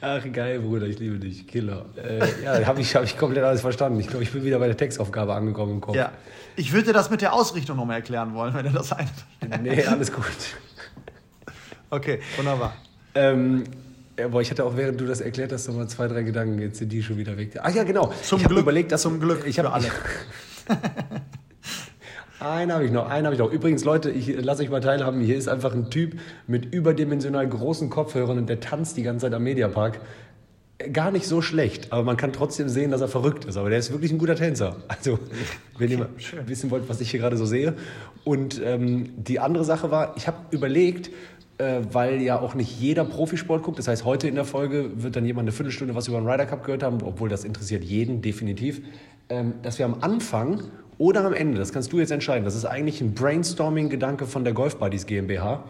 Ach, 0.00 0.22
geil, 0.32 0.60
Bruder, 0.60 0.86
ich 0.86 0.98
liebe 0.98 1.18
dich. 1.18 1.46
Killer. 1.46 1.86
Äh, 1.96 2.44
ja, 2.44 2.66
habe 2.66 2.80
ich, 2.82 2.94
hab 2.94 3.04
ich 3.04 3.16
komplett 3.16 3.42
alles 3.42 3.62
verstanden. 3.62 3.98
Ich 4.00 4.08
glaube, 4.08 4.22
ich 4.22 4.32
bin 4.32 4.44
wieder 4.44 4.58
bei 4.58 4.66
der 4.66 4.76
Textaufgabe 4.76 5.32
angekommen 5.32 5.72
im 5.72 5.80
Kopf. 5.80 5.96
Ja. 5.96 6.12
Ich 6.56 6.72
würde 6.72 6.88
dir 6.88 6.92
das 6.92 7.10
mit 7.10 7.22
der 7.22 7.32
Ausrichtung 7.32 7.76
nochmal 7.76 7.96
erklären 7.96 8.34
wollen, 8.34 8.52
wenn 8.54 8.66
du 8.66 8.70
das 8.70 8.92
ein. 8.92 9.08
nee, 9.62 9.82
alles 9.84 10.12
gut. 10.12 10.24
Okay, 11.88 12.20
wunderbar. 12.36 12.74
Ähm, 13.14 13.64
ja, 14.18 14.28
boah, 14.28 14.40
ich 14.40 14.50
hatte 14.50 14.64
auch, 14.64 14.76
während 14.76 15.00
du 15.00 15.06
das 15.06 15.20
erklärt 15.20 15.52
hast, 15.52 15.66
noch 15.68 15.74
mal 15.74 15.88
zwei, 15.88 16.06
drei 16.06 16.22
Gedanken. 16.22 16.60
Jetzt 16.60 16.78
sind 16.78 16.92
die 16.92 17.02
schon 17.02 17.16
wieder 17.16 17.36
weg. 17.36 17.58
Ach 17.60 17.74
ja, 17.74 17.82
genau. 17.82 18.12
Zum 18.22 18.40
ich 18.40 18.46
Glück. 18.46 18.60
überlegt, 18.60 18.92
dass 18.92 19.02
zum 19.02 19.18
Glück 19.18 19.44
ich 19.46 19.58
habe 19.58 19.72
alle. 19.72 19.86
einen 22.40 22.72
habe 22.72 22.84
ich 22.84 22.92
noch, 22.92 23.08
einen 23.08 23.26
habe 23.26 23.34
ich 23.34 23.40
noch. 23.40 23.50
Übrigens, 23.50 23.84
Leute, 23.84 24.10
ich 24.10 24.28
lasse 24.42 24.62
euch 24.62 24.70
mal 24.70 24.80
teilhaben. 24.80 25.20
Hier 25.20 25.36
ist 25.36 25.48
einfach 25.48 25.74
ein 25.74 25.90
Typ 25.90 26.18
mit 26.46 26.72
überdimensional 26.72 27.48
großen 27.48 27.90
Kopfhörern 27.90 28.38
und 28.38 28.48
der 28.48 28.60
tanzt 28.60 28.96
die 28.96 29.02
ganze 29.02 29.26
Zeit 29.26 29.34
am 29.34 29.42
Mediapark. 29.42 30.00
Gar 30.92 31.12
nicht 31.12 31.26
so 31.26 31.40
schlecht, 31.40 31.92
aber 31.92 32.02
man 32.02 32.16
kann 32.16 32.32
trotzdem 32.32 32.68
sehen, 32.68 32.90
dass 32.90 33.00
er 33.00 33.08
verrückt 33.08 33.44
ist. 33.44 33.56
Aber 33.56 33.70
der 33.70 33.78
ist 33.78 33.92
wirklich 33.92 34.12
ein 34.12 34.18
guter 34.18 34.36
Tänzer. 34.36 34.76
Also, 34.88 35.18
wenn 35.78 35.90
ihr 35.90 35.98
mal 35.98 36.08
wissen 36.46 36.70
wollt, 36.70 36.88
was 36.88 37.00
ich 37.00 37.10
hier 37.10 37.20
gerade 37.20 37.36
so 37.36 37.46
sehe. 37.46 37.74
Und 38.24 38.60
ähm, 38.64 39.12
die 39.16 39.40
andere 39.40 39.64
Sache 39.64 39.90
war, 39.90 40.14
ich 40.16 40.26
habe 40.26 40.38
überlegt, 40.50 41.08
äh, 41.08 41.10
weil 41.58 42.20
ja 42.20 42.40
auch 42.40 42.54
nicht 42.54 42.80
jeder 42.80 43.04
Profisport 43.04 43.62
guckt. 43.62 43.78
Das 43.78 43.86
heißt, 43.86 44.04
heute 44.04 44.26
in 44.26 44.34
der 44.34 44.44
Folge 44.44 45.02
wird 45.02 45.14
dann 45.14 45.24
jemand 45.24 45.44
eine 45.44 45.52
Viertelstunde 45.52 45.94
was 45.94 46.08
über 46.08 46.18
den 46.18 46.28
Ryder 46.28 46.46
Cup 46.46 46.64
gehört 46.64 46.82
haben, 46.82 46.98
obwohl 47.02 47.28
das 47.28 47.44
interessiert 47.44 47.84
jeden 47.84 48.22
definitiv. 48.22 48.82
Ähm, 49.28 49.54
dass 49.62 49.78
wir 49.78 49.86
am 49.86 49.98
Anfang 50.00 50.64
oder 50.98 51.24
am 51.24 51.32
Ende, 51.32 51.58
das 51.58 51.72
kannst 51.72 51.92
du 51.92 51.98
jetzt 51.98 52.10
entscheiden, 52.10 52.44
das 52.44 52.54
ist 52.54 52.64
eigentlich 52.64 53.00
ein 53.00 53.14
Brainstorming-Gedanke 53.14 54.26
von 54.26 54.44
der 54.44 54.52
Golf 54.52 54.76
Buddies 54.76 55.06
GmbH, 55.06 55.64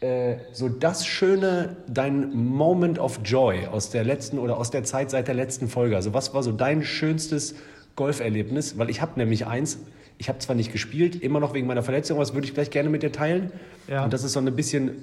äh, 0.00 0.36
so 0.52 0.68
das 0.68 1.06
schöne, 1.06 1.76
dein 1.86 2.34
Moment 2.34 2.98
of 2.98 3.20
Joy 3.24 3.66
aus 3.66 3.90
der 3.90 4.04
letzten 4.04 4.38
oder 4.38 4.58
aus 4.58 4.70
der 4.70 4.84
Zeit 4.84 5.10
seit 5.10 5.28
der 5.28 5.34
letzten 5.34 5.68
Folge. 5.68 5.96
Also 5.96 6.12
was 6.12 6.34
war 6.34 6.42
so 6.42 6.52
dein 6.52 6.82
schönstes 6.82 7.54
Golferlebnis? 7.96 8.76
Weil 8.76 8.90
ich 8.90 9.00
habe 9.00 9.12
nämlich 9.16 9.46
eins, 9.46 9.78
ich 10.18 10.28
habe 10.28 10.38
zwar 10.40 10.56
nicht 10.56 10.72
gespielt, 10.72 11.22
immer 11.22 11.40
noch 11.40 11.54
wegen 11.54 11.66
meiner 11.66 11.82
Verletzung, 11.82 12.16
aber 12.16 12.24
das 12.24 12.34
würde 12.34 12.46
ich 12.46 12.54
gleich 12.54 12.70
gerne 12.70 12.90
mit 12.90 13.02
dir 13.02 13.12
teilen. 13.12 13.52
Ja. 13.88 14.04
Und 14.04 14.12
das 14.12 14.24
ist 14.24 14.32
so 14.32 14.40
ein 14.40 14.56
bisschen 14.56 14.96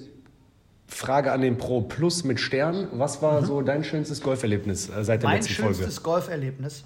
Frage 0.94 1.32
an 1.32 1.42
den 1.42 1.58
Pro 1.58 1.82
Plus 1.82 2.24
mit 2.24 2.39
Stern. 2.39 2.88
Was 2.92 3.22
war 3.22 3.42
mhm. 3.42 3.46
so 3.46 3.62
dein 3.62 3.84
schönstes 3.84 4.22
Golferlebnis 4.22 4.89
äh, 4.89 5.04
seit 5.04 5.24
der 5.24 5.30
mein 5.30 5.38
letzten 5.38 5.54
Folge? 5.56 5.70
Mein 5.70 5.76
schönstes 5.76 6.04
Golferlebnis. 6.04 6.84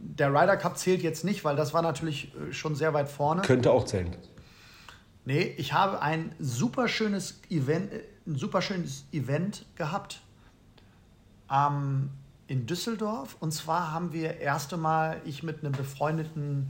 Der 0.00 0.30
Ryder 0.30 0.56
Cup 0.56 0.78
zählt 0.78 1.02
jetzt 1.02 1.24
nicht, 1.24 1.44
weil 1.44 1.56
das 1.56 1.74
war 1.74 1.82
natürlich 1.82 2.32
äh, 2.34 2.52
schon 2.52 2.76
sehr 2.76 2.94
weit 2.94 3.08
vorne. 3.08 3.42
Könnte 3.42 3.72
auch 3.72 3.84
zählen. 3.84 4.16
Nee, 5.24 5.54
ich 5.58 5.72
habe 5.72 6.00
ein 6.00 6.34
super 6.38 6.88
schönes 6.88 7.40
Event, 7.50 7.92
äh, 7.92 8.00
ein 8.26 8.36
super 8.36 8.62
schönes 8.62 9.04
Event 9.12 9.66
gehabt 9.74 10.22
ähm, 11.52 12.10
in 12.46 12.66
Düsseldorf. 12.66 13.36
Und 13.40 13.52
zwar 13.52 13.92
haben 13.92 14.12
wir 14.12 14.38
erste 14.38 14.76
Mal, 14.76 15.20
ich 15.24 15.42
mit 15.42 15.64
einem 15.64 15.72
befreundeten 15.72 16.68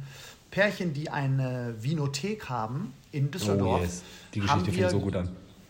Pärchen, 0.51 0.95
die 0.95 1.11
eine 1.11 1.75
Vinothek 1.79 2.49
haben 2.49 2.95
in 3.13 3.31
Düsseldorf. 3.31 3.81
Oh 3.81 3.85
yes. 3.85 4.03
Die 4.35 4.41
Geschichte 4.41 4.73
fängt 4.73 4.91
so 4.91 5.01
gut 5.01 5.15
an 5.15 5.29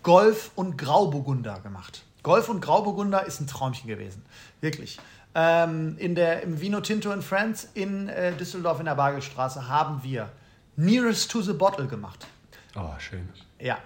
Golf 0.09 0.53
und 0.55 0.79
Grauburgunder 0.79 1.61
gemacht. 1.61 2.03
Golf 2.23 2.49
und 2.49 2.63
Grauburgunder 2.63 3.27
ist 3.27 3.43
ein 3.43 3.47
Traumchen 3.47 3.87
gewesen. 3.87 4.25
Wirklich. 4.63 4.99
Ähm, 5.35 5.97
in 5.99 6.15
der, 6.15 6.43
Im 6.45 6.63
Vino 6.63 6.81
Tinto 6.81 7.13
in 7.13 7.21
France 7.21 7.69
in 7.75 8.09
äh, 8.09 8.33
Düsseldorf 8.33 8.79
in 8.79 8.87
der 8.87 8.95
Bargelstraße 8.95 9.69
haben 9.69 10.03
wir 10.03 10.31
Nearest 10.77 11.31
to 11.31 11.43
the 11.43 11.53
Bottle 11.53 11.87
gemacht. 11.87 12.27
Oh, 12.75 12.89
schön. 12.99 13.29
Ja. 13.61 13.77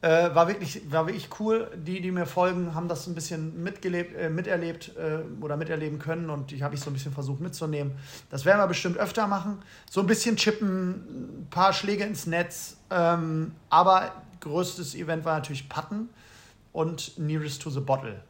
Äh, 0.00 0.32
war, 0.32 0.46
wirklich, 0.46 0.80
war 0.92 1.08
wirklich 1.08 1.28
cool. 1.40 1.68
Die, 1.74 2.00
die 2.00 2.12
mir 2.12 2.26
folgen, 2.26 2.72
haben 2.76 2.86
das 2.86 3.08
ein 3.08 3.16
bisschen 3.16 3.60
mitgelebt, 3.60 4.16
äh, 4.16 4.30
miterlebt 4.30 4.92
äh, 4.96 5.24
oder 5.42 5.56
miterleben 5.56 5.98
können 5.98 6.30
und 6.30 6.52
die 6.52 6.62
habe 6.62 6.76
ich 6.76 6.82
so 6.82 6.90
ein 6.90 6.92
bisschen 6.92 7.12
versucht 7.12 7.40
mitzunehmen. 7.40 7.94
Das 8.30 8.44
werden 8.44 8.60
wir 8.60 8.68
bestimmt 8.68 8.96
öfter 8.96 9.26
machen. 9.26 9.60
So 9.90 10.02
ein 10.02 10.06
bisschen 10.06 10.36
chippen, 10.36 11.40
ein 11.40 11.46
paar 11.50 11.72
Schläge 11.72 12.04
ins 12.04 12.28
Netz. 12.28 12.76
Ähm, 12.90 13.56
aber 13.70 14.12
größtes 14.44 14.94
Event 14.94 15.24
war 15.24 15.34
natürlich 15.34 15.68
Patten 15.68 16.08
und 16.72 17.18
Nearest 17.18 17.62
to 17.62 17.70
the 17.70 17.80
Bottle. 17.80 18.22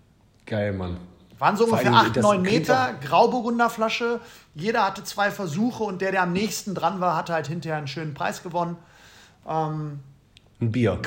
Geil, 0.46 0.72
Mann. 0.72 0.96
Waren 1.38 1.56
so 1.56 1.64
ungefähr 1.64 1.92
8, 1.92 2.16
9 2.16 2.42
Meter, 2.42 2.94
Grauburgunder 3.02 3.68
Flasche. 3.68 4.20
Jeder 4.54 4.84
hatte 4.86 5.02
zwei 5.04 5.30
Versuche 5.30 5.82
und 5.82 6.00
der, 6.00 6.12
der 6.12 6.22
am 6.22 6.32
nächsten 6.32 6.74
dran 6.74 7.00
war, 7.00 7.16
hatte 7.16 7.32
halt 7.32 7.48
hinterher 7.48 7.76
einen 7.76 7.88
schönen 7.88 8.14
Preis 8.14 8.42
gewonnen. 8.42 8.76
Ähm, 9.48 10.00
ein 10.60 10.72
Bier. 10.72 11.00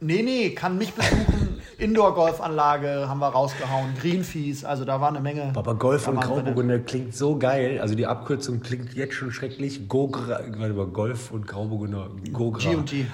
Nee, 0.00 0.22
nee, 0.22 0.50
kann 0.50 0.78
mich 0.78 0.94
besuchen. 0.94 1.60
Indoor-Golfanlage 1.78 3.08
haben 3.08 3.20
wir 3.20 3.28
rausgehauen. 3.28 3.94
Greenfees, 4.00 4.64
also 4.64 4.84
da 4.84 5.00
war 5.00 5.08
eine 5.08 5.20
Menge. 5.20 5.52
Aber 5.54 5.74
Golf 5.74 6.08
und 6.08 6.20
Grauburgunder 6.20 6.78
klingt 6.80 7.14
so 7.14 7.36
geil. 7.36 7.80
Also 7.80 7.94
die 7.94 8.06
Abkürzung 8.06 8.60
klingt 8.60 8.94
jetzt 8.94 9.14
schon 9.14 9.30
schrecklich. 9.32 9.88
Gogra, 9.88 10.40
warte 10.56 10.74
mal, 10.74 10.86
Golf 10.86 11.30
und 11.30 11.46
Grauburgunder. 11.46 12.08
Gogra. 12.32 12.70
G&G. 12.70 13.06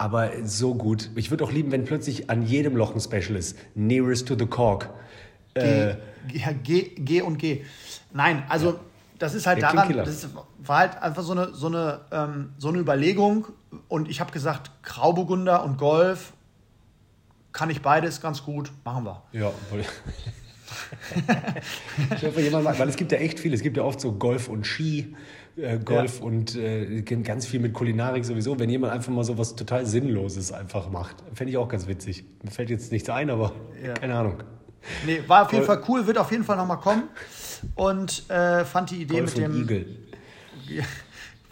Aber 0.00 0.30
so 0.44 0.74
gut. 0.74 1.10
Ich 1.14 1.30
würde 1.30 1.44
auch 1.44 1.52
lieben, 1.52 1.70
wenn 1.72 1.84
plötzlich 1.84 2.30
an 2.30 2.42
jedem 2.42 2.74
Loch 2.74 2.94
ein 2.94 3.00
Special 3.02 3.36
ist. 3.36 3.58
Nearest 3.74 4.26
to 4.26 4.34
the 4.34 4.46
Cork. 4.46 4.88
G, 5.52 5.60
äh, 5.60 5.96
G, 6.62 6.82
G 6.96 7.20
und 7.20 7.36
G. 7.36 7.66
Nein, 8.14 8.42
also 8.48 8.70
ja. 8.70 8.80
das 9.18 9.34
ist 9.34 9.46
halt 9.46 9.60
Der 9.60 9.74
daran, 9.74 9.92
das 9.92 10.26
war 10.64 10.78
halt 10.78 11.02
einfach 11.02 11.22
so 11.22 11.32
eine, 11.32 11.52
so 11.52 11.66
eine, 11.66 12.00
ähm, 12.12 12.54
so 12.56 12.68
eine 12.68 12.78
Überlegung. 12.78 13.48
Und 13.88 14.08
ich 14.08 14.20
habe 14.20 14.32
gesagt, 14.32 14.70
Grauburgunder 14.84 15.62
und 15.64 15.76
Golf 15.76 16.32
kann 17.52 17.68
ich 17.68 17.82
beides 17.82 18.22
ganz 18.22 18.42
gut, 18.42 18.72
machen 18.84 19.04
wir. 19.04 19.22
Ja, 19.32 19.52
ich 22.16 22.24
hoffe, 22.24 22.40
jemand 22.40 22.64
mag, 22.64 22.78
weil 22.78 22.88
es 22.88 22.96
gibt 22.96 23.12
ja 23.12 23.18
echt 23.18 23.38
viel. 23.38 23.52
Es 23.52 23.60
gibt 23.60 23.76
ja 23.76 23.82
oft 23.82 24.00
so 24.00 24.12
Golf 24.12 24.48
und 24.48 24.66
Ski 24.66 25.14
äh, 25.62 25.78
Golf 25.84 26.18
ja. 26.18 26.24
und 26.26 26.56
äh, 26.56 27.02
ganz 27.02 27.46
viel 27.46 27.60
mit 27.60 27.72
Kulinarik 27.72 28.24
sowieso. 28.24 28.58
Wenn 28.58 28.70
jemand 28.70 28.92
einfach 28.92 29.12
mal 29.12 29.24
so 29.24 29.38
was 29.38 29.56
total 29.56 29.86
Sinnloses 29.86 30.52
einfach 30.52 30.90
macht, 30.90 31.16
fände 31.34 31.50
ich 31.50 31.56
auch 31.56 31.68
ganz 31.68 31.86
witzig. 31.86 32.24
Mir 32.42 32.50
fällt 32.50 32.70
jetzt 32.70 32.92
nichts 32.92 33.08
ein, 33.08 33.30
aber 33.30 33.52
ja. 33.84 33.94
keine 33.94 34.14
Ahnung. 34.14 34.42
Nee, 35.04 35.20
war 35.26 35.42
auf 35.42 35.52
jeden 35.52 35.64
Fall 35.64 35.82
cool, 35.88 36.06
wird 36.06 36.18
auf 36.18 36.30
jeden 36.30 36.44
Fall 36.44 36.56
nochmal 36.56 36.78
kommen. 36.78 37.04
Und 37.74 38.28
äh, 38.30 38.64
fand 38.64 38.90
die 38.90 39.02
Idee 39.02 39.18
Golf 39.18 39.36
mit 39.36 39.44
dem. 39.44 39.62
Igel. 39.62 39.86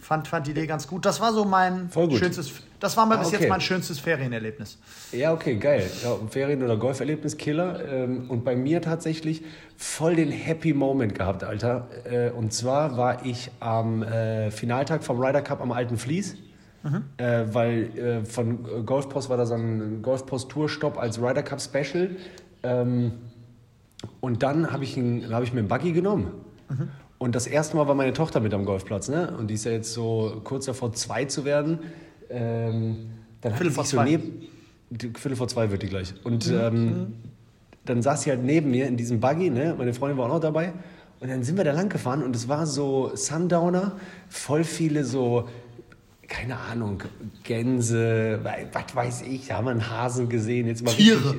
Fand, 0.09 0.27
fand 0.27 0.47
die 0.47 0.53
Idee 0.53 0.67
ganz 0.67 0.89
gut. 0.89 1.05
Das 1.05 1.21
war 1.21 1.35
so 1.35 1.45
mein 1.45 1.91
schönstes. 1.93 2.51
Das 2.81 2.97
war 2.97 3.05
mal 3.05 3.17
ah, 3.17 3.19
bis 3.19 3.29
okay. 3.29 3.41
jetzt 3.41 3.49
mein 3.51 3.61
schönstes 3.61 3.99
Ferienerlebnis. 3.99 4.79
Ja, 5.13 5.35
okay, 5.35 5.57
geil. 5.57 5.91
Ja, 6.03 6.17
Ferien- 6.31 6.63
oder 6.63 6.79
Golferlebnis, 6.79 7.37
Killer. 7.37 7.87
Ähm, 7.87 8.31
und 8.31 8.43
bei 8.43 8.57
mir 8.57 8.81
tatsächlich 8.81 9.43
voll 9.77 10.17
den 10.17 10.31
Happy 10.31 10.73
Moment 10.73 11.15
gehabt, 11.15 11.45
Alter. 11.45 11.89
Äh, 12.05 12.31
und 12.31 12.55
zwar 12.55 12.97
war 12.97 13.27
ich 13.27 13.51
am 13.61 14.03
äh, 14.03 14.51
Finaltag 14.51 15.05
vom 15.05 15.21
Ryder 15.21 15.43
Cup 15.43 15.61
am 15.61 15.73
Alten 15.73 15.99
Fließ. 15.99 16.37
Mhm. 16.85 17.03
Äh, 17.19 17.45
weil 17.53 18.25
von 18.25 18.87
Golfpost 18.87 19.29
war 19.29 19.37
da 19.37 19.45
so 19.45 19.55
ein 19.55 20.01
Golfpost-Tourstopp 20.01 20.97
als 20.97 21.21
Ryder 21.21 21.43
Cup 21.43 21.61
Special. 21.61 22.17
Ähm, 22.63 23.13
und 24.21 24.43
dann 24.43 24.73
habe 24.73 24.85
ich, 24.85 24.97
hab 24.97 25.43
ich 25.43 25.53
mir 25.53 25.59
einen 25.59 25.69
Buggy 25.69 25.93
genommen. 25.93 26.31
Mhm. 26.71 26.89
Und 27.19 27.35
das 27.35 27.47
erste 27.47 27.77
Mal 27.77 27.89
war 27.89 27.95
meine 27.95 28.13
Tochter 28.13 28.41
mit 28.41 28.55
am 28.55 28.65
Golfplatz, 28.65 29.09
ne? 29.09 29.35
Und 29.37 29.49
die 29.49 29.55
ist 29.55 29.65
ja 29.65 29.73
jetzt 29.73 29.93
so 29.93 30.41
kurz 30.45 30.67
davor, 30.67 30.93
zwei 30.93 31.25
zu 31.25 31.45
werden. 31.45 31.81
Ähm, 32.31 33.11
dann 33.41 33.55
Viertel 33.55 33.73
vor 33.73 33.85
zwei. 33.85 34.05
So 34.05 34.11
neben, 34.11 34.49
Viertel 34.99 35.37
vor 35.37 35.49
zwei 35.49 35.71
wird 35.71 35.83
die 35.83 35.89
gleich. 35.89 36.15
Und 36.25 36.49
mhm. 36.49 36.59
ähm, 36.61 37.13
dann 37.85 38.03
saß 38.03 38.23
sie 38.23 38.31
halt 38.31 38.45
neben 38.45 38.71
mir 38.71 38.87
in 38.87 38.97
diesem 38.97 39.19
Buggy, 39.19 39.51
ne? 39.51 39.75
Meine 39.77 39.95
Freundin 39.95 40.17
war 40.19 40.27
auch 40.27 40.35
noch 40.35 40.41
dabei. 40.41 40.73
Und 41.21 41.29
dann 41.29 41.43
sind 41.43 41.57
wir 41.57 41.65
da 41.65 41.73
lang 41.73 41.89
gefahren 41.89 42.23
und 42.23 42.37
es 42.37 42.47
war 42.47 42.67
so 42.67 43.11
Sundowner, 43.15 43.97
voll 44.29 44.63
viele 44.63 45.05
so, 45.05 45.49
keine 46.29 46.57
Ahnung, 46.57 47.03
Gänse, 47.43 48.41
was 48.73 48.95
weiß 48.95 49.23
ich, 49.23 49.49
da 49.49 49.57
haben 49.57 49.65
wir 49.65 49.73
einen 49.73 49.91
Hasen 49.91 50.29
gesehen. 50.29 50.69
Jetzt 50.69 50.85
mal 50.85 50.93
Tiere. 50.93 51.35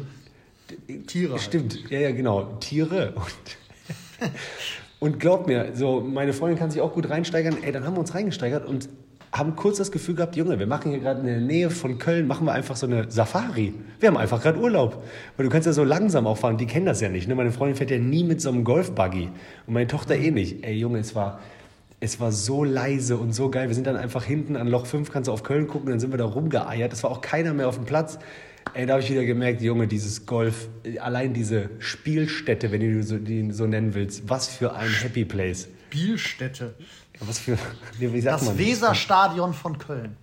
Richtig, 0.87 1.07
Tiere. 1.07 1.31
Halt. 1.33 1.41
Stimmt, 1.41 1.89
ja, 1.89 1.99
ja, 1.99 2.11
genau, 2.11 2.57
Tiere. 2.59 3.13
Und 3.15 4.29
Und 4.99 5.19
glaubt 5.19 5.47
mir, 5.47 5.71
so 5.75 6.01
meine 6.01 6.33
Freundin 6.33 6.59
kann 6.59 6.71
sich 6.71 6.81
auch 6.81 6.93
gut 6.93 7.09
reinsteigern. 7.09 7.57
Ey, 7.61 7.71
dann 7.71 7.85
haben 7.85 7.95
wir 7.95 8.01
uns 8.01 8.13
reingesteigert 8.13 8.65
und 8.65 8.89
haben 9.31 9.55
kurz 9.55 9.77
das 9.77 9.91
Gefühl 9.91 10.15
gehabt, 10.15 10.35
Junge, 10.35 10.57
wir 10.57 10.67
machen 10.67 10.91
hier 10.91 10.99
gerade 10.99 11.19
in 11.19 11.27
der 11.27 11.39
Nähe 11.39 11.69
von 11.69 11.99
Köln, 11.99 12.27
machen 12.27 12.45
wir 12.45 12.53
einfach 12.53 12.75
so 12.75 12.87
eine 12.87 13.09
Safari. 13.11 13.73
Wir 13.99 14.09
haben 14.09 14.17
einfach 14.17 14.41
gerade 14.41 14.59
Urlaub. 14.59 15.03
Weil 15.37 15.45
du 15.45 15.51
kannst 15.51 15.67
ja 15.67 15.73
so 15.73 15.83
langsam 15.83 16.25
auch 16.25 16.37
fahren, 16.37 16.57
die 16.57 16.65
kennen 16.65 16.87
das 16.87 16.99
ja 16.99 17.09
nicht. 17.09 17.27
Ne? 17.27 17.35
Meine 17.35 17.51
Freundin 17.51 17.75
fährt 17.75 17.91
ja 17.91 17.99
nie 17.99 18.23
mit 18.23 18.41
so 18.41 18.49
einem 18.49 18.63
Golfbuggy 18.63 19.29
und 19.67 19.73
meine 19.73 19.87
Tochter 19.87 20.15
eh 20.15 20.31
nicht. 20.31 20.65
Ey, 20.65 20.75
Junge, 20.75 20.99
es 20.99 21.13
war, 21.13 21.39
es 21.99 22.19
war 22.19 22.31
so 22.31 22.63
leise 22.63 23.17
und 23.17 23.33
so 23.33 23.49
geil. 23.49 23.67
Wir 23.67 23.75
sind 23.75 23.85
dann 23.85 23.97
einfach 23.97 24.23
hinten 24.23 24.55
an 24.55 24.67
Loch 24.67 24.87
5, 24.87 25.11
kannst 25.11 25.27
du 25.27 25.31
auf 25.31 25.43
Köln 25.43 25.67
gucken, 25.67 25.89
dann 25.89 25.99
sind 25.99 26.11
wir 26.11 26.17
da 26.17 26.25
rumgeeiert. 26.25 26.91
Es 26.91 27.03
war 27.03 27.11
auch 27.11 27.21
keiner 27.21 27.53
mehr 27.53 27.67
auf 27.67 27.75
dem 27.75 27.85
Platz. 27.85 28.17
Ey, 28.73 28.85
da 28.85 28.93
habe 28.93 29.03
ich 29.03 29.09
wieder 29.09 29.25
gemerkt, 29.25 29.61
Junge, 29.61 29.87
dieses 29.87 30.25
Golf, 30.25 30.69
allein 30.99 31.33
diese 31.33 31.69
Spielstätte, 31.79 32.71
wenn 32.71 32.81
du 32.81 33.19
die 33.19 33.51
so 33.51 33.67
nennen 33.67 33.93
willst, 33.93 34.29
was 34.29 34.47
für 34.47 34.75
ein 34.75 34.89
Happy 34.89 35.25
Place. 35.25 35.67
Spielstätte. 35.87 36.75
Was 37.21 37.39
für, 37.39 37.57
wie 37.97 38.21
sagt 38.21 38.41
das 38.41 38.47
man? 38.47 38.57
Weserstadion 38.57 39.53
von 39.53 39.77
Köln. 39.77 40.15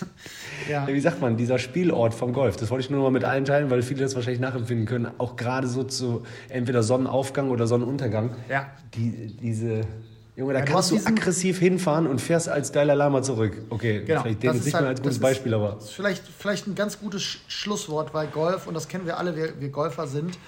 ja. 0.70 0.86
Wie 0.86 1.00
sagt 1.00 1.20
man, 1.20 1.36
dieser 1.36 1.58
Spielort 1.58 2.14
vom 2.14 2.32
Golf. 2.32 2.56
Das 2.56 2.70
wollte 2.70 2.84
ich 2.84 2.90
nur 2.90 3.02
mal 3.02 3.10
mit 3.10 3.24
allen 3.24 3.44
teilen, 3.44 3.68
weil 3.68 3.82
viele 3.82 4.00
das 4.00 4.14
wahrscheinlich 4.14 4.40
nachempfinden 4.40 4.86
können. 4.86 5.08
Auch 5.18 5.36
gerade 5.36 5.66
so 5.66 5.84
zu 5.84 6.22
entweder 6.48 6.82
Sonnenaufgang 6.82 7.50
oder 7.50 7.66
Sonnenuntergang. 7.66 8.34
Ja. 8.48 8.70
Die, 8.94 9.36
diese 9.36 9.82
Junge, 10.36 10.52
da 10.52 10.58
ja, 10.58 10.64
kannst 10.66 10.90
du 10.90 10.96
aggressiv 10.96 11.58
hinfahren 11.58 12.06
und 12.06 12.20
fährst 12.20 12.50
als 12.50 12.70
Dalai 12.70 12.94
Lama 12.94 13.22
zurück. 13.22 13.56
Okay, 13.70 14.02
genau, 14.04 14.20
vielleicht 14.20 14.42
den 14.42 14.52
nicht 14.52 14.74
halt, 14.74 14.82
mehr 14.82 14.90
als 14.90 15.00
gutes 15.00 15.18
Beispiel, 15.18 15.54
aber. 15.54 15.78
ist 15.78 15.92
vielleicht, 15.92 16.24
vielleicht 16.38 16.66
ein 16.66 16.74
ganz 16.74 17.00
gutes 17.00 17.22
Schlusswort, 17.48 18.12
weil 18.12 18.26
Golf, 18.26 18.66
und 18.66 18.74
das 18.74 18.86
kennen 18.86 19.06
wir 19.06 19.16
alle, 19.16 19.34
wir, 19.34 19.58
wir 19.58 19.70
Golfer 19.70 20.06
sind, 20.06 20.38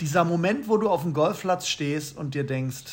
dieser 0.00 0.24
Moment, 0.24 0.68
wo 0.68 0.76
du 0.76 0.88
auf 0.88 1.02
dem 1.02 1.14
Golfplatz 1.14 1.66
stehst 1.66 2.16
und 2.16 2.34
dir 2.34 2.44
denkst, 2.44 2.84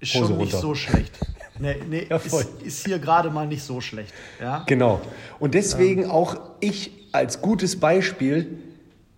ist 0.00 0.10
schon 0.10 0.36
nicht 0.38 0.56
so 0.56 0.74
schlecht. 0.74 1.12
Nee, 1.60 1.76
nee 1.88 2.06
ja, 2.10 2.16
ist, 2.16 2.46
ist, 2.64 2.84
hier 2.84 2.98
gerade 2.98 3.30
mal 3.30 3.46
nicht 3.46 3.62
so 3.62 3.80
schlecht. 3.80 4.12
Ja? 4.40 4.64
Genau. 4.66 5.00
Und 5.38 5.54
deswegen 5.54 6.02
ähm. 6.04 6.10
auch 6.10 6.36
ich 6.58 6.92
als 7.12 7.40
gutes 7.40 7.78
Beispiel 7.78 8.58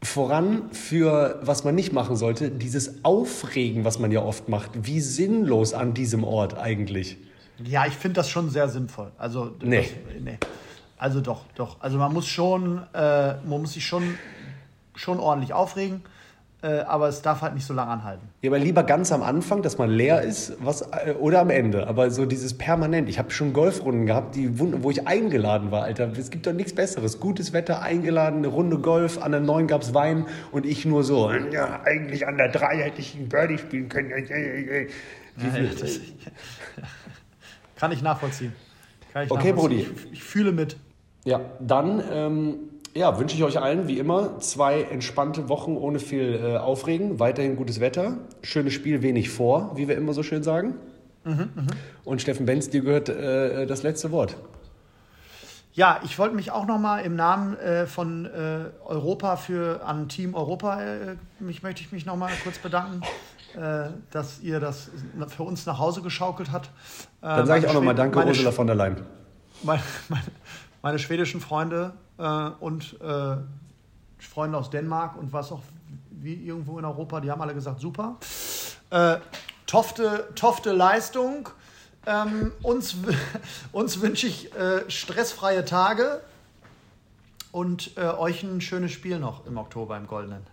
voran 0.02 0.70
für, 0.72 1.38
was 1.42 1.64
man 1.64 1.74
nicht 1.74 1.92
machen 1.92 2.16
sollte, 2.16 2.50
dieses 2.50 3.04
Aufregen, 3.04 3.84
was 3.84 3.98
man 3.98 4.10
ja 4.12 4.22
oft 4.22 4.48
macht. 4.48 4.70
Wie 4.86 5.00
sinnlos 5.00 5.74
an 5.74 5.94
diesem 5.94 6.24
Ort 6.24 6.56
eigentlich. 6.58 7.18
Ja, 7.62 7.86
ich 7.86 7.94
finde 7.94 8.14
das 8.14 8.30
schon 8.30 8.48
sehr 8.50 8.68
sinnvoll. 8.68 9.12
Also, 9.18 9.52
nee. 9.62 9.82
Das, 9.82 10.22
nee. 10.22 10.38
Also 10.96 11.20
doch, 11.20 11.44
doch. 11.54 11.80
Also 11.80 11.98
man 11.98 12.12
muss 12.12 12.26
schon, 12.26 12.82
äh, 12.94 13.34
man 13.44 13.60
muss 13.60 13.74
sich 13.74 13.86
schon, 13.86 14.18
schon 14.94 15.18
ordentlich 15.18 15.52
aufregen. 15.52 16.02
Äh, 16.62 16.80
aber 16.80 17.08
es 17.08 17.22
darf 17.22 17.40
halt 17.40 17.54
nicht 17.54 17.66
so 17.66 17.72
lange 17.72 17.90
anhalten. 17.90 18.28
Ja, 18.42 18.50
aber 18.50 18.58
lieber 18.58 18.82
ganz 18.82 19.12
am 19.12 19.22
Anfang, 19.22 19.62
dass 19.62 19.78
man 19.78 19.88
leer 19.88 20.20
ist, 20.20 20.52
was, 20.60 20.82
äh, 20.82 21.14
oder 21.18 21.40
am 21.40 21.48
Ende. 21.48 21.86
Aber 21.86 22.10
so 22.10 22.26
dieses 22.26 22.58
permanent. 22.58 23.08
Ich 23.08 23.18
habe 23.18 23.30
schon 23.30 23.54
Golfrunden 23.54 24.04
gehabt, 24.04 24.34
die, 24.34 24.58
wo 24.58 24.90
ich 24.90 25.08
eingeladen 25.08 25.70
war, 25.70 25.84
Alter. 25.84 26.10
Es 26.18 26.30
gibt 26.30 26.46
doch 26.46 26.52
nichts 26.52 26.74
Besseres. 26.74 27.18
Gutes 27.18 27.54
Wetter, 27.54 27.80
eingeladen, 27.80 28.38
eine 28.38 28.48
Runde 28.48 28.78
Golf, 28.78 29.22
an 29.22 29.32
der 29.32 29.40
9 29.40 29.68
gab 29.68 29.80
es 29.80 29.94
Wein 29.94 30.26
und 30.52 30.66
ich 30.66 30.84
nur 30.84 31.02
so, 31.02 31.30
ja, 31.30 31.80
eigentlich 31.84 32.26
an 32.26 32.36
der 32.36 32.48
3 32.48 32.76
hätte 32.76 33.00
ich 33.00 33.16
einen 33.16 33.30
Birdie 33.30 33.56
spielen 33.56 33.88
können. 33.88 34.10
Wie 34.10 35.50
viel, 35.50 35.64
ja, 35.64 35.70
das, 35.80 36.00
kann 37.76 37.92
ich 37.92 38.02
nachvollziehen. 38.02 38.52
Kann 39.14 39.24
ich 39.24 39.30
okay, 39.30 39.52
Brudi. 39.52 39.80
Ich, 39.80 40.12
ich, 40.12 40.22
fühle 40.22 40.52
mit. 40.52 40.76
Ja, 41.24 41.40
dann 41.58 42.02
ähm, 42.12 42.54
ja, 42.94 43.18
wünsche 43.18 43.36
ich 43.36 43.44
euch 43.44 43.60
allen 43.60 43.88
wie 43.88 43.98
immer 43.98 44.40
zwei 44.40 44.82
entspannte 44.82 45.48
Wochen 45.48 45.76
ohne 45.76 45.98
viel 45.98 46.40
äh, 46.42 46.56
Aufregen, 46.56 47.20
weiterhin 47.20 47.56
gutes 47.56 47.80
Wetter, 47.80 48.18
schönes 48.42 48.72
Spiel, 48.72 49.02
wenig 49.02 49.30
vor, 49.30 49.72
wie 49.76 49.88
wir 49.88 49.96
immer 49.96 50.12
so 50.12 50.22
schön 50.22 50.42
sagen. 50.42 50.74
Mhm, 51.24 51.50
mh. 51.54 51.66
Und 52.04 52.22
Steffen 52.22 52.46
Benz, 52.46 52.70
dir 52.70 52.80
gehört 52.80 53.08
äh, 53.08 53.66
das 53.66 53.82
letzte 53.82 54.10
Wort. 54.10 54.36
Ja, 55.72 56.00
ich 56.02 56.18
wollte 56.18 56.34
mich 56.34 56.50
auch 56.50 56.66
nochmal 56.66 57.04
im 57.04 57.14
Namen 57.14 57.56
äh, 57.56 57.86
von 57.86 58.26
äh, 58.26 58.70
Europa 58.84 59.36
für 59.36 59.84
an 59.84 60.08
Team 60.08 60.34
Europa 60.34 60.82
äh, 60.82 61.16
mich 61.38 61.62
möchte 61.62 61.82
ich 61.82 61.92
mich 61.92 62.06
nochmal 62.06 62.32
kurz 62.42 62.58
bedanken, 62.58 63.02
äh, 63.56 63.90
dass 64.10 64.40
ihr 64.40 64.58
das 64.58 64.90
für 65.28 65.44
uns 65.44 65.66
nach 65.66 65.78
Hause 65.78 66.02
geschaukelt 66.02 66.50
habt. 66.50 66.70
Dann 67.20 67.46
sage 67.46 67.60
ich 67.60 67.70
auch 67.70 67.74
nochmal 67.74 67.94
Danke, 67.94 68.18
Ursula 68.18 68.50
von 68.50 68.66
der 68.66 68.74
Leyen. 68.74 69.02
Meine, 69.62 69.82
meine, 70.08 70.24
meine 70.82 70.98
schwedischen 70.98 71.40
Freunde 71.40 71.92
äh, 72.20 72.50
und 72.60 73.00
äh, 73.00 73.36
Freunde 74.18 74.58
aus 74.58 74.70
Dänemark 74.70 75.16
und 75.16 75.32
was 75.32 75.50
auch 75.50 75.62
wie 76.10 76.34
irgendwo 76.34 76.78
in 76.78 76.84
Europa, 76.84 77.20
die 77.20 77.30
haben 77.30 77.40
alle 77.40 77.54
gesagt, 77.54 77.80
super. 77.80 78.16
Äh, 78.90 79.16
tofte, 79.66 80.28
tofte 80.34 80.72
Leistung. 80.72 81.48
Ähm, 82.06 82.52
uns, 82.62 82.96
uns 83.72 84.00
wünsche 84.00 84.26
ich 84.26 84.54
äh, 84.54 84.88
stressfreie 84.90 85.64
Tage 85.64 86.20
und 87.52 87.96
äh, 87.96 88.02
euch 88.02 88.42
ein 88.42 88.60
schönes 88.60 88.92
Spiel 88.92 89.18
noch 89.18 89.46
im 89.46 89.56
Oktober 89.56 89.96
im 89.96 90.06
Goldenen. 90.06 90.46